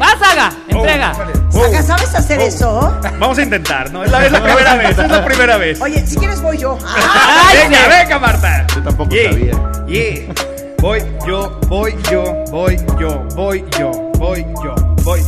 ¡Va, 0.00 0.16
Saga! 0.18 0.52
¡Entrega! 0.68 1.14
Saga, 1.50 1.82
¿sabes 1.82 2.14
hacer 2.14 2.40
eso? 2.40 2.94
Vamos 3.18 3.38
a 3.38 3.42
intentar, 3.42 3.90
¿no? 3.90 4.04
Es 4.04 4.10
la, 4.10 4.26
es 4.26 4.32
la 4.32 4.42
primera 4.42 4.74
vez, 4.76 4.90
es 4.98 5.10
la 5.10 5.24
primera 5.24 5.56
vez. 5.56 5.80
Oye, 5.80 6.06
si 6.06 6.16
quieres 6.16 6.40
voy 6.42 6.58
yo. 6.58 6.78
venga, 7.54 7.88
venga, 7.88 8.18
Marta. 8.18 8.66
Yo 8.74 8.82
tampoco 8.82 9.10
Yeah, 9.14 9.32
sabía. 9.32 9.52
yeah. 9.88 10.34
Voy 10.80 11.02
yo, 11.26 11.58
voy 11.66 11.96
yo, 12.10 12.44
voy 12.52 12.76
yo, 13.00 13.24
voy 13.34 13.64
yo, 13.78 13.90
voy 14.18 14.44
yo, 14.62 14.74
voy 15.02 15.24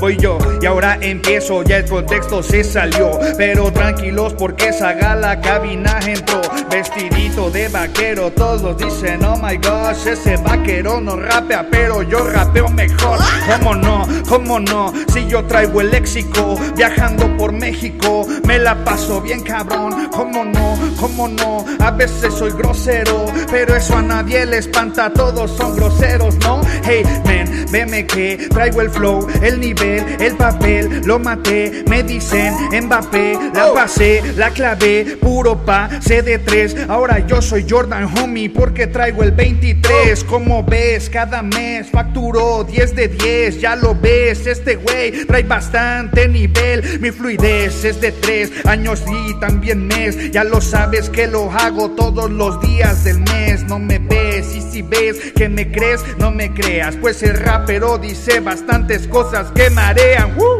voy 0.00 0.16
yo. 0.16 0.38
Y 0.60 0.66
ahora 0.66 0.98
empiezo, 1.00 1.62
ya 1.62 1.78
el 1.78 1.88
contexto 1.88 2.42
se 2.42 2.64
salió. 2.64 3.18
Pero 3.36 3.72
tranquilos 3.72 4.34
porque 4.34 4.72
Saga 4.72 5.14
la 5.14 5.40
cabina 5.40 5.98
entró. 6.06 6.40
Vestidito 6.70 7.50
de 7.50 7.68
vaquero, 7.68 8.32
todos 8.32 8.76
dicen, 8.76 9.24
oh 9.24 9.36
my 9.36 9.56
gosh, 9.56 10.06
ese 10.06 10.36
vaquero 10.38 11.00
no 11.00 11.16
rapea, 11.16 11.66
pero 11.70 12.02
yo 12.02 12.28
rapeo 12.28 12.68
mejor. 12.68 13.18
¿Cómo 13.48 13.74
no? 13.74 14.06
¿Cómo 14.28 14.58
no? 14.58 14.92
Si 15.12 15.26
yo 15.26 15.44
traigo 15.44 15.80
el 15.80 15.90
léxico, 15.90 16.56
viajando 16.76 17.36
por 17.36 17.52
México, 17.52 18.26
me 18.46 18.58
la 18.58 18.84
paso 18.84 19.20
bien 19.20 19.42
cabrón. 19.42 20.08
¿Cómo 20.10 20.44
no? 20.44 20.78
¿Cómo 20.98 21.28
no? 21.28 21.64
A 21.80 21.90
veces 21.90 22.34
soy 22.34 22.52
grosero, 22.52 23.26
pero 23.50 23.76
eso 23.76 23.96
a 23.96 24.02
nadie 24.02 24.44
le 24.46 24.58
espanta, 24.58 25.12
todos 25.12 25.50
son 25.56 25.76
groseros, 25.76 26.36
¿no? 26.38 26.60
Hey, 26.84 27.04
man, 27.24 27.66
veme 27.70 28.06
que 28.06 28.48
traigo 28.50 28.80
el 28.80 28.90
flow, 28.90 29.26
nivel, 29.58 30.04
el 30.20 30.36
papel, 30.36 31.02
lo 31.04 31.18
maté, 31.18 31.84
me 31.88 32.02
dicen 32.02 32.54
Mbappé, 32.72 33.38
la 33.54 33.72
pasé, 33.74 34.22
la 34.36 34.50
clavé, 34.50 35.16
puro 35.20 35.54
de 35.64 36.38
tres. 36.38 36.76
Ahora 36.88 37.26
yo 37.26 37.40
soy 37.40 37.66
Jordan 37.68 38.08
Homie 38.16 38.50
porque 38.50 38.86
traigo 38.86 39.22
el 39.22 39.32
23. 39.32 40.24
Como 40.24 40.62
ves, 40.62 41.08
cada 41.08 41.42
mes 41.42 41.90
facturó 41.90 42.64
10 42.64 42.94
de 42.94 43.08
10. 43.08 43.60
Ya 43.60 43.76
lo 43.76 43.94
ves, 43.94 44.46
este 44.46 44.76
güey 44.76 45.24
trae 45.26 45.42
bastante 45.42 46.28
nivel. 46.28 47.00
Mi 47.00 47.10
fluidez 47.10 47.84
es 47.84 48.00
de 48.00 48.12
3 48.12 48.66
años 48.66 49.02
y 49.06 49.38
también 49.40 49.86
mes. 49.86 50.30
Ya 50.30 50.44
lo 50.44 50.60
sabes 50.60 51.08
que 51.10 51.26
lo 51.26 51.50
hago 51.50 51.90
todos 51.90 52.30
los 52.30 52.60
días 52.60 53.04
del 53.04 53.20
mes. 53.20 53.64
No 53.64 53.78
me 53.78 53.98
ves 53.98 54.54
y 54.54 54.60
si 54.60 54.82
ves 54.82 55.32
que 55.34 55.48
me 55.48 55.70
crees, 55.70 56.04
no 56.18 56.30
me 56.30 56.52
creas. 56.52 56.96
Pues 56.96 57.22
el 57.22 57.36
rapero 57.36 57.98
dice 57.98 58.40
bastantes 58.40 59.06
cosas 59.08 59.43
que 59.54 59.70
marean. 59.70 60.36
¡Woo! 60.36 60.58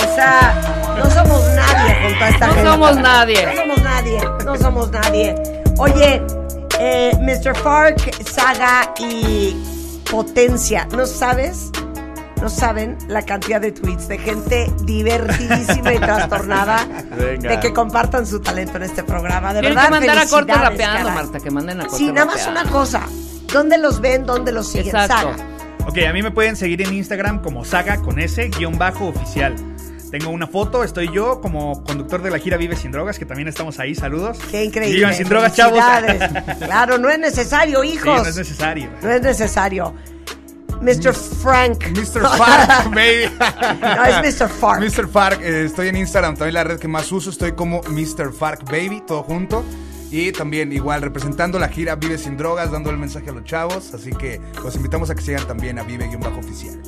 O 0.00 0.14
sea, 0.14 0.54
no 0.96 1.10
somos 1.10 1.42
nadie 1.54 1.96
junto 2.02 2.24
a 2.24 2.28
esta 2.28 2.46
No 2.46 2.54
gente. 2.54 2.70
somos 2.70 2.96
nadie. 2.96 3.46
No 3.46 3.54
somos 3.56 3.82
nadie. 3.82 4.20
No 4.44 4.56
somos 4.56 4.90
nadie. 4.90 5.34
Oye, 5.78 6.22
eh, 6.78 7.12
Mr. 7.20 7.56
Fark, 7.56 7.98
Saga 8.24 8.92
y 8.98 9.56
Potencia, 10.10 10.86
¿no 10.92 11.06
sabes? 11.06 11.70
No 12.40 12.48
saben 12.50 12.98
la 13.08 13.22
cantidad 13.22 13.60
de 13.60 13.70
tweets 13.70 14.08
de 14.08 14.18
gente 14.18 14.70
divertidísima 14.82 15.94
y 15.94 15.98
trastornada 16.00 16.84
Venga. 17.16 17.50
de 17.50 17.60
que 17.60 17.72
compartan 17.72 18.26
su 18.26 18.40
talento 18.40 18.76
en 18.78 18.82
este 18.82 19.04
programa. 19.04 19.54
De 19.54 19.60
Tienen 19.60 19.76
verdad, 19.76 19.88
que 19.88 19.90
mandar 20.06 20.18
a 20.18 20.26
corte 20.26 20.52
rapeando, 20.52 21.08
caray. 21.08 21.14
Marta, 21.24 21.38
que 21.40 21.50
manden 21.52 21.80
a 21.80 21.84
corte 21.86 21.98
Sí, 21.98 22.10
nada 22.10 22.26
más 22.26 22.38
rapeando. 22.44 22.60
una 22.62 22.70
cosa. 22.70 23.00
¿Dónde 23.52 23.78
los 23.78 24.00
ven? 24.00 24.24
¿Dónde 24.26 24.52
los 24.52 24.68
siguen? 24.70 24.96
Exacto. 24.96 25.32
Saga. 25.34 25.48
Ok, 25.86 25.98
a 26.08 26.12
mí 26.12 26.22
me 26.22 26.30
pueden 26.30 26.56
seguir 26.56 26.80
en 26.82 26.92
Instagram 26.94 27.42
como 27.42 27.64
saga 27.64 27.98
con 27.98 28.18
S 28.20 28.48
guion 28.56 28.78
bajo 28.78 29.08
oficial. 29.08 29.54
Tengo 30.10 30.30
una 30.30 30.46
foto, 30.46 30.84
estoy 30.84 31.10
yo 31.12 31.40
como 31.40 31.82
conductor 31.84 32.22
de 32.22 32.30
la 32.30 32.38
gira 32.38 32.58
Vive 32.58 32.76
Sin 32.76 32.92
Drogas, 32.92 33.18
que 33.18 33.24
también 33.24 33.48
estamos 33.48 33.78
ahí, 33.80 33.94
saludos. 33.94 34.38
Qué 34.50 34.62
increíble. 34.64 34.96
Vivan 34.98 35.14
sin 35.14 35.26
drogas, 35.28 35.54
chavos. 35.56 35.80
Claro, 36.58 36.98
no 36.98 37.08
es 37.08 37.18
necesario, 37.18 37.80
Sí, 37.82 37.88
hijos. 37.94 38.22
no 38.22 38.26
es 38.28 38.36
necesario. 38.36 38.90
No 39.02 39.10
es 39.10 39.22
necesario. 39.22 39.94
Mr. 40.82 41.14
Frank. 41.14 41.86
Mr. 41.88 42.28
Fark, 42.36 42.84
baby. 42.94 43.30
No, 43.80 44.04
es 44.04 44.40
Mr. 44.40 44.48
Fark. 44.50 44.80
Mr. 44.82 45.08
Fark, 45.08 45.40
eh, 45.42 45.64
estoy 45.64 45.88
en 45.88 45.96
Instagram, 45.96 46.36
también 46.36 46.54
la 46.54 46.64
red 46.64 46.78
que 46.78 46.88
más 46.88 47.10
uso, 47.10 47.30
estoy 47.30 47.52
como 47.52 47.80
Mr. 47.88 48.32
Fark 48.32 48.64
Baby, 48.70 49.02
todo 49.06 49.22
junto. 49.22 49.64
Y 50.12 50.30
también 50.30 50.72
igual 50.72 51.00
representando 51.00 51.58
la 51.58 51.68
gira 51.68 51.96
Vive 51.96 52.18
Sin 52.18 52.36
Drogas, 52.36 52.70
dando 52.70 52.90
el 52.90 52.98
mensaje 52.98 53.30
a 53.30 53.32
los 53.32 53.44
chavos. 53.44 53.94
Así 53.94 54.10
que 54.10 54.38
los 54.62 54.76
invitamos 54.76 55.08
a 55.08 55.14
que 55.14 55.22
sigan 55.22 55.46
también 55.46 55.78
a 55.78 55.84
Vive-Oficial. 55.84 56.82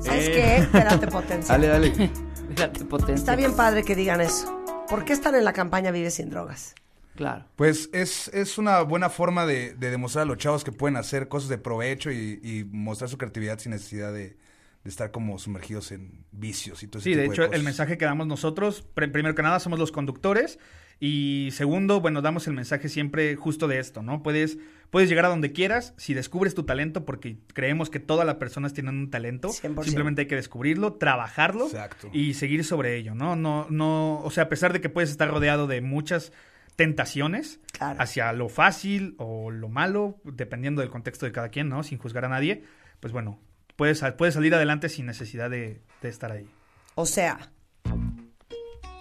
¿Sabes 0.00 0.28
qué? 0.28 0.56
Espérate, 0.58 1.06
potencia. 1.06 1.54
Dale, 1.56 1.68
dale. 1.68 2.10
Fíjate, 2.50 2.84
potencia. 2.84 3.14
Está 3.14 3.34
bien 3.34 3.54
padre 3.56 3.82
que 3.82 3.96
digan 3.96 4.20
eso. 4.20 4.62
¿Por 4.90 5.06
qué 5.06 5.14
están 5.14 5.34
en 5.36 5.44
la 5.44 5.54
campaña 5.54 5.90
Vive 5.90 6.10
Sin 6.10 6.28
Drogas? 6.28 6.74
Claro. 7.16 7.46
Pues 7.56 7.88
es, 7.94 8.28
es 8.34 8.58
una 8.58 8.82
buena 8.82 9.08
forma 9.08 9.46
de, 9.46 9.74
de 9.74 9.90
demostrar 9.90 10.22
a 10.22 10.26
los 10.26 10.36
chavos 10.36 10.64
que 10.64 10.70
pueden 10.70 10.96
hacer 10.98 11.28
cosas 11.28 11.48
de 11.48 11.56
provecho 11.58 12.10
y, 12.12 12.40
y 12.42 12.64
mostrar 12.70 13.08
su 13.08 13.16
creatividad 13.18 13.58
sin 13.58 13.72
necesidad 13.72 14.12
de, 14.12 14.36
de 14.84 14.90
estar 14.90 15.10
como 15.10 15.38
sumergidos 15.38 15.92
en 15.92 16.24
vicios 16.30 16.82
y 16.82 16.88
todo 16.88 17.00
ese 17.00 17.10
Sí, 17.10 17.16
de 17.16 17.24
hecho, 17.24 17.42
el 17.44 17.48
cosas. 17.48 17.64
mensaje 17.64 17.98
que 17.98 18.04
damos 18.04 18.26
nosotros, 18.26 18.84
pr- 18.94 19.10
primero 19.10 19.34
que 19.34 19.42
nada, 19.42 19.58
somos 19.60 19.78
los 19.78 19.90
conductores. 19.92 20.58
Y 21.00 21.50
segundo, 21.52 22.00
bueno, 22.00 22.22
damos 22.22 22.46
el 22.48 22.54
mensaje 22.54 22.88
siempre 22.88 23.36
justo 23.36 23.68
de 23.68 23.78
esto, 23.78 24.02
¿no? 24.02 24.22
Puedes, 24.22 24.58
puedes 24.90 25.08
llegar 25.08 25.26
a 25.26 25.28
donde 25.28 25.52
quieras 25.52 25.94
si 25.96 26.12
descubres 26.12 26.54
tu 26.56 26.64
talento, 26.64 27.04
porque 27.04 27.38
creemos 27.54 27.88
que 27.88 28.00
todas 28.00 28.26
las 28.26 28.34
personas 28.36 28.72
tienen 28.74 28.96
un 28.98 29.10
talento. 29.10 29.48
100%. 29.50 29.84
Simplemente 29.84 30.22
hay 30.22 30.26
que 30.26 30.34
descubrirlo, 30.34 30.94
trabajarlo 30.94 31.66
Exacto. 31.66 32.10
y 32.12 32.34
seguir 32.34 32.64
sobre 32.64 32.96
ello, 32.96 33.14
¿no? 33.14 33.36
No, 33.36 33.66
no, 33.70 34.20
o 34.22 34.30
sea, 34.32 34.44
a 34.44 34.48
pesar 34.48 34.72
de 34.72 34.80
que 34.80 34.88
puedes 34.88 35.10
estar 35.10 35.30
rodeado 35.30 35.68
de 35.68 35.80
muchas 35.82 36.32
tentaciones 36.74 37.60
Claro. 37.72 38.00
hacia 38.00 38.32
lo 38.32 38.48
fácil 38.48 39.14
o 39.18 39.50
lo 39.50 39.68
malo, 39.68 40.18
dependiendo 40.24 40.80
del 40.80 40.90
contexto 40.90 41.26
de 41.26 41.32
cada 41.32 41.48
quien, 41.50 41.68
¿no? 41.68 41.82
Sin 41.84 41.98
juzgar 41.98 42.24
a 42.24 42.28
nadie, 42.28 42.64
pues 43.00 43.12
bueno, 43.12 43.38
puedes, 43.76 44.02
puedes 44.16 44.34
salir 44.34 44.54
adelante 44.54 44.88
sin 44.88 45.06
necesidad 45.06 45.48
de, 45.50 45.80
de 46.02 46.08
estar 46.08 46.32
ahí. 46.32 46.48
O 46.96 47.06
sea, 47.06 47.50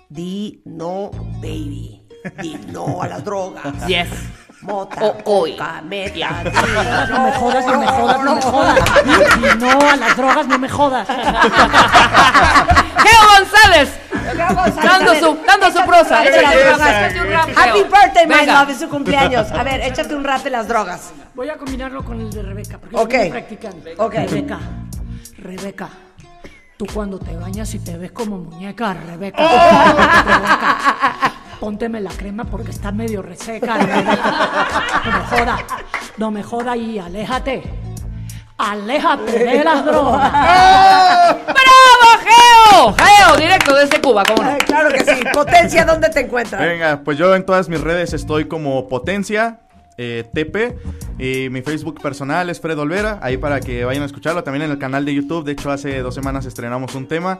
di 0.09 0.61
no, 0.65 1.11
baby. 1.41 2.03
Di 2.41 2.57
no 2.71 3.01
a 3.01 3.07
las 3.07 3.23
drogas. 3.23 3.63
Yes. 3.87 4.09
Mota, 4.61 5.05
O- 5.05 5.17
hoy. 5.25 5.51
coca, 5.55 5.81
meta, 5.83 6.13
di 6.13 6.21
No 7.11 7.23
me 7.23 7.31
jodas, 7.31 7.65
no 7.65 7.79
me 7.79 7.87
jodas, 7.87 8.23
no 8.23 8.35
me 8.35 8.41
jodas. 8.41 8.79
Y 9.37 9.57
no 9.59 9.69
a 9.89 9.95
las 9.95 10.17
drogas, 10.17 10.47
no 10.47 10.57
me 10.59 10.67
jodas. 10.69 11.07
¡Geo 12.97 13.21
González! 13.37 13.89
Dando 14.83 15.13
su, 15.15 15.37
dando 15.45 15.71
su 15.71 15.85
prosa. 15.85 16.23
Échale 16.25 16.41
las 16.41 16.77
drogas. 16.77 16.89
échate 16.89 17.21
un 17.21 17.31
rap, 17.31 17.49
Happy 17.55 17.83
birthday, 17.83 18.27
my 18.27 18.33
Venga. 18.35 18.59
love, 18.61 18.69
es 18.71 18.79
su 18.79 18.89
cumpleaños. 18.89 19.51
A 19.51 19.63
ver, 19.63 19.81
échate 19.81 20.15
un 20.15 20.23
rap 20.23 20.43
de 20.43 20.49
las 20.49 20.67
drogas. 20.67 21.11
Voy 21.35 21.49
a 21.49 21.57
combinarlo 21.57 22.03
con 22.03 22.19
el 22.19 22.29
de 22.31 22.41
Rebeca, 22.41 22.77
porque 22.79 22.95
Ok. 22.97 23.11
soy 23.11 23.19
muy 23.19 23.29
practicante. 23.29 23.93
Ok. 23.97 24.13
Rebeca, 24.15 24.59
Rebeca, 25.37 25.89
tú 26.78 26.86
cuando 26.93 27.17
te 27.17 27.36
bañas 27.36 27.73
y 27.73 27.80
te 27.80 27.97
ves 27.97 28.11
como 28.11 28.38
muñeca, 28.38 28.93
Rebeca, 28.93 29.38
Oh. 31.59 31.65
Pónteme 31.65 31.99
la 31.99 32.11
crema 32.11 32.43
porque 32.43 32.69
está 32.69 32.91
medio 32.91 33.23
reseca, 33.23 33.78
Rebeca. 33.78 35.01
No 35.03 35.11
me 35.11 35.25
joda, 35.25 35.57
no 36.17 36.32
me 36.32 36.43
joda 36.43 36.78
y 36.78 36.99
aléjate. 36.99 37.63
Aléjate 38.59 39.39
de 39.39 39.63
las 39.63 39.84
drogas. 39.84 40.32
¡Bravo, 41.45 42.09
Geo! 42.23 42.93
Geo, 42.93 43.38
directo 43.38 43.73
desde 43.73 43.99
Cuba, 43.99 44.23
¿cómo 44.23 44.43
no? 44.43 44.55
Claro 44.59 44.89
que 44.89 45.03
sí. 45.03 45.19
Potencia, 45.34 45.84
¿dónde 45.84 46.09
te 46.09 46.19
encuentras? 46.21 46.61
Venga, 46.61 47.01
pues 47.03 47.17
yo 47.17 47.36
en 47.36 47.43
todas 47.43 47.69
mis 47.69 47.82
redes 47.82 48.13
estoy 48.13 48.45
como 48.47 48.88
Potencia 48.88 49.59
eh, 49.97 50.30
TP. 50.32 50.78
Y 51.20 51.49
mi 51.49 51.61
Facebook 51.61 52.01
personal 52.01 52.49
es 52.49 52.59
Fred 52.61 52.78
Olvera. 52.78 53.20
Ahí 53.22 53.38
para 53.38 53.59
que 53.59 53.84
vayan 53.86 54.03
a 54.03 54.05
escucharlo. 54.05 54.43
También 54.43 54.63
en 54.65 54.72
el 54.72 54.78
canal 54.78 55.03
de 55.05 55.13
YouTube. 55.13 55.43
De 55.45 55.53
hecho, 55.53 55.72
hace 55.72 55.99
dos 56.01 56.13
semanas 56.15 56.45
estrenamos 56.45 56.93
un 56.95 57.07
tema. 57.07 57.39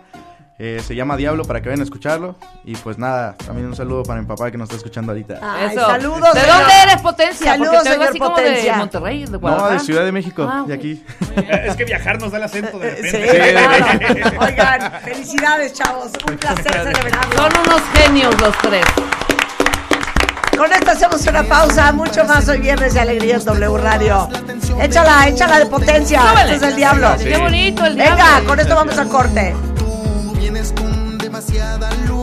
eh, 0.60 0.82
se 0.84 0.96
llama 0.96 1.16
Diablo 1.18 1.46
para 1.46 1.62
que 1.62 1.70
vayan 1.70 1.82
a 1.82 1.84
escucharlo. 1.84 2.36
Y 2.66 2.76
pues 2.78 2.98
nada, 2.98 3.36
también 3.46 3.68
un 3.68 3.76
saludo 3.76 4.02
para 4.02 4.20
mi 4.20 4.26
papá 4.26 4.50
que 4.50 4.58
nos 4.58 4.66
está 4.68 4.78
escuchando 4.78 5.12
ahorita. 5.12 5.38
Ay, 5.44 5.68
Eso. 5.76 5.86
saludos, 5.86 6.34
¿De 6.34 6.40
señor. 6.42 6.58
dónde 6.58 6.74
eres, 6.82 7.02
Potencia? 7.04 7.52
Saludos, 7.52 7.70
Porque 7.76 7.84
te 7.90 7.94
señor 7.94 8.10
así 8.10 8.18
como 8.20 8.36
Potencia. 8.36 8.72
de 8.72 8.78
Monterrey, 8.80 9.26
de 9.26 9.32
No, 9.34 9.40
Guadalajara. 9.40 9.74
de 9.74 9.80
Ciudad 9.82 10.06
de 10.06 10.12
México, 10.12 10.50
Ah, 10.52 10.64
de 10.68 10.74
aquí. 10.74 11.04
Es 11.36 11.76
que 11.76 11.86
viajar 11.86 12.20
nos 12.20 12.32
da 12.32 12.38
el 12.40 12.44
acento 12.46 12.80
de 12.80 12.96
Sí, 13.12 13.18
repente. 13.18 13.52
claro. 13.52 14.40
Oigan, 14.48 14.92
felicidades, 15.04 15.74
chavos. 15.74 16.12
Un 16.28 16.38
placer 16.38 16.72
celebrarlo. 16.74 17.36
Son 17.36 17.52
unos 17.68 17.82
genios 17.94 18.42
los 18.42 18.58
tres. 18.58 18.86
Con 20.58 20.74
esto 20.74 20.92
hacemos 20.92 21.26
una 21.28 21.44
pausa. 21.44 21.92
Mucho 21.92 22.24
más 22.26 22.48
hoy 22.50 22.60
viernes 22.60 22.94
de 22.94 23.00
alegría 23.00 23.36
en 23.36 23.46
W 23.46 23.78
Radio. 23.78 24.28
Échala, 24.82 25.28
échala 25.28 25.60
de 25.60 25.66
potencia. 25.68 26.22
Este 26.42 26.56
es 26.56 26.62
el 26.64 26.76
diablo. 26.76 27.16
Sí. 27.18 27.26
Qué 27.26 27.38
bonito 27.38 27.86
el 27.86 27.96
Venga, 27.96 28.16
diablo. 28.16 28.50
con 28.50 28.60
esto 28.60 28.76
vamos 28.76 28.98
a 28.98 29.06
corte. 29.06 29.56
Vienes 30.40 30.72
con 30.74 31.18
demasiada 31.18 31.90
luz 32.08 32.17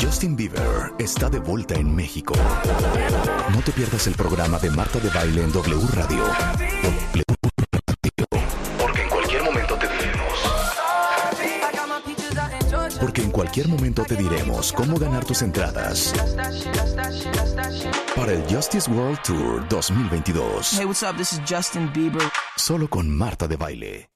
Justin 0.00 0.36
Bieber 0.36 0.92
está 0.98 1.28
de 1.28 1.40
vuelta 1.40 1.74
en 1.74 1.92
México. 1.94 2.34
No 3.52 3.60
te 3.62 3.72
pierdas 3.72 4.06
el 4.06 4.14
programa 4.14 4.60
de 4.60 4.70
Marta 4.70 5.00
de 5.00 5.08
Baile 5.10 5.42
en 5.42 5.52
W 5.52 5.88
Radio. 5.92 6.18
W 6.18 6.34
Radio. 6.78 8.24
Porque 8.78 9.02
en 9.02 9.08
cualquier 9.08 9.42
momento 9.42 9.74
te 9.76 9.88
diremos. 9.88 10.20
Porque 13.00 13.22
en 13.22 13.30
cualquier 13.30 13.68
momento 13.68 14.04
te 14.04 14.14
diremos 14.14 14.72
cómo 14.72 14.98
ganar 14.98 15.24
tus 15.24 15.42
entradas 15.42 16.14
para 18.14 18.32
el 18.32 18.42
Justice 18.54 18.88
World 18.88 19.20
Tour 19.22 19.68
2022. 19.68 20.78
Hey, 20.78 20.84
what's 20.84 21.02
up? 21.02 21.16
This 21.16 21.32
is 21.32 21.40
Justin 21.48 21.92
Bieber. 21.92 22.22
Solo 22.56 22.88
con 22.88 23.10
Marta 23.10 23.48
de 23.48 23.56
Baile. 23.56 24.06